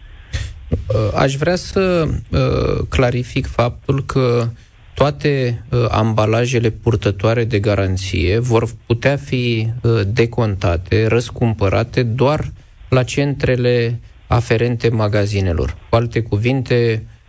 Uh, 0.70 1.10
aș 1.14 1.34
vrea 1.34 1.56
să 1.56 2.04
uh, 2.30 2.86
clarific 2.88 3.46
faptul 3.46 4.04
că 4.04 4.46
toate 4.94 5.64
uh, 5.70 5.86
ambalajele 5.90 6.70
purtătoare 6.70 7.44
de 7.44 7.58
garanție 7.58 8.38
vor 8.38 8.64
putea 8.86 9.16
fi 9.16 9.66
uh, 9.82 10.00
decontate, 10.06 11.06
răscumpărate 11.06 12.02
doar 12.02 12.44
la 12.88 13.02
centrele 13.02 14.00
aferente 14.26 14.88
magazinelor. 14.88 15.76
Cu 15.88 15.96
alte 15.96 16.22
cuvinte, 16.22 17.02
Uh, 17.02 17.19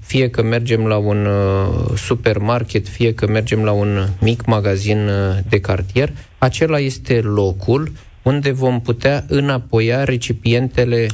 fie 0.00 0.30
că 0.30 0.42
mergem 0.42 0.86
la 0.86 0.96
un 0.96 1.26
uh, 1.26 1.96
supermarket, 1.96 2.88
fie 2.88 3.14
că 3.14 3.26
mergem 3.26 3.64
la 3.64 3.72
un 3.72 4.08
mic 4.20 4.44
magazin 4.46 5.08
uh, 5.08 5.38
de 5.48 5.60
cartier, 5.60 6.12
acela 6.38 6.78
este 6.78 7.20
locul 7.20 7.92
unde 8.22 8.50
vom 8.50 8.80
putea 8.80 9.24
înapoia 9.28 10.04
recipientele 10.04 11.06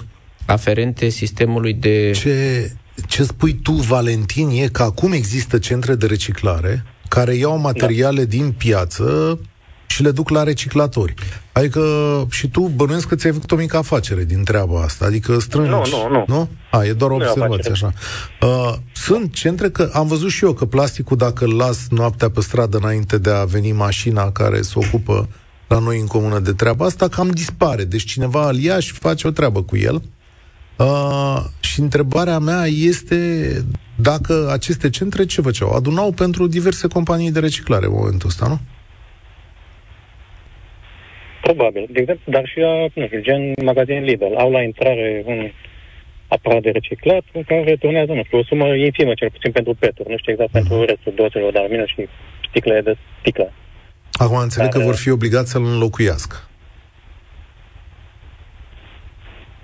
aferente 0.47 1.09
sistemului 1.09 1.73
de... 1.73 2.11
Ce, 2.15 2.71
ce 3.09 3.23
spui 3.23 3.55
tu, 3.55 3.73
Valentin, 3.73 4.49
e 4.49 4.67
că 4.67 4.83
acum 4.83 5.13
există 5.13 5.59
centre 5.59 5.95
de 5.95 6.07
reciclare 6.07 6.85
care 7.09 7.35
iau 7.35 7.59
materiale 7.59 8.21
da. 8.25 8.29
din 8.29 8.53
piață 8.53 9.39
și 9.95 10.03
le 10.03 10.11
duc 10.11 10.29
la 10.29 10.43
reciclatori. 10.43 11.15
Adică 11.53 11.83
și 12.31 12.49
tu 12.49 12.61
bănuiesc 12.61 13.09
că 13.09 13.15
ți-ai 13.15 13.33
făcut 13.33 13.53
o 13.53 13.57
mică 13.57 13.77
afacere 13.77 14.25
din 14.25 14.45
treaba 14.45 14.83
asta, 14.83 15.05
adică 15.05 15.39
strângi... 15.39 15.71
Nu, 15.71 15.83
nu, 15.91 16.09
nu. 16.09 16.25
Nu? 16.27 16.49
A, 16.71 16.85
e 16.85 16.93
doar 16.93 17.11
o 17.11 17.15
observație, 17.15 17.71
așa. 17.71 17.93
Uh, 18.41 18.75
sunt 18.93 19.33
centre 19.33 19.71
că 19.71 19.91
am 19.93 20.07
văzut 20.07 20.31
și 20.31 20.45
eu 20.45 20.53
că 20.53 20.65
plasticul, 20.65 21.17
dacă 21.17 21.45
îl 21.45 21.57
las 21.57 21.87
noaptea 21.91 22.31
pe 22.31 22.41
stradă 22.41 22.77
înainte 22.77 23.19
de 23.19 23.31
a 23.31 23.45
veni 23.45 23.73
mașina 23.73 24.31
care 24.31 24.63
se 24.63 24.73
ocupă 24.75 25.29
la 25.69 25.79
noi 25.79 26.01
în 26.01 26.07
comună 26.07 26.39
de 26.39 26.53
treaba 26.53 26.85
asta, 26.85 27.09
cam 27.09 27.31
dispare. 27.31 27.85
Deci 27.85 28.05
cineva 28.05 28.49
îl 28.49 28.57
ia 28.57 28.81
și 28.81 28.93
face 28.93 29.27
o 29.27 29.31
treabă 29.31 29.63
cu 29.63 29.77
el. 29.77 30.03
Uh, 30.77 31.45
și 31.61 31.81
întrebarea 31.81 32.39
mea 32.39 32.67
este 32.67 33.65
dacă 33.97 34.49
aceste 34.53 34.91
centre 34.91 35.27
ce 35.27 35.41
făceau? 35.41 35.71
Adunau 35.71 36.13
pentru 36.13 36.47
diverse 36.47 36.87
companii 36.87 37.33
de 37.33 37.41
reciclare 37.41 37.87
în 37.87 37.93
momentul 37.95 38.29
ăsta, 38.29 38.47
nu? 38.47 38.61
Probabil. 41.47 41.85
De 41.91 42.01
exemplu, 42.01 42.33
dar 42.33 42.45
și 42.47 42.59
la, 42.59 42.73
nu 42.95 43.07
știu, 43.07 43.21
gen 43.21 43.53
magazin 43.71 44.03
Lidl. 44.03 44.35
Au 44.37 44.51
la 44.51 44.63
intrare 44.63 45.23
un 45.27 45.51
aparat 46.29 46.63
de 46.63 46.71
reciclat 46.71 47.25
în 47.33 47.43
care 47.43 47.77
turnează, 47.77 48.13
nu 48.13 48.25
știu, 48.25 48.39
o 48.39 48.45
sumă 48.45 48.67
infimă, 48.75 49.13
cel 49.15 49.31
puțin 49.31 49.53
pentru 49.53 49.75
peturi. 49.75 50.11
Nu 50.11 50.19
știu 50.19 50.33
exact 50.33 50.51
mm-hmm. 50.51 50.59
pentru 50.59 50.85
restul 50.85 51.13
dozelor 51.17 51.53
de 51.53 51.59
aluminiu 51.59 51.87
și 51.87 52.09
sticle 52.49 52.81
de 52.81 52.97
sticlă. 53.21 53.53
Acum 54.13 54.37
înțeleg 54.37 54.71
dar, 54.71 54.81
că 54.81 54.87
vor 54.87 54.97
fi 54.97 55.11
obligați 55.11 55.51
să-l 55.51 55.65
înlocuiască. 55.65 56.37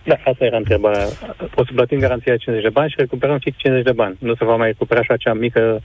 Da, 0.04 0.16
asta 0.24 0.44
era 0.44 0.56
întrebarea. 0.56 1.06
O 1.54 1.64
să 1.64 1.70
plătim 1.74 1.98
garanția 1.98 2.36
50 2.36 2.62
de 2.62 2.76
bani 2.78 2.90
și 2.90 2.96
recuperăm 2.98 3.38
fix 3.38 3.56
50 3.58 3.84
de 3.84 3.92
bani. 3.92 4.16
Nu 4.18 4.34
se 4.34 4.44
va 4.44 4.56
mai 4.56 4.66
recupera 4.66 5.00
așa 5.00 5.14
acea 5.14 5.32
mică 5.32 5.82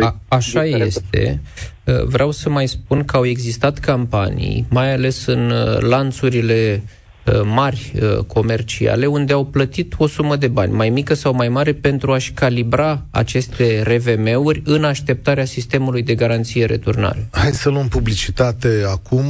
a, 0.00 0.16
așa 0.28 0.64
este. 0.64 1.40
Uh, 1.84 2.02
vreau 2.04 2.30
să 2.30 2.48
mai 2.50 2.68
spun 2.68 3.04
că 3.04 3.16
au 3.16 3.26
existat 3.26 3.78
campanii, 3.78 4.66
mai 4.68 4.92
ales 4.92 5.26
în 5.26 5.50
uh, 5.50 5.80
lanțurile 5.80 6.82
uh, 7.24 7.40
mari 7.44 7.92
comerciale, 8.26 9.06
unde 9.06 9.32
au 9.32 9.44
plătit 9.44 9.94
o 9.96 10.06
sumă 10.06 10.36
de 10.36 10.48
bani, 10.48 10.72
mai 10.72 10.90
mică 10.90 11.14
sau 11.14 11.34
mai 11.34 11.48
mare, 11.48 11.72
pentru 11.72 12.12
a-și 12.12 12.32
calibra 12.32 13.04
aceste 13.10 13.82
RVM-uri 13.86 14.62
în 14.64 14.84
așteptarea 14.84 15.44
sistemului 15.44 16.02
de 16.02 16.14
garanție 16.14 16.64
returnare. 16.64 17.28
Hai 17.30 17.52
să 17.52 17.68
luăm 17.68 17.88
publicitate 17.88 18.84
acum. 18.86 19.24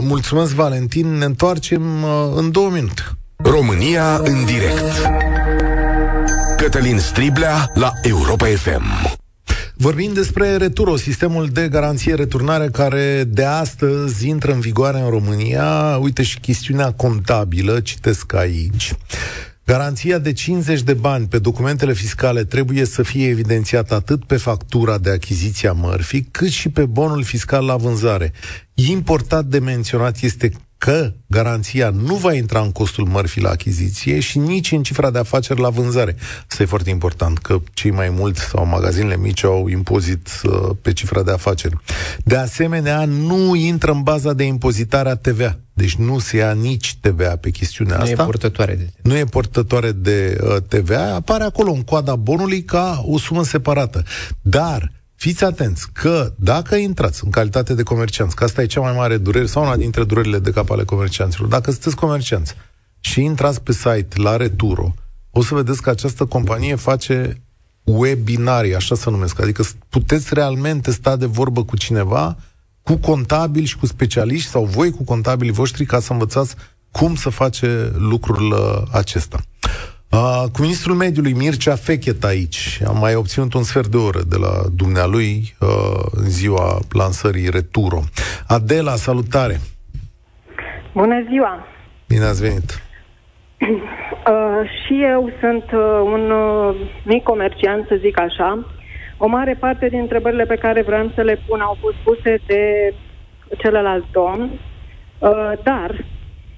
Mulțumesc, 0.00 0.54
Valentin. 0.54 1.06
Ne 1.06 1.24
întoarcem 1.24 1.82
în 2.36 2.50
două 2.50 2.70
minute. 2.70 3.02
România 3.36 4.16
în 4.16 4.44
direct. 4.44 5.10
Cătălin 6.56 6.98
Striblea 6.98 7.70
la 7.74 7.92
Europa 8.02 8.46
FM. 8.46 9.19
Vorbim 9.80 10.12
despre 10.12 10.56
Returo, 10.56 10.96
sistemul 10.96 11.48
de 11.48 11.68
garanție 11.68 12.14
returnare 12.14 12.68
care 12.68 13.24
de 13.24 13.44
astăzi 13.44 14.28
intră 14.28 14.52
în 14.52 14.60
vigoare 14.60 15.00
în 15.00 15.08
România. 15.08 15.96
Uite 15.96 16.22
și 16.22 16.40
chestiunea 16.40 16.92
contabilă, 16.92 17.80
citesc 17.80 18.34
aici. 18.34 18.94
Garanția 19.64 20.18
de 20.18 20.32
50 20.32 20.82
de 20.82 20.94
bani 20.94 21.26
pe 21.26 21.38
documentele 21.38 21.92
fiscale 21.92 22.44
trebuie 22.44 22.84
să 22.84 23.02
fie 23.02 23.28
evidențiată 23.28 23.94
atât 23.94 24.24
pe 24.24 24.36
factura 24.36 24.98
de 24.98 25.10
achiziție 25.10 25.68
a 25.68 25.72
mărfii, 25.72 26.28
cât 26.30 26.50
și 26.50 26.68
pe 26.68 26.84
bonul 26.84 27.22
fiscal 27.22 27.64
la 27.64 27.76
vânzare. 27.76 28.32
Important 28.74 29.46
de 29.46 29.58
menționat 29.58 30.20
este 30.20 30.52
că 30.80 31.12
garanția 31.26 31.90
nu 31.90 32.14
va 32.14 32.32
intra 32.32 32.60
în 32.60 32.72
costul 32.72 33.06
mărfii 33.06 33.42
la 33.42 33.50
achiziție 33.50 34.20
și 34.20 34.38
nici 34.38 34.72
în 34.72 34.82
cifra 34.82 35.10
de 35.10 35.18
afaceri 35.18 35.60
la 35.60 35.68
vânzare. 35.68 36.16
Asta 36.48 36.62
e 36.62 36.66
foarte 36.66 36.90
important, 36.90 37.38
că 37.38 37.60
cei 37.72 37.90
mai 37.90 38.08
mulți 38.08 38.40
sau 38.40 38.66
magazinele 38.66 39.16
mici 39.16 39.44
au 39.44 39.68
impozit 39.68 40.28
uh, 40.42 40.70
pe 40.82 40.92
cifra 40.92 41.22
de 41.22 41.30
afaceri. 41.30 41.76
De 42.24 42.36
asemenea, 42.36 43.04
nu 43.04 43.54
intră 43.54 43.92
în 43.92 44.02
baza 44.02 44.32
de 44.32 44.44
impozitare 44.44 45.08
a 45.08 45.16
TVA. 45.16 45.58
Deci 45.72 45.94
nu 45.94 46.18
se 46.18 46.36
ia 46.36 46.52
nici 46.52 46.96
TVA 47.00 47.36
pe 47.36 47.50
chestiunea 47.50 47.96
nu 47.96 48.02
asta. 48.02 48.14
Nu 48.14 48.22
e 48.22 48.24
portătoare 48.24 48.74
de 48.74 48.84
TVA. 48.84 49.08
Nu 49.08 49.16
e 49.16 49.24
portătoare 49.24 49.92
de 49.92 50.38
uh, 50.42 50.56
TVA. 50.68 51.14
Apare 51.14 51.44
acolo 51.44 51.72
în 51.72 51.82
coada 51.82 52.16
bonului 52.16 52.62
ca 52.62 53.04
o 53.06 53.18
sumă 53.18 53.44
separată. 53.44 54.02
Dar 54.40 54.99
Fiți 55.20 55.44
atenți 55.44 55.92
că 55.92 56.32
dacă 56.36 56.74
intrați 56.74 57.24
în 57.24 57.30
calitate 57.30 57.74
de 57.74 57.82
comercianți, 57.82 58.34
că 58.34 58.44
asta 58.44 58.62
e 58.62 58.66
cea 58.66 58.80
mai 58.80 58.92
mare 58.92 59.16
durere 59.16 59.46
sau 59.46 59.62
una 59.62 59.76
dintre 59.76 60.04
durerile 60.04 60.38
de 60.38 60.50
cap 60.50 60.70
ale 60.70 60.84
comercianților, 60.84 61.48
dacă 61.48 61.70
sunteți 61.70 61.96
comercianți 61.96 62.54
și 63.00 63.22
intrați 63.22 63.62
pe 63.62 63.72
site 63.72 64.08
la 64.14 64.36
Returo, 64.36 64.94
o 65.30 65.42
să 65.42 65.54
vedeți 65.54 65.82
că 65.82 65.90
această 65.90 66.24
companie 66.24 66.74
face 66.74 67.42
webinarii, 67.84 68.74
așa 68.74 68.94
să 68.94 69.10
numesc, 69.10 69.40
adică 69.40 69.64
puteți 69.88 70.34
realmente 70.34 70.90
sta 70.90 71.16
de 71.16 71.26
vorbă 71.26 71.64
cu 71.64 71.76
cineva, 71.76 72.36
cu 72.82 72.96
contabili 72.96 73.66
și 73.66 73.76
cu 73.76 73.86
specialiști 73.86 74.50
sau 74.50 74.64
voi 74.64 74.90
cu 74.90 75.04
contabilii 75.04 75.52
voștri 75.52 75.84
ca 75.84 76.00
să 76.00 76.12
învățați 76.12 76.54
cum 76.90 77.14
să 77.14 77.28
face 77.28 77.92
lucrul 77.96 78.52
uh, 78.52 78.88
acesta. 78.92 79.40
Uh, 80.12 80.42
cu 80.52 80.60
ministrul 80.60 80.94
mediului 80.94 81.32
Mircea 81.32 81.74
Fechet 81.74 82.24
aici 82.24 82.80
am 82.86 82.98
mai 82.98 83.14
obținut 83.14 83.54
un 83.54 83.62
sfert 83.62 83.86
de 83.86 83.96
oră 83.96 84.20
de 84.28 84.36
la 84.36 84.52
dumnealui 84.76 85.54
uh, 85.60 86.02
în 86.10 86.28
ziua 86.28 86.78
lansării 86.92 87.50
Returo. 87.50 88.00
Adela, 88.48 88.94
salutare! 88.94 89.56
Bună 90.92 91.24
ziua! 91.28 91.66
Bine 92.08 92.24
ați 92.24 92.42
venit! 92.42 92.70
Uh, 94.20 94.70
și 94.84 95.02
eu 95.02 95.30
sunt 95.40 95.64
uh, 95.72 96.00
un 96.04 96.30
uh, 96.30 96.74
mic 97.04 97.22
comerciant, 97.22 97.86
să 97.86 97.96
zic 98.00 98.18
așa. 98.20 98.66
O 99.16 99.26
mare 99.26 99.56
parte 99.60 99.88
din 99.88 99.98
întrebările 99.98 100.44
pe 100.44 100.56
care 100.56 100.82
vreau 100.82 101.10
să 101.14 101.22
le 101.22 101.40
pun 101.46 101.60
au 101.60 101.76
fost 101.80 101.96
puse 102.04 102.40
de 102.46 102.94
celălalt 103.58 104.04
domn, 104.12 104.50
uh, 105.18 105.52
dar 105.62 106.04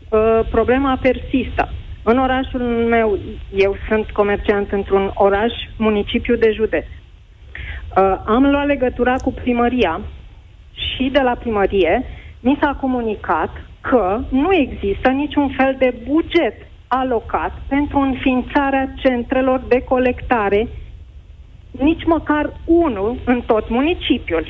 uh, 0.08 0.40
problema 0.50 0.98
persistă. 1.02 1.68
În 2.04 2.18
orașul 2.18 2.60
meu, 2.88 3.18
eu 3.54 3.76
sunt 3.88 4.10
comerciant 4.10 4.72
într-un 4.72 5.10
oraș, 5.14 5.52
municipiu 5.76 6.36
de 6.36 6.50
județ. 6.54 6.84
Uh, 6.84 8.14
am 8.26 8.50
luat 8.50 8.66
legătura 8.66 9.16
cu 9.16 9.32
primăria 9.32 10.00
și 10.72 11.08
de 11.12 11.20
la 11.20 11.34
primărie 11.34 12.04
mi 12.40 12.58
s-a 12.60 12.74
comunicat 12.80 13.50
că 13.80 14.20
nu 14.28 14.54
există 14.54 15.10
niciun 15.10 15.48
fel 15.48 15.76
de 15.78 15.94
buget 16.08 16.54
alocat 16.86 17.52
pentru 17.68 17.98
înființarea 17.98 18.92
centrelor 18.96 19.60
de 19.68 19.82
colectare, 19.82 20.68
nici 21.70 22.04
măcar 22.04 22.52
unul 22.64 23.16
în 23.24 23.40
tot 23.46 23.68
municipiul. 23.68 24.46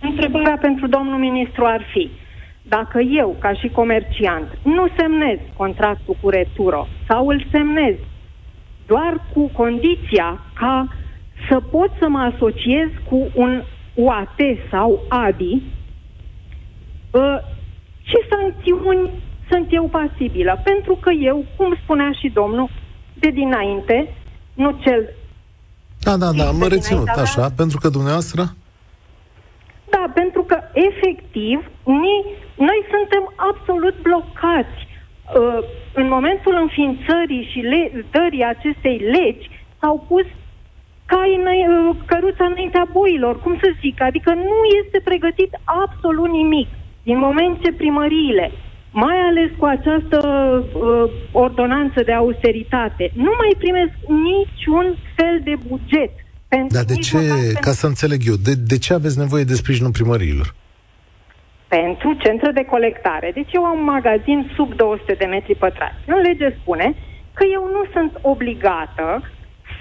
Întrebarea 0.00 0.58
pentru 0.60 0.86
domnul 0.86 1.18
ministru 1.18 1.64
ar 1.64 1.82
fi, 1.92 2.10
dacă 2.76 2.98
eu, 3.22 3.36
ca 3.38 3.52
și 3.52 3.68
comerciant, 3.68 4.48
nu 4.62 4.84
semnez 4.98 5.38
contractul 5.56 6.16
cu 6.20 6.28
Returo 6.28 6.86
sau 7.08 7.26
îl 7.26 7.46
semnez 7.50 7.94
doar 8.86 9.12
cu 9.32 9.50
condiția 9.60 10.28
ca 10.54 10.88
să 11.48 11.60
pot 11.70 11.90
să 11.98 12.08
mă 12.08 12.30
asociez 12.34 12.88
cu 13.08 13.18
un 13.34 13.62
UAT 13.94 14.40
sau 14.70 15.04
ADI, 15.08 15.62
ă, 17.14 17.40
ce 18.02 18.18
sancțiuni 18.30 19.10
sunt 19.50 19.66
eu 19.70 19.84
pasibilă? 19.88 20.60
Pentru 20.64 20.94
că 20.94 21.10
eu, 21.10 21.44
cum 21.56 21.76
spunea 21.82 22.10
și 22.20 22.28
domnul, 22.28 22.68
de 23.14 23.30
dinainte, 23.30 24.14
nu 24.54 24.78
cel... 24.82 25.14
Da, 26.00 26.16
da, 26.16 26.32
da, 26.32 26.48
am 26.48 26.62
reținut, 26.68 27.08
așa, 27.08 27.50
pentru 27.56 27.78
că 27.78 27.88
dumneavoastră... 27.88 28.54
Da, 30.72 30.80
pentru 30.80 30.88
că, 30.88 30.88
efectiv, 30.88 31.58
ni, 31.84 32.16
noi 32.68 32.80
suntem 32.94 33.24
absolut 33.50 33.96
blocați. 34.02 34.78
Uh, 35.38 35.58
în 35.94 36.08
momentul 36.08 36.54
înființării 36.60 37.48
și 37.52 37.58
le- 37.58 38.04
dării 38.10 38.44
acestei 38.44 38.98
legi 39.16 39.50
s-au 39.80 40.04
pus 40.08 40.26
cai 41.06 41.30
în, 41.40 41.46
uh, 41.46 41.96
căruța 42.06 42.44
înaintea 42.44 42.86
boilor, 42.92 43.40
cum 43.40 43.54
să 43.62 43.68
zic, 43.80 44.02
adică 44.02 44.30
nu 44.34 44.58
este 44.82 45.00
pregătit 45.04 45.52
absolut 45.64 46.30
nimic. 46.30 46.68
Din 47.02 47.18
moment 47.18 47.62
ce 47.62 47.72
primăriile, 47.72 48.52
mai 48.92 49.16
ales 49.28 49.50
cu 49.58 49.64
această 49.64 50.18
uh, 50.74 51.10
ordonanță 51.32 52.02
de 52.02 52.12
austeritate, 52.12 53.10
nu 53.14 53.32
mai 53.38 53.52
primesc 53.58 53.92
niciun 54.28 54.96
fel 55.16 55.40
de 55.44 55.54
buget. 55.68 56.10
Pentru 56.48 56.76
Dar 56.76 56.84
de 56.84 56.94
ce, 56.94 57.18
ca 57.60 57.70
să 57.70 57.86
înțeleg 57.86 58.20
eu, 58.26 58.34
de, 58.34 58.54
de 58.54 58.78
ce 58.78 58.94
aveți 58.94 59.18
nevoie 59.18 59.44
de 59.44 59.54
sprijinul 59.54 59.90
primăriilor? 59.90 60.54
Pentru 61.76 62.08
centre 62.24 62.50
de 62.58 62.64
colectare. 62.74 63.28
Deci 63.38 63.52
eu 63.58 63.64
am 63.64 63.78
un 63.78 63.84
magazin 63.96 64.38
sub 64.56 64.74
200 64.74 65.14
de 65.22 65.26
metri 65.34 65.54
pătrați. 65.64 66.02
În 66.06 66.20
lege 66.28 66.48
spune 66.60 66.86
că 67.36 67.44
eu 67.56 67.64
nu 67.76 67.82
sunt 67.94 68.12
obligată 68.32 69.06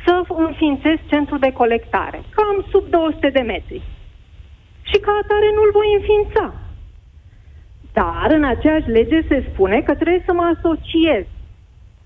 să 0.04 0.14
înființez 0.48 0.98
centru 1.12 1.38
de 1.38 1.52
colectare, 1.62 2.20
că 2.34 2.42
am 2.52 2.66
sub 2.72 2.84
200 2.90 3.30
de 3.30 3.44
metri. 3.54 3.82
Și 4.90 4.98
ca 5.06 5.12
atare 5.24 5.50
nu-l 5.58 5.72
voi 5.80 5.90
înființa. 6.00 6.46
Dar 7.94 8.28
în 8.38 8.44
aceeași 8.44 8.90
lege 8.90 9.20
se 9.28 9.38
spune 9.52 9.82
că 9.82 9.94
trebuie 9.96 10.24
să 10.26 10.34
mă 10.34 10.46
asociez. 10.56 11.24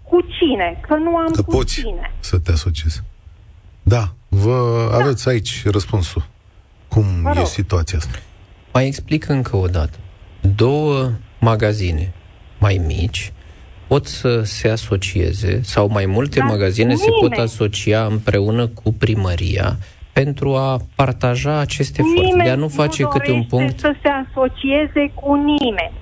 Cu 0.10 0.18
cine? 0.38 0.80
Că 0.88 0.96
nu 0.96 1.16
am 1.16 1.32
că 1.32 1.42
cu 1.42 1.52
poți 1.52 1.74
cine. 1.80 2.12
să 2.20 2.40
te 2.40 2.52
asociezi. 2.52 3.02
Da, 3.82 4.04
vă 4.28 4.88
da. 4.90 4.98
aveți 4.98 5.30
aici 5.30 5.64
răspunsul. 5.66 6.24
Cum 6.88 7.06
e 7.26 7.44
situația 7.44 7.98
asta? 7.98 8.18
Mai 8.74 8.86
explic 8.86 9.28
încă 9.28 9.56
o 9.56 9.66
dată. 9.68 9.98
Două 10.56 11.12
magazine 11.40 12.14
mai 12.60 12.82
mici 12.88 13.32
pot 13.88 14.06
să 14.06 14.42
se 14.42 14.70
asocieze 14.70 15.62
sau 15.62 15.88
mai 15.88 16.06
multe 16.06 16.40
Dar 16.40 16.48
magazine 16.48 16.94
nimeni. 16.94 17.02
se 17.02 17.10
pot 17.20 17.38
asocia 17.38 18.06
împreună 18.06 18.68
cu 18.68 18.94
primăria 18.94 19.78
pentru 20.14 20.56
a 20.56 20.80
partaja 20.96 21.58
aceste 21.58 22.02
eforturi, 22.02 22.44
de 22.44 22.50
a 22.50 22.56
nu 22.56 22.68
face 22.68 23.04
nu 23.04 23.10
câte 23.10 23.32
un 23.32 23.44
punct. 23.44 23.80
să 23.80 23.96
se 24.02 24.10
asocieze 24.10 25.12
cu 25.14 25.34
nimeni. 25.36 25.94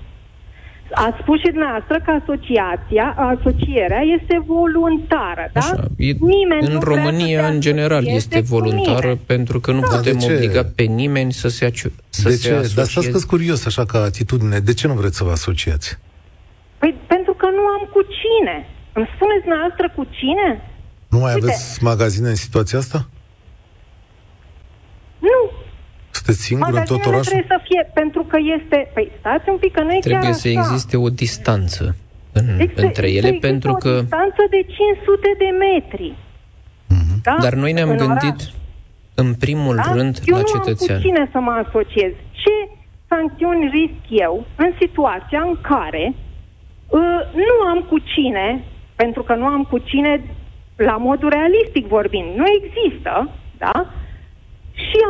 A 0.94 1.18
spus 1.22 1.40
și 1.40 1.50
dumneavoastră 1.50 2.02
că 2.06 2.12
asociația, 2.22 3.16
asocierea 3.18 4.02
este 4.20 4.44
voluntară, 4.46 5.50
da? 5.54 5.60
Așa. 5.60 5.84
E, 5.98 6.12
nimeni 6.12 6.74
în 6.74 6.80
România, 6.80 7.48
în 7.48 7.60
general, 7.60 8.08
este 8.08 8.40
voluntară 8.40 9.16
pentru 9.26 9.60
că 9.60 9.72
nu 9.72 9.80
da. 9.80 9.88
putem 9.88 10.18
obliga 10.24 10.64
pe 10.76 10.84
nimeni 10.84 11.32
să 11.34 11.48
se, 11.48 11.66
aci- 11.72 11.94
să 12.10 12.30
de 12.30 12.36
se 12.36 12.48
ce? 12.48 12.54
asocieze. 12.54 12.74
Dar 12.76 12.86
stați 12.86 13.28
curios, 13.28 13.66
așa 13.66 13.86
ca 13.86 14.00
atitudine. 14.02 14.60
De 14.60 14.74
ce 14.74 14.88
nu 14.88 14.94
vreți 14.94 15.18
să 15.18 15.24
vă 15.24 15.32
asociați? 15.32 15.98
Păi 16.78 16.96
pentru 17.08 17.34
că 17.34 17.46
nu 17.46 17.64
am 17.76 17.90
cu 17.94 18.02
cine. 18.02 18.68
Îmi 18.94 19.10
spuneți 19.16 19.42
dumneavoastră 19.42 19.92
cu 19.96 20.08
cine? 20.10 20.48
Nu 21.10 21.20
mai 21.20 21.34
Uite. 21.34 21.46
aveți 21.46 21.84
magazine 21.84 22.30
în 22.30 22.36
situația 22.36 22.78
asta? 22.80 23.08
Nu, 25.20 25.52
sunteți 26.12 26.42
singur 26.42 26.74
în 26.74 26.84
tot 26.92 27.06
orașul? 27.06 27.24
trebuie 27.32 27.54
să 27.58 27.60
fie, 27.70 27.92
pentru 27.94 28.24
că 28.24 28.38
este... 28.58 28.78
Păi 28.94 29.12
stați 29.20 29.50
un 29.50 29.58
pic, 29.58 29.72
că 29.72 29.82
nu 29.82 29.92
e 29.94 30.00
Trebuie 30.00 30.30
chiar 30.30 30.34
să 30.34 30.48
așa. 30.48 30.60
existe 30.60 30.98
o 30.98 31.10
distanță 31.10 31.96
în, 32.32 32.46
Ex- 32.60 32.82
între 32.82 33.08
ele, 33.12 33.32
pentru 33.50 33.72
o 33.72 33.74
că... 33.74 33.90
o 33.90 34.00
distanță 34.00 34.44
de 34.50 34.62
500 34.62 35.36
de 35.44 35.50
metri. 35.66 36.10
Mm-hmm. 36.94 37.22
Da? 37.24 37.36
Dar 37.42 37.54
noi 37.54 37.72
ne-am 37.72 37.90
în 37.90 37.98
gândit, 37.98 38.40
oraș. 38.40 38.54
în 39.16 39.34
primul 39.34 39.76
da? 39.76 39.92
rând, 39.94 40.14
eu 40.26 40.36
la 40.36 40.42
nu 40.42 40.48
cetățean. 40.54 40.96
am 40.96 41.02
cu 41.02 41.08
cine 41.08 41.30
să 41.32 41.40
mă 41.40 41.54
asociez. 41.66 42.12
Ce 42.42 42.56
sancțiuni 43.08 43.70
risc 43.78 44.02
eu 44.26 44.46
în 44.56 44.72
situația 44.80 45.42
în 45.50 45.56
care 45.62 46.14
uh, 46.88 47.22
nu 47.48 47.56
am 47.72 47.80
cu 47.90 47.98
cine, 48.14 48.64
pentru 48.96 49.24
că 49.24 49.34
nu 49.36 49.46
am 49.46 49.64
cu 49.72 49.78
cine 49.78 50.14
la 50.76 50.98
modul 50.98 51.30
realistic 51.30 51.86
vorbind. 51.88 52.28
Nu 52.36 52.46
există, 52.60 53.12
da? 53.12 53.28
Și 53.28 53.41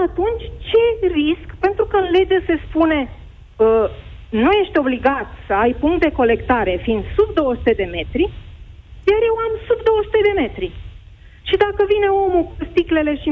atunci, 0.10 0.43
ce 0.70 0.84
risc? 1.20 1.47
Pentru 1.66 1.86
că 1.86 1.95
în 1.97 2.10
lege 2.18 2.38
se 2.47 2.56
spune 2.68 2.99
uh, 3.10 3.88
nu 4.30 4.52
ești 4.62 4.78
obligat 4.84 5.28
să 5.47 5.54
ai 5.54 5.74
punct 5.84 5.99
de 6.02 6.12
colectare 6.12 6.80
fiind 6.84 7.04
sub 7.16 7.34
200 7.34 7.74
de 7.82 7.88
metri, 7.97 8.26
iar 9.12 9.22
eu 9.30 9.36
am 9.45 9.54
sub 9.68 9.80
200 9.84 10.18
de 10.28 10.34
metri. 10.41 10.72
Și 11.49 11.56
dacă 11.66 11.82
vine 11.93 12.08
omul 12.08 12.43
cu 12.43 12.56
sticlele 12.72 13.14
și 13.22 13.30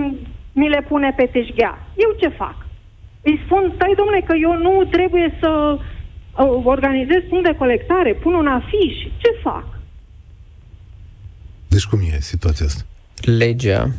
mi 0.60 0.70
le 0.70 0.82
pune 0.90 1.14
pe 1.16 1.26
teșghea, 1.34 1.74
eu 1.96 2.12
ce 2.22 2.30
fac? 2.42 2.58
Îi 3.22 3.42
spun, 3.46 3.72
stai 3.76 3.94
domnule, 3.98 4.22
că 4.22 4.36
eu 4.36 4.54
nu 4.58 4.84
trebuie 4.96 5.38
să 5.40 5.50
uh, 5.78 6.62
organizez 6.64 7.22
punct 7.30 7.46
de 7.46 7.56
colectare, 7.58 8.14
pun 8.14 8.34
un 8.34 8.48
afiș, 8.48 8.96
ce 9.18 9.32
fac? 9.44 9.68
Deci 11.68 11.86
cum 11.86 12.00
e 12.00 12.20
situația 12.20 12.66
asta? 12.66 12.84
Legea 13.22 13.90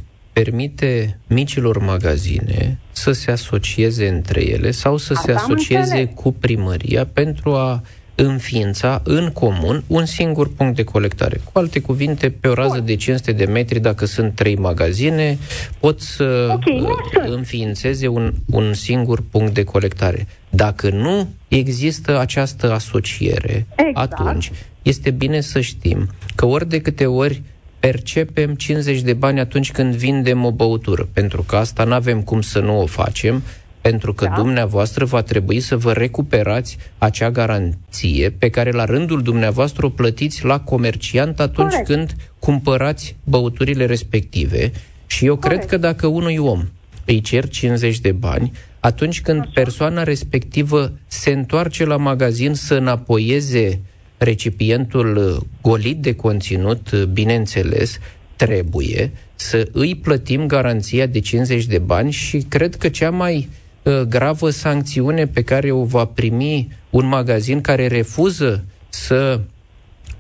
permite 0.43 1.19
micilor 1.27 1.79
magazine 1.79 2.79
să 2.93 3.13
se 3.13 3.31
asocieze 3.31 4.09
între 4.09 4.49
ele 4.49 4.71
sau 4.71 4.97
să 4.97 5.13
Asta 5.17 5.33
se 5.33 5.39
asocieze 5.39 6.05
cu 6.05 6.33
primăria 6.33 7.07
pentru 7.07 7.55
a 7.55 7.83
înființa 8.15 9.01
în 9.05 9.31
comun 9.31 9.85
un 9.87 10.05
singur 10.05 10.53
punct 10.55 10.77
de 10.77 10.83
colectare. 10.83 11.41
Cu 11.45 11.59
alte 11.59 11.81
cuvinte, 11.81 12.31
pe 12.31 12.49
o 12.49 12.55
rază 12.55 12.77
Bun. 12.77 12.85
de 12.85 12.97
500 12.97 13.33
de 13.33 13.45
metri, 13.45 13.81
dacă 13.81 14.05
sunt 14.05 14.35
trei 14.35 14.57
magazine, 14.57 15.39
pot 15.79 16.01
să 16.01 16.49
okay, 16.55 17.31
înființeze 17.31 18.07
un, 18.07 18.33
un 18.47 18.75
singur 18.75 19.23
punct 19.31 19.55
de 19.55 19.65
colectare. 19.65 20.27
Dacă 20.51 20.91
nu 20.91 21.29
există 21.49 22.19
această 22.19 22.73
asociere, 22.73 23.67
exact. 23.77 24.13
atunci 24.13 24.51
este 24.83 25.11
bine 25.11 25.41
să 25.41 25.61
știm 25.61 26.09
că 26.35 26.47
ori 26.47 26.69
de 26.69 26.81
câte 26.81 27.07
ori 27.07 27.43
percepem 27.81 28.55
50 28.55 29.01
de 29.01 29.13
bani 29.13 29.41
atunci 29.41 29.73
când 29.73 29.95
vindem 29.95 30.45
o 30.45 30.53
băutură, 30.53 31.09
pentru 31.13 31.43
că 31.43 31.57
asta 31.57 31.85
nu 31.85 31.93
avem 31.93 32.23
cum 32.23 32.41
să 32.41 32.61
nu 32.61 32.81
o 32.81 32.87
facem, 32.87 33.43
pentru 33.81 34.15
că 34.15 34.25
da. 34.25 34.35
dumneavoastră 34.35 35.05
va 35.05 35.23
trebui 35.23 35.61
să 35.61 35.77
vă 35.77 35.93
recuperați 35.93 36.79
acea 36.99 37.31
garanție 37.31 38.31
pe 38.31 38.49
care 38.49 38.71
la 38.71 38.85
rândul 38.85 39.23
dumneavoastră 39.23 39.87
o 39.87 39.89
plătiți 39.89 40.45
la 40.45 40.61
comerciant 40.61 41.41
atunci 41.41 41.71
Corect. 41.71 41.87
când 41.87 42.15
cumpărați 42.39 43.17
băuturile 43.25 43.87
respective. 43.87 44.73
Și 45.07 45.27
eu 45.27 45.37
Corect. 45.37 45.59
cred 45.59 45.71
că 45.71 45.77
dacă 45.77 46.07
unui 46.07 46.37
om 46.37 46.65
îi 47.05 47.21
cer 47.21 47.49
50 47.49 47.99
de 47.99 48.13
bani, 48.13 48.53
atunci 48.81 49.21
când 49.21 49.41
Așa. 49.41 49.51
persoana 49.55 50.03
respectivă 50.03 50.93
se 51.07 51.31
întoarce 51.31 51.85
la 51.85 51.97
magazin 51.97 52.55
să 52.55 52.75
înapoieze 52.75 53.81
recipientul 54.21 55.41
golit 55.63 55.97
de 55.97 56.15
conținut, 56.15 57.05
bineînțeles, 57.05 57.99
trebuie 58.37 59.11
să 59.35 59.69
îi 59.73 59.95
plătim 59.95 60.47
garanția 60.47 61.07
de 61.07 61.21
50 61.21 61.65
de 61.67 61.79
bani 61.79 62.11
și 62.11 62.39
cred 62.49 62.75
că 62.75 62.89
cea 62.89 63.11
mai 63.11 63.49
uh, 63.83 64.01
gravă 64.01 64.51
sancțiune 64.51 65.27
pe 65.27 65.43
care 65.43 65.71
o 65.71 65.85
va 65.85 66.05
primi 66.05 66.69
un 66.91 67.07
magazin 67.07 67.61
care 67.61 67.87
refuză 67.87 68.65
să 68.89 69.41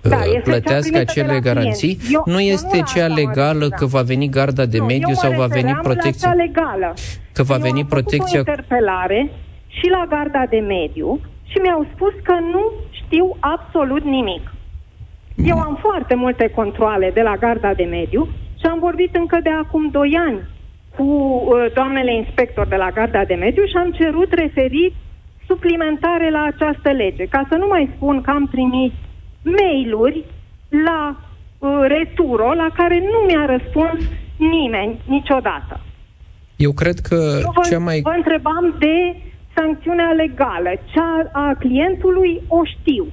da, 0.00 0.16
uh, 0.16 0.40
plătească 0.42 0.98
acele 0.98 1.40
garanții, 1.40 1.98
eu, 2.12 2.22
nu 2.26 2.40
este 2.40 2.76
nu 2.76 2.84
cea 2.94 3.06
legală 3.06 3.68
că 3.68 3.86
va 3.86 4.02
veni 4.02 4.28
garda 4.28 4.66
de 4.66 4.78
nu, 4.78 4.84
mediu 4.84 5.14
sau 5.14 5.32
va 5.32 5.46
veni 5.46 5.78
protecția. 5.82 6.32
legală. 6.32 6.94
Că 7.32 7.42
va 7.42 7.54
eu 7.54 7.60
veni 7.60 7.84
protecția. 7.84 8.38
o 8.38 8.50
interpelare 8.50 9.30
și 9.66 9.86
la 9.90 10.06
garda 10.08 10.46
de 10.50 10.58
mediu 10.58 11.20
și 11.50 11.58
mi-au 11.58 11.86
spus 11.94 12.12
că 12.22 12.34
nu 12.54 12.64
știu 13.10 13.36
absolut 13.40 14.04
nimic. 14.04 14.52
Eu 15.44 15.58
am 15.58 15.78
foarte 15.80 16.14
multe 16.14 16.46
controle 16.48 17.10
de 17.14 17.22
la 17.22 17.36
garda 17.36 17.74
de 17.74 17.82
mediu 17.84 18.28
și 18.60 18.66
am 18.66 18.78
vorbit 18.78 19.14
încă 19.14 19.38
de 19.42 19.50
acum 19.50 19.88
2 19.90 20.18
ani 20.26 20.40
cu 20.96 21.02
uh, 21.02 21.72
doamnele 21.74 22.14
inspector 22.14 22.66
de 22.66 22.76
la 22.76 22.90
garda 22.90 23.24
de 23.24 23.34
mediu 23.34 23.64
și 23.64 23.76
am 23.76 23.90
cerut 23.90 24.32
referit 24.32 24.94
suplimentare 25.46 26.30
la 26.30 26.42
această 26.42 26.90
lege. 26.90 27.24
Ca 27.26 27.46
să 27.48 27.54
nu 27.54 27.66
mai 27.66 27.90
spun 27.94 28.20
că 28.20 28.30
am 28.30 28.46
primit 28.46 28.92
mail-uri 29.42 30.24
la 30.86 31.16
uh, 31.58 31.84
Returo 31.86 32.52
la 32.52 32.68
care 32.74 32.98
nu 33.12 33.18
mi-a 33.26 33.46
răspuns 33.56 34.00
nimeni 34.36 35.00
niciodată. 35.04 35.80
Eu 36.56 36.72
cred 36.72 36.98
că 36.98 37.14
Eu 37.42 37.52
vă, 37.54 37.60
cea 37.70 37.78
mai... 37.78 38.00
vă 38.02 38.14
întrebam 38.16 38.74
de 38.78 39.16
sancțiunea 39.60 40.10
legală. 40.22 40.70
Cea 40.92 41.12
a 41.32 41.56
clientului 41.58 42.42
o 42.48 42.60
știu. 42.74 43.06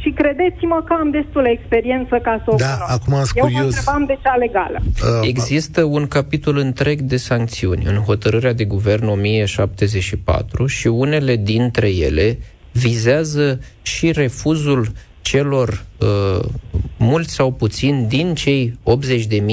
Și 0.00 0.10
credeți-mă 0.10 0.82
că 0.86 0.92
am 1.00 1.10
destulă 1.10 1.48
experiență 1.48 2.18
ca 2.22 2.42
să 2.44 2.50
o 2.50 2.56
da, 2.56 2.66
cunosc. 2.66 2.92
acum 2.94 3.14
am 3.14 3.24
Eu 3.34 3.48
mă 3.50 3.64
întrebam 3.64 4.04
de 4.06 4.18
cea 4.22 4.36
legală. 4.36 4.78
Uh, 4.82 5.28
Există 5.28 5.82
un 5.82 6.06
capitol 6.06 6.56
întreg 6.56 7.00
de 7.00 7.16
sancțiuni 7.16 7.84
în 7.84 7.96
hotărârea 7.96 8.52
de 8.52 8.64
guvern 8.64 9.08
1074 9.08 10.66
și 10.66 10.86
unele 10.86 11.36
dintre 11.36 11.88
ele 11.88 12.38
vizează 12.72 13.60
și 13.82 14.12
refuzul 14.12 14.88
celor 15.20 15.84
uh, 15.98 16.44
mulți 16.96 17.34
sau 17.34 17.52
puțini 17.52 18.06
din 18.08 18.34
cei 18.34 18.78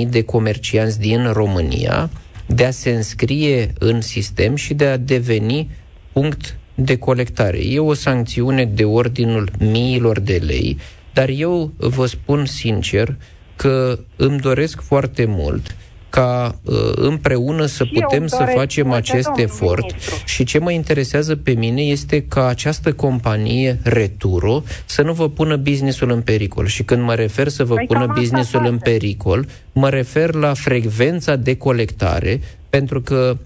80.000 0.03 0.09
de 0.09 0.23
comercianți 0.23 0.99
din 0.99 1.31
România 1.31 2.09
de 2.45 2.65
a 2.65 2.71
se 2.71 2.89
înscrie 2.89 3.73
în 3.79 4.01
sistem 4.01 4.55
și 4.55 4.73
de 4.73 4.86
a 4.86 4.97
deveni 4.97 5.69
punct 6.16 6.57
de 6.76 6.97
colectare. 6.97 7.57
E 7.57 7.80
o 7.80 7.93
sancțiune 7.93 8.66
de 8.66 8.84
ordinul 8.84 9.51
miilor 9.59 10.20
de 10.20 10.41
lei, 10.45 10.78
dar 11.13 11.30
eu 11.30 11.72
vă 11.78 12.05
spun 12.05 12.45
sincer 12.45 13.16
că 13.55 13.99
îmi 14.16 14.39
doresc 14.39 14.82
foarte 14.82 15.26
mult 15.28 15.76
ca 16.09 16.59
uh, 16.63 16.76
împreună 16.95 17.66
să 17.66 17.84
și 17.84 17.91
putem 17.93 18.28
să 18.28 18.47
facem 18.55 18.91
acest 18.91 19.30
efort. 19.36 19.82
Ministru. 19.82 20.16
Și 20.26 20.43
ce 20.43 20.59
mă 20.59 20.72
interesează 20.72 21.36
pe 21.36 21.51
mine 21.51 21.82
este 21.82 22.26
ca 22.28 22.47
această 22.47 22.93
companie 22.93 23.80
Returo 23.84 24.63
să 24.86 25.01
nu 25.01 25.13
vă 25.13 25.30
pună 25.30 25.55
businessul 25.55 26.11
în 26.11 26.22
pericol. 26.22 26.66
Și 26.66 26.84
când 26.84 27.01
mă 27.01 27.16
refer 27.16 27.47
să 27.47 27.63
vă 27.63 27.74
păi 27.74 27.86
pună 27.86 28.13
businessul 28.18 28.66
în 28.66 28.78
pericol, 28.78 29.47
mă 29.72 29.89
refer 29.89 30.34
la 30.34 30.53
frecvența 30.53 31.36
de 31.36 31.57
colectare, 31.57 32.39
pentru 32.70 33.01
că 33.01 33.38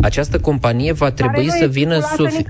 această 0.00 0.38
companie 0.38 0.92
va 0.92 1.10
trebui 1.10 1.50
să 1.50 1.66
vină, 1.66 1.98
sufi- 1.98 2.46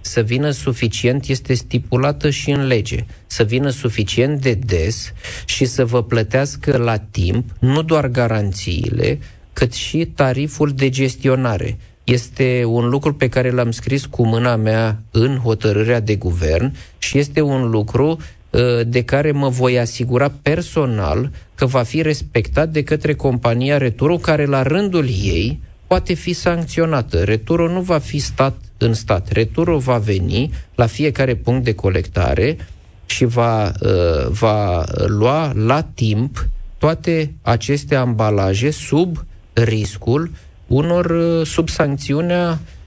să 0.00 0.20
vină 0.20 0.50
suficient, 0.50 1.26
este 1.26 1.54
stipulată 1.54 2.30
și 2.30 2.50
în 2.50 2.66
lege, 2.66 3.04
să 3.26 3.42
vină 3.42 3.68
suficient 3.68 4.40
de 4.40 4.52
des 4.52 5.12
și 5.44 5.64
să 5.64 5.84
vă 5.84 6.02
plătească 6.02 6.76
la 6.76 6.96
timp 6.96 7.44
nu 7.58 7.82
doar 7.82 8.06
garanțiile, 8.06 9.18
cât 9.52 9.72
și 9.72 10.04
tariful 10.14 10.72
de 10.74 10.88
gestionare. 10.88 11.78
Este 12.04 12.64
un 12.66 12.88
lucru 12.88 13.14
pe 13.14 13.28
care 13.28 13.50
l-am 13.50 13.70
scris 13.70 14.06
cu 14.06 14.26
mâna 14.26 14.56
mea 14.56 15.02
în 15.10 15.36
hotărârea 15.36 16.00
de 16.00 16.16
guvern 16.16 16.72
și 16.98 17.18
este 17.18 17.40
un 17.40 17.70
lucru 17.70 18.18
uh, 18.50 18.60
de 18.86 19.02
care 19.02 19.32
mă 19.32 19.48
voi 19.48 19.78
asigura 19.78 20.32
personal 20.42 21.30
că 21.54 21.66
va 21.66 21.82
fi 21.82 22.02
respectat 22.02 22.68
de 22.68 22.82
către 22.82 23.14
compania 23.14 23.78
Returo, 23.78 24.16
care 24.16 24.44
la 24.44 24.62
rândul 24.62 25.06
ei 25.08 25.60
poate 25.90 26.14
fi 26.14 26.32
sancționată. 26.32 27.24
Returo 27.24 27.68
nu 27.68 27.80
va 27.80 27.98
fi 27.98 28.18
stat 28.18 28.56
în 28.78 28.94
stat. 28.94 29.28
Returo 29.32 29.78
va 29.78 29.98
veni 29.98 30.50
la 30.74 30.86
fiecare 30.86 31.34
punct 31.34 31.64
de 31.64 31.74
colectare 31.74 32.56
și 33.06 33.24
va, 33.24 33.72
uh, 33.80 34.26
va 34.28 34.84
lua 35.06 35.52
la 35.54 35.82
timp 35.82 36.48
toate 36.78 37.34
aceste 37.42 37.94
ambalaje 37.94 38.70
sub 38.70 39.24
riscul 39.52 40.30
unor 40.66 41.04
uh, 41.10 41.46
sub 41.46 41.68
sancțiunea 41.68 42.50
uh, 42.50 42.79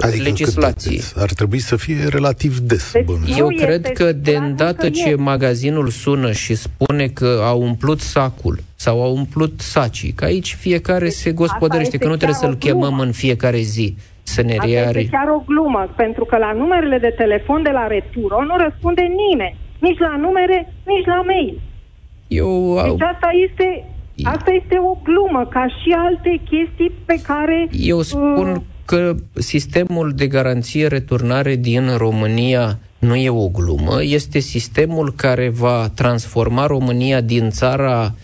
adică 0.00 0.22
legislației. 0.22 1.00
Ar 1.16 1.32
trebui 1.32 1.58
să 1.58 1.76
fie 1.76 2.06
relativ 2.08 2.58
des. 2.58 2.92
Deci, 2.92 3.36
Eu 3.38 3.48
cred 3.48 3.92
că 3.92 4.12
de 4.12 4.36
îndată 4.36 4.90
ce 4.90 5.14
magazinul 5.14 5.88
sună 5.88 6.32
și 6.32 6.54
spune 6.54 7.06
că 7.06 7.40
a 7.42 7.52
umplut 7.52 8.00
sacul 8.00 8.58
sau 8.74 9.02
au 9.02 9.14
umplut 9.14 9.60
sacii, 9.60 10.12
că 10.12 10.24
aici 10.24 10.54
fiecare 10.54 11.04
deci, 11.04 11.12
se 11.12 11.32
gospodărește, 11.32 11.98
că 11.98 12.08
nu 12.08 12.16
trebuie 12.16 12.38
să-l 12.38 12.56
chemăm 12.56 12.98
în 12.98 13.12
fiecare 13.12 13.58
zi 13.58 13.96
să 14.22 14.42
ne 14.42 14.56
Asta 14.58 14.70
este 14.70 15.08
chiar 15.10 15.28
o 15.28 15.42
glumă, 15.46 15.92
pentru 15.96 16.24
că 16.24 16.36
la 16.36 16.52
numerele 16.52 16.98
de 16.98 17.14
telefon 17.16 17.62
de 17.62 17.70
la 17.70 17.86
Returo 17.86 18.44
nu 18.44 18.56
răspunde 18.56 19.02
nimeni, 19.24 19.56
nici 19.78 19.98
la 19.98 20.16
numere, 20.16 20.72
nici 20.86 21.06
la 21.06 21.22
mail. 21.30 21.60
Eu, 22.28 22.74
deci 22.74 23.08
asta 23.14 23.28
este, 23.48 23.66
asta 24.22 24.50
este 24.62 24.78
o 24.78 24.98
glumă, 25.02 25.46
ca 25.50 25.66
și 25.66 25.90
alte 25.96 26.40
chestii 26.50 26.92
pe 27.04 27.20
care... 27.22 27.68
Eu 27.70 28.02
spun 28.02 28.50
uh, 28.50 28.60
că 28.84 29.14
sistemul 29.34 30.12
de 30.16 30.26
garanție 30.26 30.86
returnare 30.86 31.56
din 31.56 31.96
România 31.96 32.78
nu 32.98 33.14
e 33.14 33.30
o 33.30 33.48
glumă, 33.48 34.02
este 34.02 34.38
sistemul 34.38 35.12
care 35.16 35.48
va 35.48 35.88
transforma 35.94 36.66
România 36.66 37.20
din 37.20 37.50
țara 37.50 38.14
Uh, 38.14 38.23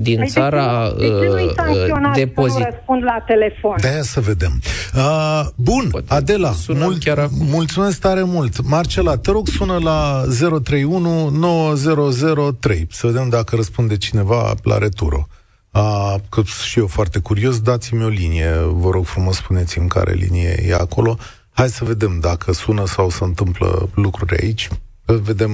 din 0.00 0.16
păi 0.16 0.28
țara 0.28 0.92
de 0.98 1.06
uh, 1.06 2.12
depozit. 2.14 2.64
răspund 2.64 3.02
la 3.02 3.22
telefon. 3.26 3.74
de 3.80 4.00
să 4.02 4.20
vedem. 4.20 4.60
Uh, 4.94 5.42
bun, 5.54 5.88
Poate 5.90 6.14
Adela, 6.14 6.52
mult, 6.68 7.02
chiar 7.02 7.18
acum. 7.18 7.46
mulțumesc 7.46 8.00
tare 8.00 8.22
mult. 8.22 8.68
Marcela, 8.68 9.16
te 9.16 9.30
rog, 9.30 9.48
sună 9.48 9.78
la 9.82 10.22
031 10.62 11.28
9003 11.28 12.86
să 12.90 13.06
vedem 13.06 13.28
dacă 13.28 13.56
răspunde 13.56 13.96
cineva 13.96 14.54
la 14.62 14.78
returo. 14.78 15.26
Uh, 15.70 16.14
că 16.28 16.42
și 16.68 16.78
eu 16.78 16.86
foarte 16.86 17.18
curios, 17.18 17.60
dați-mi 17.60 18.04
o 18.04 18.08
linie, 18.08 18.50
vă 18.72 18.90
rog 18.90 19.04
frumos, 19.04 19.36
spuneți-mi 19.36 19.88
care 19.88 20.12
linie 20.12 20.64
e 20.68 20.74
acolo. 20.74 21.18
Hai 21.50 21.68
să 21.68 21.84
vedem 21.84 22.18
dacă 22.20 22.52
sună 22.52 22.86
sau 22.86 23.10
se 23.10 23.24
întâmplă 23.24 23.88
lucruri 23.94 24.42
aici 24.42 24.68
vedem 25.16 25.52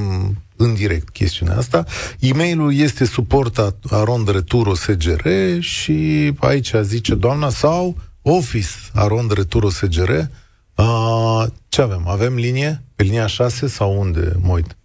în 0.56 0.74
direct 0.74 1.08
chestiunea 1.08 1.56
asta. 1.56 1.84
E-mailul 2.18 2.74
este 2.74 3.04
suportat 3.04 3.76
arond 3.90 4.28
returo 4.28 4.74
SGR 4.74 5.28
și 5.58 6.32
aici 6.38 6.72
zice 6.82 7.14
doamna 7.14 7.48
sau 7.48 7.96
office 8.22 8.68
arond 8.92 9.32
returo 9.32 9.68
SGR. 9.68 10.10
A, 10.74 11.52
ce 11.68 11.82
avem? 11.82 12.08
Avem 12.08 12.34
linie? 12.34 12.82
Pe 12.94 13.02
linia 13.02 13.26
6 13.26 13.66
sau 13.66 14.00
unde 14.00 14.32
mă 14.40 14.52
uit? 14.52 14.76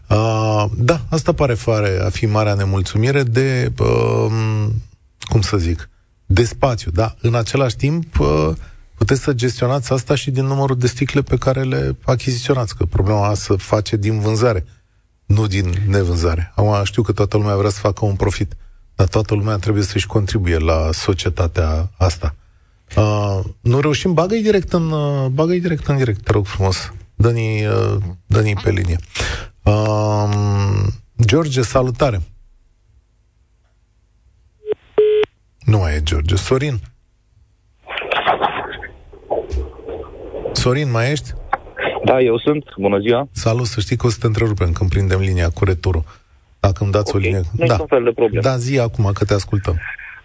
Uh, 0.09 0.65
da, 0.77 1.01
asta 1.09 1.33
pare 1.33 1.53
fare 1.53 1.99
a 2.05 2.09
fi 2.09 2.25
marea 2.25 2.53
nemulțumire 2.53 3.23
de, 3.23 3.71
uh, 3.79 4.67
cum 5.19 5.41
să 5.41 5.57
zic, 5.57 5.89
de 6.25 6.43
spațiu, 6.43 6.91
da? 6.91 7.15
În 7.21 7.35
același 7.35 7.75
timp, 7.75 8.19
uh, 8.19 8.49
puteți 8.97 9.21
să 9.21 9.33
gestionați 9.33 9.93
asta 9.93 10.15
și 10.15 10.31
din 10.31 10.45
numărul 10.45 10.77
de 10.77 10.87
sticle 10.87 11.21
pe 11.21 11.37
care 11.37 11.63
le 11.63 11.95
achiziționați, 12.05 12.75
că 12.75 12.85
problema 12.85 13.27
asta 13.27 13.53
se 13.53 13.63
face 13.63 13.95
din 13.95 14.19
vânzare, 14.19 14.65
nu 15.25 15.47
din 15.47 15.73
nevânzare. 15.87 16.51
Acum 16.55 16.83
știu 16.83 17.01
că 17.01 17.11
toată 17.11 17.37
lumea 17.37 17.55
vrea 17.55 17.69
să 17.69 17.79
facă 17.79 18.05
un 18.05 18.15
profit, 18.15 18.57
dar 18.95 19.07
toată 19.07 19.33
lumea 19.33 19.57
trebuie 19.57 19.83
să-și 19.83 20.07
contribuie 20.07 20.57
la 20.57 20.89
societatea 20.91 21.91
asta. 21.97 22.35
Uh, 22.95 23.39
nu 23.61 23.79
reușim, 23.79 24.13
bagă-i 24.13 24.41
direct 24.41 24.73
în, 24.73 24.91
uh, 24.91 25.25
bagă-i 25.25 25.59
direct 25.59 25.87
în 25.87 25.97
direct, 25.97 26.23
te 26.23 26.31
rog 26.31 26.45
frumos. 26.45 26.93
Dă-ni, 27.15 27.65
uh, 27.65 27.97
dă 28.25 28.53
pe 28.63 28.71
linie. 28.71 28.97
Uh, 29.63 30.29
George, 31.25 31.61
salutare! 31.61 32.21
Nu 35.59 35.77
mai 35.77 35.95
e 35.95 36.01
George. 36.03 36.35
Sorin? 36.35 36.79
Sorin, 40.67 40.91
mai 40.91 41.11
ești? 41.11 41.29
Da, 42.05 42.19
eu 42.21 42.37
sunt. 42.37 42.63
Bună 42.77 42.99
ziua. 42.99 43.27
Salut, 43.31 43.65
să 43.65 43.79
știi 43.79 43.95
că 43.95 44.05
o 44.07 44.09
să 44.09 44.17
te 44.19 44.25
întrerupem 44.25 44.71
când 44.71 44.89
prindem 44.89 45.19
linia 45.19 45.49
cu 45.49 45.63
returul. 45.65 46.03
Dacă 46.59 46.83
îmi 46.83 46.91
dați 46.91 47.15
okay. 47.15 47.21
o 47.21 47.23
linie. 47.25 47.41
Nu 47.57 47.65
da. 47.65 47.75
fel 47.87 48.03
de 48.03 48.11
problemă. 48.11 48.43
Da, 48.43 48.57
zi 48.57 48.79
acum 48.79 49.11
că 49.13 49.25
te 49.25 49.33
ascultăm. 49.33 49.75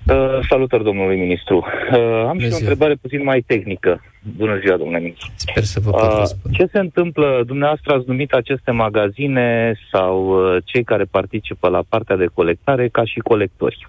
Uh, 0.09 0.38
salutări, 0.49 0.84
domnului 0.84 1.18
ministru. 1.18 1.57
Uh, 1.57 2.24
am 2.28 2.36
Bună 2.36 2.47
și 2.47 2.53
o 2.53 2.57
întrebare 2.57 2.95
puțin 2.95 3.22
mai 3.22 3.40
tehnică. 3.47 4.01
Bună 4.36 4.59
ziua, 4.64 4.76
domnule 4.76 4.99
ministru. 4.99 5.30
Sper 5.34 5.62
să 5.62 5.80
vă 5.80 5.90
pot 5.90 6.12
uh, 6.12 6.53
Ce 6.53 6.66
se 6.72 6.78
întâmplă? 6.78 7.43
Dumneavoastră 7.47 7.95
ați 7.95 8.09
numit 8.09 8.32
aceste 8.32 8.70
magazine 8.70 9.74
sau 9.93 10.14
uh, 10.26 10.62
cei 10.64 10.84
care 10.84 11.05
participă 11.05 11.68
la 11.68 11.82
partea 11.88 12.16
de 12.16 12.26
colectare 12.34 12.88
ca 12.88 13.05
și 13.05 13.18
colectori? 13.18 13.88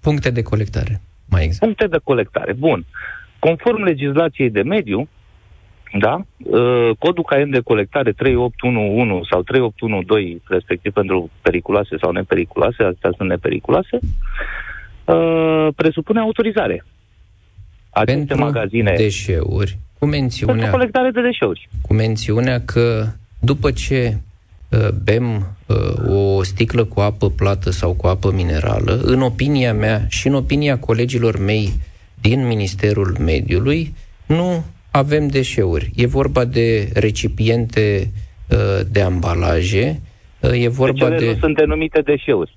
Puncte 0.00 0.30
de 0.30 0.42
colectare, 0.42 1.00
mai 1.28 1.44
exact. 1.44 1.64
Puncte 1.64 1.86
de 1.86 2.00
colectare, 2.04 2.52
bun. 2.52 2.84
Conform 3.38 3.82
legislației 3.82 4.50
de 4.50 4.62
mediu, 4.62 5.08
da? 5.98 6.24
Uh, 6.38 6.90
codul 6.98 7.24
KM 7.24 7.50
de 7.50 7.60
colectare 7.60 8.12
3811 8.12 9.28
sau 9.30 9.42
3812, 9.42 10.42
respectiv 10.48 10.92
pentru 10.92 11.30
periculoase 11.42 11.96
sau 12.00 12.10
nepericuloase, 12.10 12.82
astea 12.82 13.10
sunt 13.16 13.28
nepericuloase, 13.28 13.98
uh, 15.04 15.68
presupune 15.76 16.20
autorizare. 16.20 16.84
Aceste 17.90 18.18
pentru 18.18 18.38
magazine 18.38 18.94
deșeuri, 18.96 19.78
cu 19.98 20.06
mențiunea... 20.06 20.54
Pentru 20.54 20.72
colectare 20.72 21.10
de 21.10 21.20
deșeuri. 21.20 21.68
Cu 21.82 21.94
mențiunea 21.94 22.60
că 22.60 23.06
după 23.38 23.70
ce 23.70 24.18
uh, 24.70 24.88
bem 25.04 25.56
uh, 25.66 26.36
o 26.36 26.42
sticlă 26.42 26.84
cu 26.84 27.00
apă 27.00 27.30
plată 27.30 27.70
sau 27.70 27.92
cu 27.92 28.06
apă 28.06 28.32
minerală, 28.32 29.00
în 29.02 29.22
opinia 29.22 29.74
mea 29.74 30.06
și 30.08 30.26
în 30.26 30.34
opinia 30.34 30.78
colegilor 30.78 31.38
mei 31.38 31.72
din 32.20 32.46
Ministerul 32.46 33.16
Mediului, 33.20 33.94
nu 34.26 34.64
avem 34.96 35.26
deșeuri. 35.28 35.90
E 35.94 36.06
vorba 36.06 36.44
de 36.44 36.88
recipiente 36.94 38.10
uh, 38.48 38.80
de 38.90 39.00
ambalaje, 39.00 40.00
uh, 40.40 40.62
e 40.62 40.68
vorba 40.68 41.08
de... 41.08 41.16
de... 41.16 41.36
sunt 41.40 41.56
denumite 41.56 42.00
deșeuri. 42.00 42.56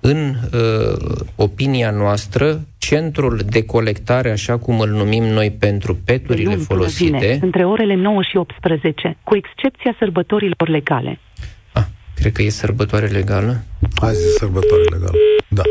În 0.00 0.34
uh, 0.52 1.24
opinia 1.36 1.90
noastră, 1.90 2.60
centrul 2.78 3.40
de 3.48 3.64
colectare, 3.64 4.30
așa 4.30 4.58
cum 4.58 4.80
îl 4.80 4.90
numim 4.90 5.24
noi 5.24 5.50
pentru 5.50 5.94
peturile 6.04 6.54
folosite... 6.54 7.18
Zile, 7.18 7.38
între 7.42 7.64
orele 7.66 7.94
9 7.94 8.22
și 8.22 8.36
18, 8.36 9.16
cu 9.24 9.36
excepția 9.36 9.96
sărbătorilor 9.98 10.68
legale. 10.68 11.20
Ah, 11.72 11.84
cred 12.14 12.32
că 12.32 12.42
e 12.42 12.48
sărbătoare 12.48 13.06
legală. 13.06 13.64
Azi 13.94 14.26
e 14.26 14.38
sărbătoare 14.38 14.82
legală, 14.82 15.16
da. 15.48 15.62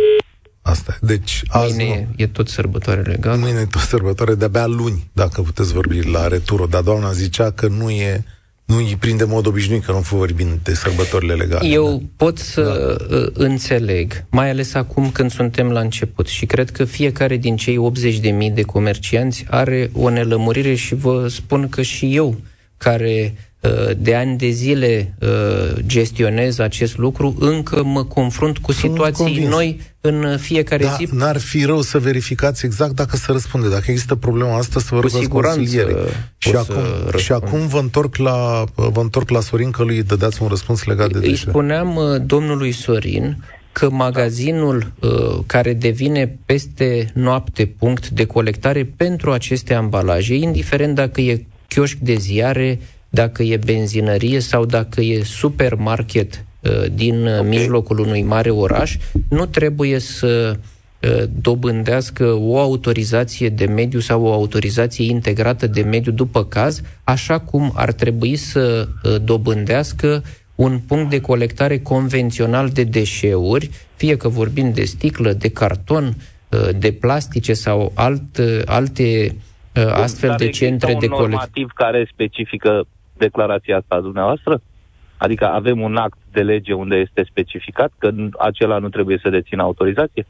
Asta 0.64 0.98
e. 1.02 1.06
Deci, 1.06 1.42
azi 1.48 1.76
Mâine 1.76 2.08
nu. 2.10 2.24
e 2.24 2.28
tot 2.28 2.50
sărbătoare 2.50 3.02
legală. 3.02 3.36
Mâine 3.36 3.60
e 3.60 3.66
tot 3.66 3.82
sărbătoare, 3.82 4.36
de-abia 4.36 4.66
luni, 4.66 5.10
dacă 5.14 5.42
puteți 5.42 5.74
vorbi 5.74 6.02
la 6.12 6.28
returo. 6.28 6.66
Dar 6.66 6.82
doamna 6.82 7.12
zicea 7.12 7.52
că 7.52 7.68
nu 7.68 7.90
e 7.90 8.24
nu 8.66 8.76
îi 8.76 8.98
prinde 9.00 9.24
mod 9.24 9.46
obișnuit 9.46 9.84
că 9.84 9.92
nu 9.92 10.00
vorbim 10.00 10.60
de 10.64 10.74
sărbătorile 10.74 11.34
legale. 11.34 11.68
Eu 11.68 11.98
da? 11.98 12.06
pot 12.16 12.38
să 12.38 12.62
da. 13.10 13.16
Uh, 13.16 13.28
înțeleg, 13.34 14.26
mai 14.30 14.50
ales 14.50 14.74
acum 14.74 15.12
când 15.12 15.32
suntem 15.32 15.70
la 15.72 15.80
început 15.80 16.28
și 16.28 16.46
cred 16.46 16.72
că 16.72 16.84
fiecare 16.84 17.38
din 17.38 17.56
cei 17.56 17.78
80.000 18.50 18.54
de 18.54 18.62
comercianți 18.62 19.46
are 19.50 19.90
o 19.94 20.10
nelămurire 20.10 20.76
și 20.76 20.96
vă 20.96 21.28
spun 21.28 21.70
că 21.70 21.82
și 21.82 22.16
eu, 22.16 22.38
care 22.78 23.34
Uh, 23.34 23.53
de 23.98 24.16
ani 24.16 24.38
de 24.38 24.50
zile 24.50 25.14
uh, 25.20 25.30
gestionez 25.86 26.60
acest 26.60 26.98
lucru, 26.98 27.36
încă 27.40 27.84
mă 27.84 28.04
confrunt 28.04 28.58
cu 28.58 28.72
situații 28.72 29.46
noi 29.46 29.80
în 30.02 30.38
fiecare 30.38 30.84
da, 30.84 30.96
zi. 30.98 31.08
N-ar 31.12 31.38
fi 31.38 31.66
rău 31.66 31.82
să 31.82 32.00
verificați 32.00 32.66
exact 32.66 32.96
dacă 32.96 33.16
se 33.16 33.32
răspunde. 33.32 33.70
Dacă 33.70 33.84
există 33.88 34.16
problema 34.16 34.58
asta, 34.58 34.80
să 34.80 34.96
vă 34.96 35.00
cu 35.00 35.08
siguranță 35.08 36.08
și 36.38 36.56
acum, 36.56 37.18
și 37.18 37.32
acum 37.32 37.68
vă 37.68 37.80
întorc 37.80 38.16
la, 38.16 38.64
vă 38.76 39.02
întorc 39.02 39.30
la 39.30 39.40
Sorin 39.40 39.72
că 39.72 39.84
lui 39.84 40.04
dădeați 40.04 40.42
un 40.42 40.48
răspuns 40.48 40.84
legat 40.84 41.12
de 41.12 41.28
Îi 41.28 41.36
spuneam 41.36 41.96
uh, 41.96 42.22
domnului 42.26 42.72
Sorin 42.72 43.44
că 43.72 43.90
magazinul 43.90 44.92
uh, 45.00 45.10
care 45.46 45.74
devine 45.74 46.38
peste 46.46 47.12
noapte 47.14 47.66
punct 47.66 48.10
de 48.10 48.26
colectare 48.26 48.94
pentru 48.98 49.32
aceste 49.32 49.74
ambalaje, 49.74 50.36
indiferent 50.36 50.96
dacă 50.96 51.22
e 51.22 51.46
chioșc 51.68 51.98
de 51.98 52.16
ziare, 52.16 52.80
dacă 53.14 53.44
e 53.44 53.58
benzinărie 53.58 54.40
sau 54.40 54.66
dacă 54.66 55.02
e 55.02 55.24
supermarket 55.24 56.46
uh, 56.60 56.86
din 56.94 57.26
uh, 57.26 57.38
okay. 57.38 57.48
mijlocul 57.48 58.00
unui 58.00 58.22
mare 58.22 58.50
oraș, 58.50 58.98
nu 59.30 59.46
trebuie 59.46 60.00
să 60.00 60.58
uh, 61.02 61.24
dobândească 61.42 62.38
o 62.40 62.60
autorizație 62.60 63.50
de 63.50 63.66
mediu 63.66 64.00
sau 64.00 64.24
o 64.24 64.34
autorizație 64.34 65.10
integrată 65.10 65.68
de 65.68 65.82
mediu 65.82 66.12
după 66.12 66.46
caz, 66.46 66.82
așa 67.04 67.40
cum 67.40 67.72
ar 67.76 67.92
trebui 67.92 68.36
să 68.36 68.88
dobândească 69.24 70.24
un 70.56 70.80
punct 70.88 71.10
de 71.10 71.22
colectare 71.22 71.80
convențional 71.80 72.70
de 72.70 72.84
deșeuri, 72.84 73.70
fie 73.96 74.18
că 74.18 74.28
vorbim 74.28 74.72
de 74.72 74.84
sticlă, 74.84 75.34
de 75.34 75.50
carton, 75.50 76.16
de 76.78 76.92
plastice 76.92 77.54
sau 77.54 77.92
alt, 77.96 78.42
alte 78.66 79.36
astfel 79.94 80.36
de 80.38 80.50
centre 80.50 80.96
de 81.00 81.08
colectare. 81.08 81.68
care 81.74 82.10
specifică 82.12 82.86
declarația 83.18 83.78
asta 83.78 83.96
a 83.96 84.00
dumneavoastră? 84.00 84.62
Adică 85.18 85.46
avem 85.46 85.82
un 85.82 85.96
act 85.96 86.18
de 86.32 86.42
lege 86.42 86.74
unde 86.74 86.96
este 86.96 87.24
specificat 87.30 87.92
că 87.98 88.12
acela 88.38 88.78
nu 88.78 88.90
trebuie 88.90 89.20
să 89.22 89.30
dețină 89.30 89.62
autorizație? 89.62 90.26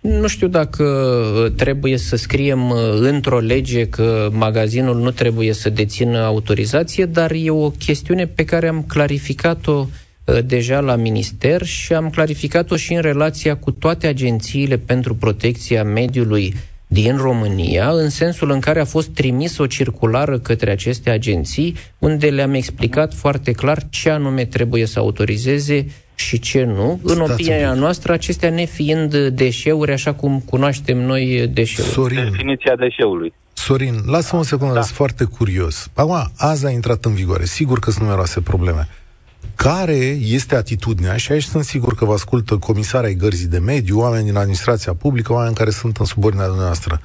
Nu 0.00 0.26
știu 0.26 0.48
dacă 0.48 0.84
uh, 0.84 1.52
trebuie 1.56 1.96
să 1.96 2.16
scriem 2.16 2.70
uh, 2.70 2.78
într-o 3.00 3.38
lege 3.38 3.88
că 3.88 4.28
magazinul 4.32 4.96
nu 4.96 5.10
trebuie 5.10 5.52
să 5.52 5.70
dețină 5.70 6.18
autorizație, 6.18 7.04
dar 7.04 7.30
e 7.34 7.50
o 7.50 7.70
chestiune 7.70 8.26
pe 8.26 8.44
care 8.44 8.68
am 8.68 8.82
clarificat-o 8.82 9.86
uh, 10.24 10.38
deja 10.44 10.80
la 10.80 10.96
minister 10.96 11.62
și 11.62 11.92
am 11.92 12.10
clarificat-o 12.10 12.76
și 12.76 12.94
în 12.94 13.00
relația 13.00 13.56
cu 13.56 13.70
toate 13.70 14.06
agențiile 14.06 14.76
pentru 14.76 15.14
protecția 15.14 15.84
mediului 15.84 16.54
din 16.86 17.16
România, 17.16 17.90
în 17.90 18.08
sensul 18.08 18.50
în 18.50 18.60
care 18.60 18.80
a 18.80 18.84
fost 18.84 19.08
trimis 19.08 19.58
o 19.58 19.66
circulară 19.66 20.38
către 20.38 20.70
aceste 20.70 21.10
agenții, 21.10 21.76
unde 21.98 22.28
le-am 22.28 22.54
explicat 22.54 23.14
foarte 23.14 23.52
clar 23.52 23.86
ce 23.90 24.10
anume 24.10 24.44
trebuie 24.44 24.86
să 24.86 24.98
autorizeze 24.98 25.86
și 26.14 26.38
ce 26.38 26.64
nu. 26.64 27.00
În 27.02 27.14
Stați 27.14 27.32
opinia 27.32 27.74
noastră, 27.74 28.12
acestea 28.12 28.50
nefiind 28.50 29.16
deșeuri, 29.28 29.92
așa 29.92 30.14
cum 30.14 30.40
cunoaștem 30.40 30.98
noi 30.98 31.50
deșeuri. 31.52 31.90
Sorin, 31.90 32.28
Definiția 32.30 32.76
deșeului. 32.76 33.32
Sorin, 33.52 33.94
lasă-mă 34.06 34.40
o 34.40 34.44
secundă, 34.44 34.74
da. 34.74 34.82
sunt 34.82 34.96
foarte 34.96 35.24
curios. 35.24 35.90
Acum, 35.94 36.30
azi 36.36 36.66
a 36.66 36.70
intrat 36.70 37.04
în 37.04 37.14
vigoare. 37.14 37.44
Sigur 37.44 37.78
că 37.78 37.90
sunt 37.90 38.02
numeroase 38.02 38.40
probleme 38.40 38.88
care 39.66 40.18
este 40.20 40.54
atitudinea, 40.54 41.16
și 41.16 41.32
aici 41.32 41.42
sunt 41.42 41.64
sigur 41.64 41.94
că 41.94 42.04
vă 42.04 42.12
ascultă 42.12 42.56
comisarea 42.56 43.10
gărzii 43.10 43.46
de 43.46 43.58
mediu, 43.58 43.98
oameni 43.98 44.24
din 44.24 44.36
administrația 44.36 44.94
publică, 44.94 45.32
oameni 45.32 45.54
care 45.54 45.70
sunt 45.70 45.96
în 45.96 46.04
subordinea 46.04 46.46
noastră. 46.46 47.00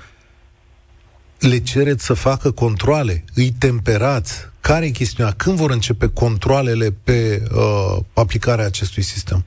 Le 1.39 1.57
cereți 1.59 2.05
să 2.05 2.13
facă 2.13 2.51
controle, 2.51 3.23
îi 3.33 3.53
temperați. 3.57 4.33
Care 4.59 4.85
e 4.85 4.89
chestiunea? 4.89 5.33
Când 5.37 5.55
vor 5.55 5.71
începe 5.71 6.07
controlele 6.07 6.95
pe 7.03 7.43
uh, 7.51 8.03
aplicarea 8.13 8.65
acestui 8.65 9.03
sistem? 9.03 9.45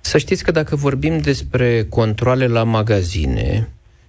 Să 0.00 0.18
știți 0.18 0.44
că 0.44 0.50
dacă 0.50 0.76
vorbim 0.76 1.18
despre 1.18 1.84
controle 1.84 2.46
la 2.46 2.62
magazine, 2.62 3.68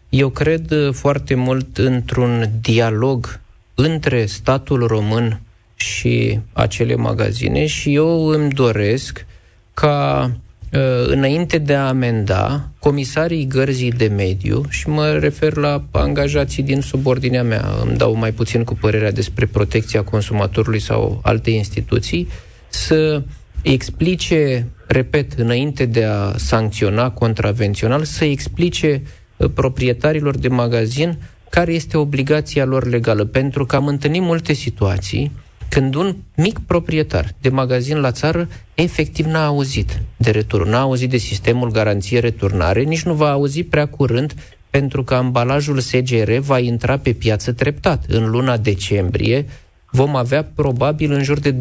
eu 0.09 0.30
cred 0.30 0.74
foarte 0.91 1.36
mult 1.36 1.78
într-un 1.78 2.51
dialog 2.61 3.39
între 3.76 4.26
statul 4.26 4.88
român 4.88 5.39
și 5.86 6.40
acele 6.54 6.96
magazine 6.96 7.66
și 7.66 7.94
eu 7.94 8.26
îmi 8.28 8.50
doresc 8.50 9.26
ca 9.74 10.32
uh, 10.74 11.08
înainte 11.08 11.58
de 11.58 11.76
a 11.76 11.88
amenda, 11.88 12.70
comisarii 12.80 13.48
gărzii 13.48 13.92
de 13.92 14.08
mediu, 14.08 14.64
și 14.70 14.90
mă 14.90 15.12
refer 15.12 15.56
la 15.56 15.84
angajații 15.92 16.64
din 16.64 16.82
subordinea 16.82 17.44
mea, 17.44 17.66
îmi 17.86 17.98
dau 17.98 18.16
mai 18.16 18.32
puțin 18.32 18.64
cu 18.64 18.74
părerea 18.76 19.12
despre 19.12 19.46
protecția 19.46 20.04
consumatorului 20.04 20.80
sau 20.80 21.20
alte 21.24 21.50
instituții, 21.50 22.28
să 22.68 23.24
explice, 23.62 24.68
repet, 24.88 25.34
înainte 25.34 25.86
de 25.86 26.04
a 26.04 26.38
sancționa 26.38 27.10
contravențional, 27.10 28.04
să 28.04 28.26
explice 28.26 29.02
uh, 29.38 29.50
proprietarilor 29.54 30.38
de 30.38 30.48
magazin 30.48 31.18
care 31.50 31.74
este 31.74 31.98
obligația 31.98 32.66
lor 32.66 32.88
legală. 32.88 33.26
Pentru 33.26 33.66
că 33.66 33.76
am 33.76 33.88
întâlnit 33.88 34.22
multe 34.22 34.54
situații 34.54 35.32
când 35.70 35.95
un 35.95 36.16
mic 36.36 36.59
proprietar 36.59 37.32
de 37.41 37.49
magazin 37.49 37.99
la 37.99 38.11
țară 38.11 38.47
efectiv 38.74 39.26
n-a 39.26 39.45
auzit 39.45 40.01
de 40.18 40.32
retur, 40.32 40.68
n-a 40.68 40.80
auzit 40.80 41.09
de 41.09 41.18
sistemul 41.18 41.72
garanție-returnare, 41.72 42.82
nici 42.82 43.03
nu 43.03 43.13
va 43.13 43.32
auzi 43.32 43.63
prea 43.63 43.88
curând 43.88 44.34
pentru 44.70 45.03
că 45.03 45.16
ambalajul 45.16 45.80
SGR 45.80 46.32
va 46.32 46.59
intra 46.59 46.97
pe 46.97 47.13
piață 47.13 47.51
treptat. 47.51 48.05
În 48.07 48.30
luna 48.30 48.57
decembrie 48.57 49.45
vom 49.92 50.16
avea 50.16 50.44
probabil 50.56 51.12
în 51.12 51.24
jur 51.24 51.40
de 51.40 51.52
2% 51.54 51.56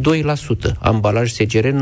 ambalaj 0.80 1.30
SGR, 1.30 1.66
98% 1.66 1.72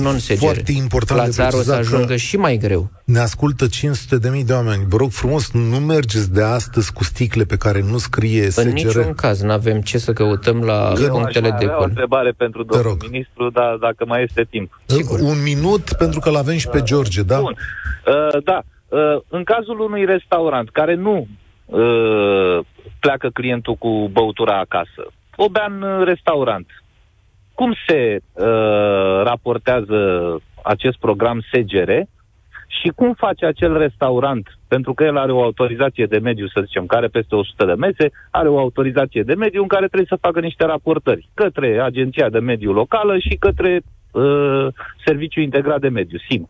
non-SGR. 0.00 0.36
Foarte 0.36 0.72
important 0.72 1.20
La 1.20 1.28
țară 1.28 1.56
o 1.56 1.60
să 1.60 1.74
ajungă 1.74 2.16
și 2.16 2.36
mai 2.36 2.56
greu. 2.56 2.90
Ne 3.04 3.18
ascultă 3.18 3.66
500 3.66 4.18
de 4.18 4.28
mii 4.28 4.44
de 4.44 4.52
oameni. 4.52 4.84
Vă 4.88 4.96
rog 4.96 5.10
frumos, 5.10 5.52
nu 5.52 5.78
mergeți 5.78 6.32
de 6.32 6.42
astăzi 6.42 6.92
cu 6.92 7.04
sticle 7.04 7.44
pe 7.44 7.56
care 7.56 7.80
nu 7.80 7.98
scrie 7.98 8.50
SGR. 8.50 8.66
În 8.66 8.72
niciun 8.72 9.14
caz, 9.14 9.42
nu 9.42 9.50
avem 9.50 9.80
ce 9.80 9.98
să 9.98 10.12
căutăm 10.12 10.60
la 10.60 10.92
Eu 11.00 11.08
punctele 11.08 11.56
de 11.58 11.66
col. 11.66 11.76
o 11.78 11.84
întrebare 11.84 12.30
pentru 12.36 12.62
domnul 12.62 12.96
ministru, 13.10 13.50
dar 13.50 13.76
dacă 13.80 14.04
mai 14.06 14.22
este 14.22 14.46
timp. 14.50 14.80
Sigur. 14.86 15.20
Un 15.20 15.42
minut, 15.42 15.92
pentru 15.98 16.20
că 16.20 16.30
l-avem 16.30 16.56
și 16.56 16.68
pe 16.68 16.82
George, 16.82 17.22
da? 17.22 17.40
Bun. 17.40 17.56
Uh, 18.06 18.42
da. 18.44 18.62
Uh, 18.88 19.20
în 19.28 19.44
cazul 19.44 19.80
unui 19.80 20.04
restaurant 20.04 20.70
care 20.70 20.94
nu 20.94 21.26
uh, 21.64 22.58
pleacă 23.00 23.28
clientul 23.32 23.74
cu 23.74 24.08
băutura 24.12 24.58
acasă, 24.58 25.02
o 25.36 25.48
bea 25.48 25.66
în 25.70 26.04
restaurant. 26.04 26.66
Cum 27.54 27.74
se 27.86 28.20
uh, 28.32 28.44
raportează 29.22 29.98
acest 30.62 30.98
program 30.98 31.40
SGR 31.52 31.90
și 32.80 32.88
cum 32.94 33.12
face 33.12 33.46
acel 33.46 33.78
restaurant, 33.78 34.58
pentru 34.68 34.94
că 34.94 35.04
el 35.04 35.16
are 35.16 35.32
o 35.32 35.42
autorizație 35.42 36.06
de 36.06 36.18
mediu, 36.18 36.46
să 36.48 36.60
zicem, 36.64 36.86
care 36.86 37.06
peste 37.06 37.34
100 37.34 37.64
de 37.64 37.72
mese, 37.72 38.10
are 38.30 38.48
o 38.48 38.58
autorizație 38.58 39.22
de 39.22 39.34
mediu 39.34 39.62
în 39.62 39.68
care 39.68 39.86
trebuie 39.86 40.08
să 40.08 40.26
facă 40.26 40.40
niște 40.40 40.64
raportări 40.64 41.28
către 41.34 41.80
Agenția 41.82 42.28
de 42.28 42.38
Mediu 42.38 42.72
Locală 42.72 43.18
și 43.18 43.36
către 43.36 43.80
uh, 44.12 44.66
Serviciul 45.04 45.42
Integrat 45.42 45.80
de 45.80 45.88
Mediu, 45.88 46.18
SIM, 46.28 46.48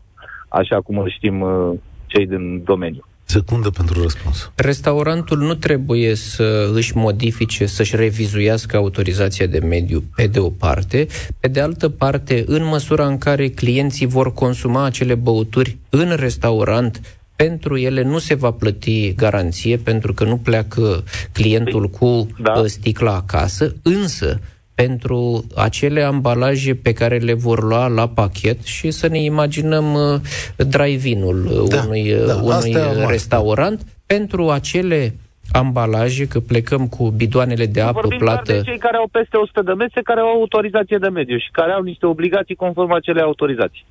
așa 0.49 0.81
cum 0.81 0.97
îl 0.97 1.09
știm 1.09 1.41
uh, 1.41 1.73
cei 2.05 2.27
din 2.27 2.63
domeniu. 2.63 3.05
Secundă 3.35 3.69
pentru 3.69 4.01
răspuns. 4.01 4.51
Restaurantul 4.55 5.37
nu 5.37 5.53
trebuie 5.55 6.15
să 6.15 6.71
își 6.73 6.97
modifice, 6.97 7.65
să-și 7.65 7.95
revizuiască 7.95 8.77
autorizația 8.77 9.45
de 9.45 9.59
mediu, 9.59 10.03
pe 10.15 10.27
de 10.27 10.39
o 10.39 10.49
parte. 10.49 11.07
Pe 11.39 11.47
de 11.47 11.59
altă 11.59 11.89
parte, 11.89 12.43
în 12.47 12.65
măsura 12.65 13.05
în 13.05 13.17
care 13.17 13.47
clienții 13.49 14.05
vor 14.05 14.33
consuma 14.33 14.83
acele 14.83 15.15
băuturi 15.15 15.77
în 15.89 16.15
restaurant, 16.15 17.01
pentru 17.35 17.77
ele 17.77 18.03
nu 18.03 18.17
se 18.17 18.33
va 18.33 18.51
plăti 18.51 19.13
garanție, 19.13 19.77
pentru 19.77 20.13
că 20.13 20.23
nu 20.23 20.37
pleacă 20.37 21.03
clientul 21.31 21.89
cu 21.89 22.27
da. 22.41 22.63
sticla 22.65 23.15
acasă, 23.15 23.75
însă 23.81 24.39
pentru 24.75 25.43
acele 25.55 26.01
ambalaje 26.01 26.75
pe 26.75 26.93
care 26.93 27.17
le 27.17 27.33
vor 27.33 27.63
lua 27.63 27.87
la 27.87 28.07
pachet 28.07 28.63
și 28.63 28.91
să 28.91 29.07
ne 29.07 29.23
imaginăm 29.23 29.93
uh, 29.93 30.19
drive-in-ul 30.67 31.45
uh, 31.45 31.69
da, 31.69 31.81
unui, 31.85 32.13
uh, 32.13 32.25
da, 32.25 32.35
unui 32.35 32.75
restaurant 33.07 33.81
pentru 34.05 34.49
acele 34.49 35.13
ambalaje, 35.51 36.27
că 36.27 36.39
plecăm 36.39 36.87
cu 36.87 37.09
bidoanele 37.09 37.65
de 37.65 37.81
apă 37.81 37.99
Vorbim 38.01 38.17
plată. 38.17 38.51
de 38.51 38.61
cei 38.61 38.77
care 38.77 38.97
au 38.97 39.07
peste 39.11 39.37
100 39.37 39.61
de 39.61 39.73
mese, 39.73 40.01
care 40.03 40.19
au 40.19 40.27
autorizație 40.27 40.97
de 40.97 41.07
mediu 41.07 41.37
și 41.37 41.49
care 41.51 41.71
au 41.71 41.81
niște 41.81 42.05
obligații 42.05 42.55
conform 42.55 42.91
acelei 42.91 43.23
autorizații. 43.23 43.85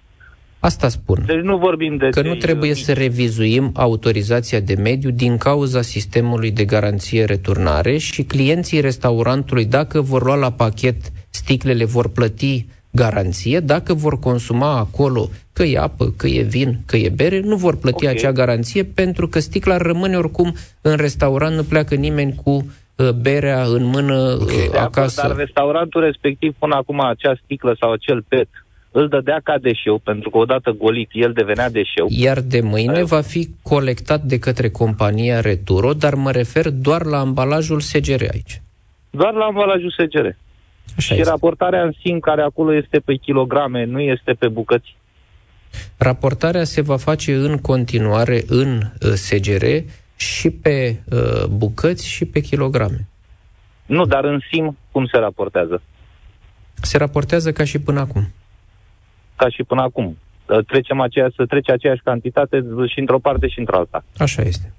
Asta 0.65 0.89
spun. 0.89 1.23
Deci 1.27 1.41
nu 1.41 1.57
vorbim 1.57 1.97
de... 1.97 2.09
Că 2.09 2.23
nu 2.23 2.35
trebuie 2.35 2.69
mici. 2.69 2.79
să 2.79 2.93
revizuim 2.93 3.71
autorizația 3.75 4.61
de 4.61 4.75
mediu 4.75 5.11
din 5.11 5.37
cauza 5.37 5.83
sistemului 5.83 6.51
de 6.51 6.65
garanție 6.65 7.25
returnare 7.25 7.97
și 7.97 8.23
clienții 8.23 8.81
restaurantului, 8.81 9.65
dacă 9.65 10.01
vor 10.01 10.25
lua 10.25 10.35
la 10.35 10.51
pachet 10.53 10.97
sticlele, 11.31 11.85
vor 11.85 12.09
plăti 12.09 12.67
garanție, 12.91 13.61
dacă 13.61 13.95
vor 13.95 14.19
consuma 14.19 14.79
acolo 14.79 15.29
că 15.53 15.63
e 15.63 15.79
apă, 15.79 16.15
că 16.17 16.27
e 16.27 16.43
vin, 16.43 16.79
că 16.87 16.97
e 16.97 17.09
bere, 17.09 17.41
nu 17.41 17.57
vor 17.57 17.77
plăti 17.77 18.05
okay. 18.05 18.17
acea 18.17 18.33
garanție 18.33 18.85
pentru 18.85 19.29
că 19.29 19.39
sticla 19.39 19.77
rămâne 19.77 20.17
oricum 20.17 20.55
în 20.81 20.97
restaurant, 20.97 21.57
nu 21.57 21.63
pleacă 21.63 21.95
nimeni 21.95 22.35
cu 22.45 22.51
uh, 22.51 23.11
berea 23.11 23.63
în 23.63 23.85
mână 23.85 24.37
okay. 24.41 24.69
Uh, 24.73 24.81
acasă. 24.81 25.27
Dar 25.27 25.37
restaurantul 25.37 26.01
respectiv 26.01 26.55
până 26.59 26.75
acum 26.75 27.01
acea 27.01 27.35
sticlă 27.45 27.77
sau 27.81 27.93
acel 27.93 28.25
pet 28.29 28.49
îl 28.99 29.09
dădea 29.09 29.41
ca 29.43 29.59
deșeu, 29.59 29.99
pentru 29.99 30.31
că 30.31 30.39
odată 30.39 30.71
golit 30.71 31.11
el 31.13 31.33
devenea 31.33 31.71
deșeu. 31.71 32.07
Iar 32.09 32.41
de 32.41 32.61
mâine 32.61 33.01
uh, 33.01 33.07
va 33.07 33.21
fi 33.21 33.49
colectat 33.63 34.21
de 34.23 34.39
către 34.39 34.69
compania 34.69 35.41
Returo, 35.41 35.93
dar 35.93 36.15
mă 36.15 36.31
refer 36.31 36.71
doar 36.71 37.05
la 37.05 37.19
ambalajul 37.19 37.81
SGR 37.81 38.23
aici. 38.33 38.63
Doar 39.11 39.33
la 39.33 39.45
ambalajul 39.45 39.91
SGR. 39.91 40.27
Așa 40.97 41.15
și 41.15 41.21
este. 41.21 41.31
raportarea 41.31 41.83
în 41.83 41.93
sim 42.03 42.19
care 42.19 42.43
acolo 42.43 42.75
este 42.75 42.99
pe 42.99 43.15
kilograme, 43.15 43.85
nu 43.85 44.01
este 44.01 44.33
pe 44.33 44.49
bucăți. 44.49 44.97
Raportarea 45.97 46.65
se 46.65 46.81
va 46.81 46.97
face 46.97 47.35
în 47.35 47.57
continuare 47.59 48.43
în 48.47 48.77
uh, 48.77 49.13
SGR 49.13 49.65
și 50.17 50.51
pe 50.51 51.01
uh, 51.11 51.47
bucăți 51.47 52.09
și 52.09 52.25
pe 52.25 52.41
kilograme. 52.41 53.07
Nu, 53.87 54.05
dar 54.05 54.25
în 54.25 54.41
SIM 54.51 54.77
cum 54.91 55.07
se 55.07 55.19
raportează? 55.19 55.83
Se 56.83 56.99
raportează 56.99 57.53
ca 57.53 57.65
și 57.65 57.79
până 57.79 58.01
acum 58.01 58.29
ca 59.37 59.49
și 59.49 59.63
până 59.63 59.83
acum. 59.83 60.19
Trecem 60.67 61.01
aceea, 61.01 61.33
să 61.37 61.47
trece 61.47 61.73
aceeași 61.73 62.01
cantitate 62.05 62.65
și 62.87 62.99
într-o 62.99 63.19
parte 63.19 63.49
și 63.49 63.59
într-alta. 63.59 64.05
Așa 64.17 64.43
este. 64.43 64.73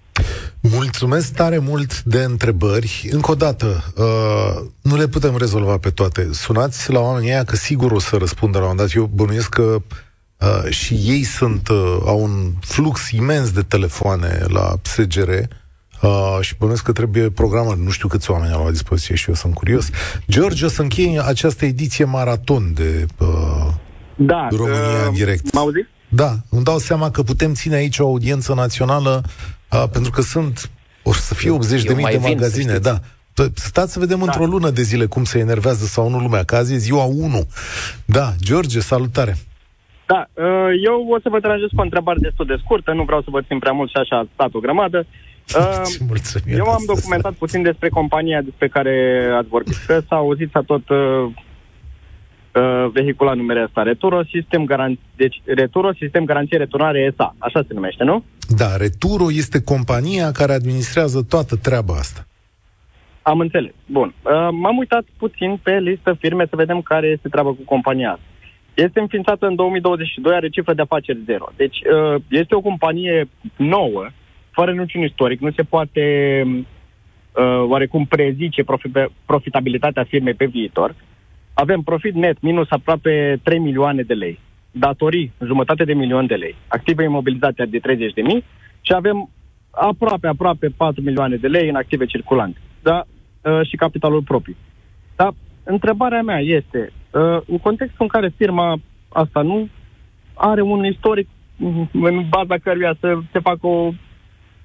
Mulțumesc 0.62 1.34
tare 1.34 1.58
mult 1.58 2.04
de 2.04 2.24
întrebări. 2.24 3.08
Încă 3.12 3.32
o 3.32 3.36
dată, 3.36 3.84
uh, 3.98 4.66
nu 4.82 4.96
le 4.96 5.08
putem 5.08 5.38
rezolva 5.38 5.78
pe 5.78 5.90
toate. 5.90 6.30
Sunați 6.32 6.92
la 6.92 7.00
oamenii 7.00 7.30
aia 7.30 7.44
că 7.44 7.56
sigur 7.56 7.92
o 7.92 8.00
să 8.00 8.16
răspundă 8.16 8.60
la 8.60 8.70
un 8.70 8.76
dat. 8.76 8.94
Eu 8.94 9.10
bănuiesc 9.14 9.50
că 9.50 9.78
uh, 10.40 10.70
și 10.70 10.94
ei 10.94 11.24
sunt, 11.24 11.68
uh, 11.68 11.98
au 12.06 12.24
un 12.24 12.52
flux 12.60 13.12
imens 13.12 13.52
de 13.52 13.62
telefoane 13.62 14.40
la 14.48 14.74
SGR 14.82 15.30
uh, 15.30 16.38
și 16.42 16.56
bănuiesc 16.58 16.84
că 16.84 16.92
trebuie 16.92 17.30
programat. 17.30 17.78
Nu 17.78 17.90
știu 17.90 18.08
câți 18.08 18.32
oameni 18.32 18.54
au 18.54 18.64
la 18.64 18.72
dispoziție 18.72 19.16
și 19.16 19.30
eu 19.30 19.36
sunt 19.36 19.54
curios. 19.54 19.90
George, 20.30 20.66
o 20.66 20.68
să 20.68 20.82
încheie 20.82 21.22
această 21.26 21.66
ediție 21.66 22.06
maraton 22.06 22.74
de 22.74 23.06
uh, 23.18 23.68
da, 24.16 24.48
România 24.52 24.80
uh, 24.80 25.06
în 25.08 25.14
direct. 25.14 25.54
Mă 25.54 25.60
auzi? 25.60 25.86
Da, 26.10 26.32
îmi 26.50 26.64
dau 26.64 26.78
seama 26.78 27.12
că 27.12 27.24
putem 27.24 27.54
ține 27.54 27.76
aici 27.76 28.00
o 28.00 28.06
audiență 28.06 28.54
națională 28.54 29.24
uh, 29.72 29.84
pentru 29.92 30.12
că 30.12 30.22
sunt, 30.22 30.70
o 31.04 31.14
să 31.14 31.34
fie 31.34 31.50
80 31.50 31.84
de 31.84 31.94
mii 31.94 32.06
de 32.06 32.20
magazine, 32.22 32.78
da. 32.78 33.00
Stați 33.54 33.94
să 33.94 34.00
vedem 34.00 34.18
da. 34.18 34.24
într-o 34.24 34.46
lună 34.46 34.70
de 34.70 34.82
zile 34.82 35.06
cum 35.06 35.24
se 35.24 35.40
enervează 35.40 35.86
sau 35.86 36.10
nu 36.10 36.20
lumea, 36.20 36.44
că 36.44 36.56
azi 36.56 36.74
e 36.74 36.78
ziua 36.78 37.04
1. 37.04 37.48
Da, 38.06 38.34
George, 38.40 38.80
salutare! 38.80 39.36
Da, 40.06 40.26
uh, 40.34 40.72
eu 40.86 41.08
o 41.10 41.20
să 41.20 41.30
vă 41.30 41.40
deranjez 41.40 41.68
cu 41.68 41.80
o 41.80 41.84
întrebare 41.84 42.20
destul 42.22 42.46
de 42.46 42.56
scurtă, 42.64 42.92
nu 42.92 43.04
vreau 43.04 43.22
să 43.22 43.28
vă 43.32 43.42
țin 43.42 43.60
prea 43.60 43.72
mult 43.72 43.90
și 43.90 43.96
așa 43.98 44.16
a 44.18 44.28
stat 44.34 44.54
o 44.54 44.60
grămadă. 44.60 45.06
Uh, 45.56 45.82
eu 46.46 46.66
am 46.66 46.84
documentat 46.86 47.34
puțin 47.34 47.62
despre 47.62 47.90
compania 47.90 48.42
despre 48.42 48.68
care 48.68 49.26
ați 49.38 49.48
vorbit, 49.48 49.76
că 49.88 50.02
s-a 50.08 50.16
auzit 50.16 50.50
să 50.52 50.62
tot 50.66 50.82
uh, 52.56 52.66
uh, 52.86 52.92
vehiculat 52.94 53.36
numele 53.36 53.64
ăsta, 53.64 53.82
Returo 53.82 54.24
Sistem, 54.24 54.66
Garan- 54.66 55.00
deci, 55.16 55.42
Returo 55.46 55.94
Sistem 55.94 56.26
Garanție 56.26 56.58
Returnare 56.58 57.14
SA, 57.18 57.36
așa 57.38 57.64
se 57.68 57.74
numește, 57.74 58.04
nu? 58.04 58.24
Da, 58.58 58.76
Returo 58.78 59.32
este 59.32 59.62
compania 59.64 60.32
care 60.32 60.54
administrează 60.54 61.26
toată 61.30 61.56
treaba 61.56 61.94
asta. 61.94 62.28
Am 63.22 63.40
înțeles. 63.40 63.72
Bun. 63.86 64.14
Uh, 64.22 64.32
m-am 64.52 64.78
uitat 64.78 65.06
puțin 65.18 65.60
pe 65.64 65.80
listă 65.80 66.16
firme 66.20 66.46
să 66.50 66.56
vedem 66.56 66.82
care 66.82 67.08
este 67.08 67.30
treaba 67.30 67.50
cu 67.50 67.62
compania 67.66 68.12
asta. 68.12 68.26
Este 68.74 69.00
înființată 69.00 69.46
în 69.46 69.56
2022, 69.56 70.36
are 70.36 70.50
cifră 70.50 70.74
de 70.74 70.82
afaceri 70.82 71.24
zero. 71.26 71.46
Deci 71.56 71.78
uh, 71.78 72.22
este 72.30 72.56
o 72.56 72.62
companie 72.62 73.30
nouă, 73.56 74.08
fără 74.52 74.72
niciun 74.72 75.02
istoric. 75.02 75.40
Nu 75.40 75.52
se 75.52 75.64
poate 75.64 76.02
uh, 76.46 77.64
oarecum 77.68 78.06
prezice 78.06 78.64
profitabilitatea 79.26 80.04
firmei 80.04 80.34
pe 80.34 80.46
viitor 80.46 80.96
avem 81.56 81.82
profit 81.82 82.14
net 82.14 82.42
minus 82.42 82.68
aproape 82.70 83.40
3 83.44 83.60
milioane 83.60 84.02
de 84.02 84.14
lei, 84.14 84.40
datorii 84.72 85.32
jumătate 85.46 85.84
de 85.84 85.94
milion 85.94 86.26
de 86.26 86.36
lei, 86.36 86.56
active 86.68 87.04
imobilizate 87.04 87.66
de 87.66 87.80
30 87.80 88.14
de 88.14 88.22
mii 88.22 88.44
și 88.82 88.94
avem 88.94 89.30
aproape, 89.70 90.28
aproape 90.28 90.68
4 90.78 91.02
milioane 91.02 91.36
de 91.36 91.48
lei 91.48 91.70
în 91.70 91.76
active 91.76 92.06
circulante 92.06 92.60
da? 92.90 93.06
Uh, 93.42 93.68
și 93.68 93.76
capitalul 93.76 94.22
propriu. 94.22 94.56
Dar 95.16 95.34
întrebarea 95.64 96.22
mea 96.22 96.40
este, 96.40 96.92
uh, 97.12 97.40
în 97.48 97.58
contextul 97.58 98.06
în 98.08 98.08
care 98.08 98.34
firma 98.38 98.78
asta 99.10 99.42
nu 99.42 99.70
are 100.34 100.62
un 100.62 100.86
istoric 100.86 101.28
în 101.92 102.26
baza 102.30 102.58
căruia 102.64 102.96
să 103.00 103.18
se 103.32 103.40
facă 103.40 103.68
o 103.68 103.92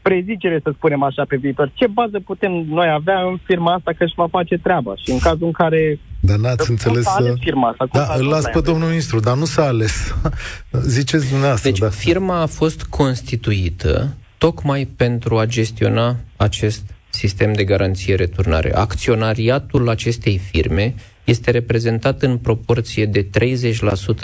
prezicere, 0.02 0.60
să 0.62 0.70
spunem 0.74 1.02
așa, 1.02 1.24
pe 1.28 1.36
viitor. 1.36 1.70
Ce 1.74 1.86
bază 1.86 2.20
putem 2.20 2.52
noi 2.52 2.88
avea 2.88 3.20
în 3.22 3.38
firma 3.44 3.72
asta 3.72 3.92
că 3.92 4.04
își 4.04 4.14
va 4.16 4.26
face 4.26 4.56
treaba? 4.58 4.94
Și 4.94 5.10
în 5.10 5.18
cazul 5.18 5.46
în 5.46 5.52
care... 5.52 5.98
Dar 6.20 6.36
n-ați 6.36 6.70
înțeles 6.70 7.04
să... 7.04 7.34
firma 7.40 7.68
asta? 7.68 7.88
Da, 7.92 8.14
îl 8.18 8.26
las 8.26 8.44
pe 8.52 8.60
domnul 8.60 8.88
ministru, 8.88 9.20
dar 9.20 9.36
nu 9.36 9.44
s-a 9.44 9.66
ales. 9.66 10.14
Ziceți 10.96 11.28
dumneavoastră. 11.28 11.70
Deci 11.70 11.78
da. 11.78 11.88
firma 11.88 12.40
a 12.40 12.46
fost 12.46 12.82
constituită 12.82 14.16
tocmai 14.38 14.88
pentru 14.96 15.38
a 15.38 15.44
gestiona 15.44 16.16
acest 16.36 16.82
sistem 17.08 17.52
de 17.52 17.64
garanție 17.64 18.14
returnare. 18.14 18.74
Acționariatul 18.74 19.88
acestei 19.88 20.38
firme 20.38 20.94
este 21.24 21.50
reprezentat 21.50 22.22
în 22.22 22.36
proporție 22.36 23.06
de 23.06 23.28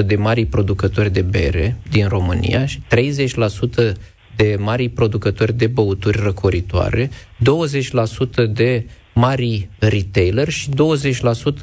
30% 0.02 0.06
de 0.06 0.16
mari 0.16 0.44
producători 0.44 1.12
de 1.12 1.22
bere 1.22 1.76
din 1.90 2.08
România 2.08 2.66
și 2.66 2.82
30% 3.90 3.92
de 4.36 4.56
mari 4.58 4.88
producători 4.88 5.52
de 5.52 5.66
băuturi 5.66 6.20
răcoritoare, 6.22 7.10
20% 7.10 8.50
de 8.50 8.86
mari 9.18 9.68
retailer 9.78 10.48
și 10.48 10.68
20% 10.70 10.72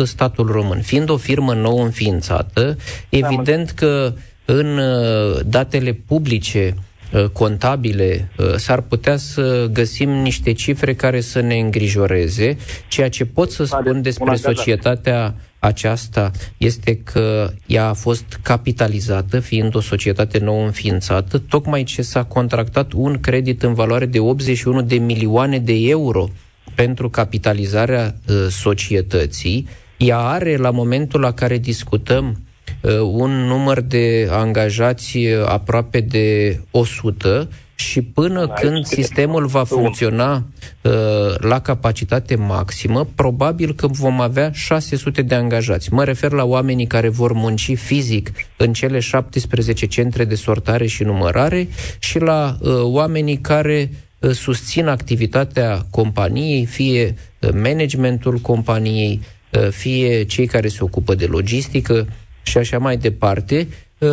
statul 0.03 0.47
român. 0.51 0.81
Fiind 0.81 1.09
o 1.09 1.17
firmă 1.17 1.53
nou 1.53 1.83
înființată, 1.83 2.77
evident 3.09 3.71
că 3.71 4.13
în 4.45 4.77
uh, 4.77 5.39
datele 5.45 5.93
publice 5.93 6.75
uh, 7.13 7.25
contabile, 7.25 8.31
uh, 8.37 8.55
s-ar 8.55 8.81
putea 8.81 9.17
să 9.17 9.69
găsim 9.71 10.09
niște 10.09 10.51
cifre 10.51 10.93
care 10.93 11.21
să 11.21 11.39
ne 11.39 11.55
îngrijoreze. 11.59 12.57
Ceea 12.87 13.09
ce 13.09 13.25
pot 13.25 13.51
să 13.51 13.63
spun 13.63 14.01
despre 14.01 14.35
societatea 14.35 15.35
aceasta 15.59 16.31
este 16.57 16.95
că 16.95 17.51
ea 17.65 17.87
a 17.87 17.93
fost 17.93 18.39
capitalizată, 18.41 19.39
fiind 19.39 19.75
o 19.75 19.79
societate 19.79 20.39
nouă 20.39 20.65
înființată, 20.65 21.37
tocmai 21.37 21.83
ce 21.83 22.01
s-a 22.01 22.23
contractat 22.23 22.91
un 22.91 23.19
credit 23.19 23.63
în 23.63 23.73
valoare 23.73 24.05
de 24.05 24.19
81 24.19 24.81
de 24.81 24.95
milioane 24.95 25.59
de 25.59 25.73
euro 25.73 26.29
pentru 26.75 27.09
capitalizarea 27.09 28.15
uh, 28.27 28.35
societății. 28.49 29.67
Ea 29.97 30.17
are, 30.17 30.55
la 30.55 30.71
momentul 30.71 31.21
la 31.21 31.33
care 31.33 31.57
discutăm, 31.57 32.41
uh, 32.81 32.99
un 32.99 33.31
număr 33.31 33.81
de 33.81 34.27
angajați 34.31 35.17
uh, 35.17 35.45
aproape 35.45 35.99
de 35.99 36.59
100 36.71 37.49
și 37.75 38.01
până 38.01 38.39
Aici 38.39 38.51
când 38.59 38.85
sistemul 38.85 39.45
va 39.45 39.63
funcționa 39.63 40.45
uh, 40.81 40.91
la 41.37 41.59
capacitate 41.59 42.35
maximă, 42.35 43.07
probabil 43.15 43.73
că 43.73 43.87
vom 43.87 44.21
avea 44.21 44.51
600 44.51 45.21
de 45.21 45.35
angajați. 45.35 45.93
Mă 45.93 46.03
refer 46.03 46.31
la 46.31 46.43
oamenii 46.43 46.87
care 46.87 47.09
vor 47.09 47.33
munci 47.33 47.77
fizic 47.77 48.31
în 48.57 48.73
cele 48.73 48.99
17 48.99 49.85
centre 49.85 50.25
de 50.25 50.35
sortare 50.35 50.85
și 50.87 51.03
numărare 51.03 51.67
și 51.99 52.19
la 52.19 52.57
uh, 52.59 52.71
oamenii 52.81 53.37
care 53.37 53.89
uh, 53.91 53.97
susțin 54.31 54.87
activitatea 54.87 55.85
companiei, 55.89 56.65
fie 56.65 57.15
uh, 57.39 57.49
managementul 57.53 58.37
companiei, 58.37 59.21
uh, 59.51 59.67
fie 59.69 60.23
cei 60.23 60.45
care 60.45 60.67
se 60.67 60.83
ocupă 60.83 61.15
de 61.15 61.25
logistică 61.25 62.07
și 62.43 62.57
așa 62.57 62.77
mai 62.77 62.97
departe. 62.97 63.67
Uh, 63.97 64.09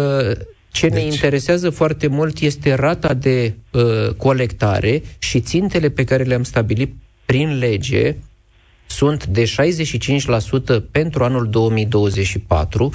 ce 0.71 0.89
deci... 0.89 0.93
ne 0.93 1.01
interesează 1.01 1.71
foarte 1.71 2.07
mult 2.07 2.39
este 2.39 2.75
rata 2.75 3.15
de 3.15 3.55
uh, 3.71 4.15
colectare 4.17 5.03
și 5.19 5.41
țintele 5.41 5.89
pe 5.89 6.05
care 6.05 6.23
le-am 6.23 6.43
stabilit 6.43 6.95
prin 7.25 7.59
lege 7.59 8.17
sunt 8.87 9.27
de 9.27 9.45
65% 9.45 10.91
pentru 10.91 11.25
anul 11.25 11.49
2024, 11.51 12.93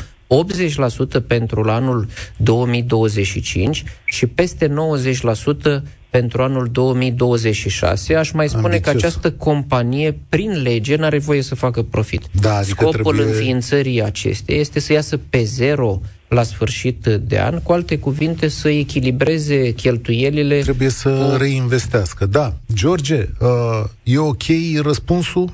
80% 1.21 1.27
pentru 1.27 1.69
anul 1.69 2.07
2025 2.37 3.83
și 4.05 4.27
peste 4.27 4.67
90% 4.67 5.81
pentru 6.17 6.41
anul 6.41 6.67
2026. 6.71 8.15
Aș 8.15 8.31
mai 8.31 8.49
spune 8.49 8.65
Ambițios. 8.65 8.91
că 8.91 8.97
această 8.97 9.31
companie, 9.31 10.17
prin 10.29 10.61
lege, 10.61 10.95
nu 10.95 11.03
are 11.03 11.19
voie 11.19 11.41
să 11.41 11.55
facă 11.55 11.81
profit. 11.81 12.21
Da, 12.31 12.55
adică 12.55 12.75
Scopul 12.79 13.13
trebuie... 13.13 13.25
înființării 13.25 14.03
acesteia 14.03 14.59
este 14.59 14.79
să 14.79 14.93
iasă 14.93 15.19
pe 15.29 15.43
zero 15.43 16.01
la 16.27 16.43
sfârșit 16.43 17.05
de 17.21 17.39
an, 17.39 17.59
cu 17.59 17.71
alte 17.71 17.97
cuvinte 17.97 18.47
să 18.47 18.69
echilibreze 18.69 19.71
cheltuielile. 19.71 20.59
Trebuie 20.59 20.89
să 20.89 21.09
cu... 21.09 21.37
reinvestească. 21.37 22.25
Da. 22.25 22.53
George, 22.73 23.27
uh, 23.39 23.83
e 24.03 24.17
ok 24.17 24.43
răspunsul? 24.81 25.53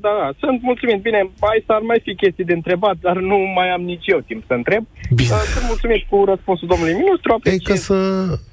Da, 0.00 0.08
da, 0.08 0.18
da, 0.22 0.30
sunt 0.38 0.62
mulțumit. 0.62 1.02
Bine, 1.02 1.30
mai 1.40 1.64
s-ar 1.66 1.80
mai 1.80 2.00
fi 2.02 2.14
chestii 2.14 2.44
de 2.44 2.52
întrebat, 2.52 2.96
dar 3.00 3.16
nu 3.16 3.38
mai 3.54 3.68
am 3.70 3.82
nici 3.82 4.06
eu 4.06 4.18
timp 4.18 4.42
să 4.46 4.52
întreb. 4.52 4.86
Bine. 5.14 5.28
Uh, 5.30 5.42
sunt 5.52 5.64
mulțumit 5.66 6.02
cu 6.10 6.24
răspunsul 6.24 6.68
domnului 6.68 6.94
ministru. 6.94 7.32
Apreciez. 7.32 7.60
E 7.60 7.72
ca 7.72 7.74
să 7.74 7.96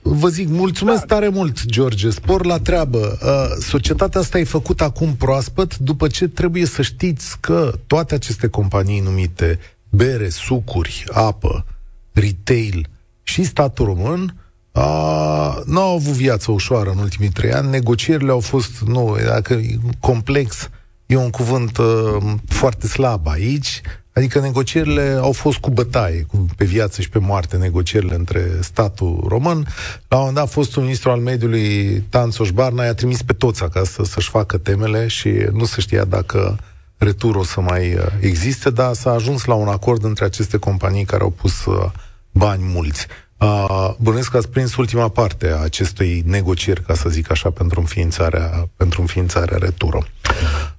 vă 0.01 0.27
zic, 0.27 0.47
mulțumesc 0.47 1.05
da. 1.05 1.15
tare 1.15 1.27
mult, 1.27 1.65
George, 1.65 2.09
spor 2.09 2.45
la 2.45 2.59
treabă. 2.59 2.97
Uh, 2.97 3.55
societatea 3.59 4.19
asta 4.19 4.39
e 4.39 4.43
făcută 4.43 4.83
acum 4.83 5.15
proaspăt, 5.15 5.77
după 5.77 6.07
ce 6.07 6.27
trebuie 6.27 6.65
să 6.65 6.81
știți 6.81 7.39
că 7.39 7.71
toate 7.87 8.13
aceste 8.13 8.47
companii 8.47 8.99
numite 8.99 9.59
bere, 9.89 10.29
sucuri, 10.29 11.03
apă, 11.11 11.65
retail 12.13 12.87
și 13.23 13.43
statul 13.43 13.85
român 13.85 14.33
a, 14.71 15.63
nu 15.65 15.79
au 15.79 15.95
avut 15.95 16.13
viață 16.13 16.51
ușoară 16.51 16.89
în 16.89 16.97
ultimii 16.97 17.29
trei 17.29 17.51
ani. 17.51 17.69
Negocierile 17.69 18.31
au 18.31 18.39
fost, 18.39 18.81
nu, 18.81 19.17
dacă 19.25 19.59
complex, 19.99 20.69
e 21.09 21.15
un 21.15 21.29
cuvânt 21.29 21.77
uh, 21.77 22.17
foarte 22.47 22.87
slab 22.87 23.27
aici. 23.27 23.81
Adică 24.13 24.39
negocierile 24.39 25.17
au 25.21 25.31
fost 25.31 25.57
cu 25.57 25.69
bătaie, 25.69 26.21
cu, 26.21 26.45
pe 26.55 26.65
viață 26.65 27.01
și 27.01 27.09
pe 27.09 27.19
moarte, 27.19 27.57
negocierile 27.57 28.15
între 28.15 28.47
statul 28.61 29.25
român. 29.27 29.67
La 30.07 30.17
un 30.17 30.19
moment 30.19 30.35
dat 30.35 30.43
a 30.43 30.47
fost 30.47 30.75
un 30.75 30.83
ministru 30.83 31.09
al 31.09 31.19
mediului, 31.19 31.99
Tanțoș 32.09 32.51
Barna, 32.51 32.83
i-a 32.83 32.93
trimis 32.93 33.21
pe 33.21 33.33
toți 33.33 33.63
acasă 33.63 34.03
să-și 34.03 34.29
facă 34.29 34.57
temele 34.57 35.07
și 35.07 35.29
nu 35.51 35.65
se 35.65 35.81
știa 35.81 36.03
dacă 36.03 36.57
retur 36.97 37.35
o 37.35 37.43
să 37.43 37.61
mai 37.61 37.93
uh, 37.93 38.05
existe, 38.19 38.69
dar 38.69 38.93
s-a 38.93 39.11
ajuns 39.11 39.45
la 39.45 39.53
un 39.53 39.67
acord 39.67 40.03
între 40.03 40.25
aceste 40.25 40.57
companii 40.57 41.05
care 41.05 41.23
au 41.23 41.29
pus 41.29 41.65
uh, 41.65 41.91
bani 42.31 42.63
mulți. 42.65 43.07
Uh, 43.39 43.89
bănuiesc 43.97 44.29
că 44.29 44.37
ați 44.37 44.49
prins 44.49 44.75
ultima 44.75 45.07
parte 45.07 45.47
a 45.47 45.63
acestei 45.63 46.23
negocieri, 46.25 46.83
ca 46.83 46.93
să 46.93 47.09
zic 47.09 47.31
așa, 47.31 47.49
pentru 47.49 47.79
înființarea, 47.79 48.69
pentru 48.75 49.01
înființarea 49.01 49.57
Returo. 49.57 50.03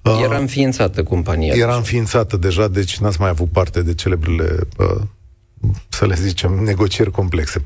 Uh, 0.01 0.19
era 0.23 0.37
înființată 0.37 1.03
compania. 1.03 1.53
Era 1.55 1.75
înființată 1.75 2.37
deja, 2.37 2.67
deci 2.67 2.97
n-ați 2.97 3.19
mai 3.19 3.29
avut 3.29 3.51
parte 3.51 3.81
de 3.81 3.93
celebrele 3.93 4.59
uh, 4.77 5.01
să 5.89 6.05
le 6.05 6.15
zicem, 6.15 6.63
negocieri 6.63 7.11
complexe. 7.11 7.63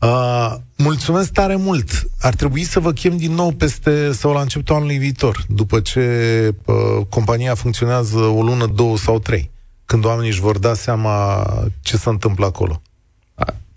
Uh, 0.00 0.54
mulțumesc 0.76 1.32
tare 1.32 1.56
mult! 1.56 1.90
Ar 2.20 2.34
trebui 2.34 2.64
să 2.64 2.80
vă 2.80 2.92
chem 2.92 3.16
din 3.16 3.32
nou 3.32 3.50
peste 3.50 4.12
sau 4.12 4.32
la 4.32 4.40
începutul 4.40 4.74
anului 4.74 4.98
viitor, 4.98 5.44
după 5.48 5.80
ce 5.80 6.00
uh, 6.64 7.06
compania 7.08 7.54
funcționează 7.54 8.18
o 8.18 8.42
lună, 8.42 8.66
două 8.66 8.96
sau 8.96 9.18
trei, 9.18 9.50
când 9.84 10.04
oamenii 10.04 10.30
își 10.30 10.40
vor 10.40 10.58
da 10.58 10.74
seama 10.74 11.44
ce 11.80 11.96
se 11.96 12.08
întâmplă 12.08 12.46
acolo. 12.46 12.82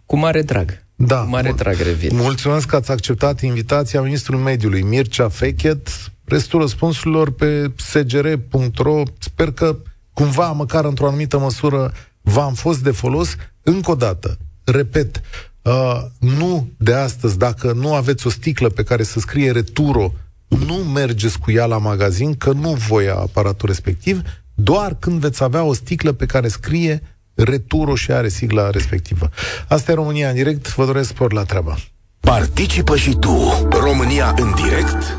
Cu 0.09 0.17
mare 0.17 0.41
drag. 0.41 0.85
Da. 0.95 1.21
Cu 1.21 1.29
mare 1.29 1.51
drag 1.51 1.77
revin. 1.77 2.09
Mulțumesc 2.13 2.67
că 2.67 2.75
ați 2.75 2.91
acceptat 2.91 3.41
invitația 3.41 4.01
ministrului 4.01 4.43
mediului, 4.43 4.81
Mircea 4.81 5.29
Fechet. 5.29 5.89
Restul 6.23 6.59
răspunsurilor 6.59 7.31
pe 7.31 7.71
sgr.ro. 7.75 9.03
Sper 9.19 9.51
că 9.51 9.77
cumva, 10.13 10.51
măcar 10.51 10.85
într-o 10.85 11.07
anumită 11.07 11.39
măsură, 11.39 11.93
v-am 12.21 12.53
fost 12.53 12.83
de 12.83 12.91
folos. 12.91 13.35
Încă 13.61 13.91
o 13.91 13.95
dată, 13.95 14.37
repet, 14.63 15.21
uh, 15.61 16.01
nu 16.19 16.69
de 16.77 16.93
astăzi, 16.93 17.37
dacă 17.37 17.71
nu 17.71 17.93
aveți 17.93 18.27
o 18.27 18.29
sticlă 18.29 18.69
pe 18.69 18.83
care 18.83 19.03
să 19.03 19.19
scrie 19.19 19.51
returo, 19.51 20.13
nu 20.47 20.73
mergeți 20.73 21.39
cu 21.39 21.51
ea 21.51 21.65
la 21.65 21.77
magazin, 21.77 22.35
că 22.35 22.51
nu 22.51 22.73
voia 22.73 23.15
aparatul 23.15 23.67
respectiv, 23.67 24.21
doar 24.53 24.95
când 24.99 25.19
veți 25.19 25.43
avea 25.43 25.63
o 25.63 25.73
sticlă 25.73 26.11
pe 26.11 26.25
care 26.25 26.47
scrie 26.47 27.01
returo 27.43 27.95
și 27.95 28.11
are 28.11 28.27
sigla 28.27 28.69
respectivă. 28.69 29.29
Asta 29.67 29.91
e 29.91 29.95
România 29.95 30.29
în 30.29 30.35
direct, 30.35 30.75
vă 30.75 30.85
doresc 30.85 31.09
spor 31.09 31.33
la 31.33 31.43
treabă. 31.43 31.77
Participă 32.19 32.95
și 32.95 33.15
tu, 33.19 33.67
România 33.71 34.35
în 34.37 34.53
direct, 34.63 35.17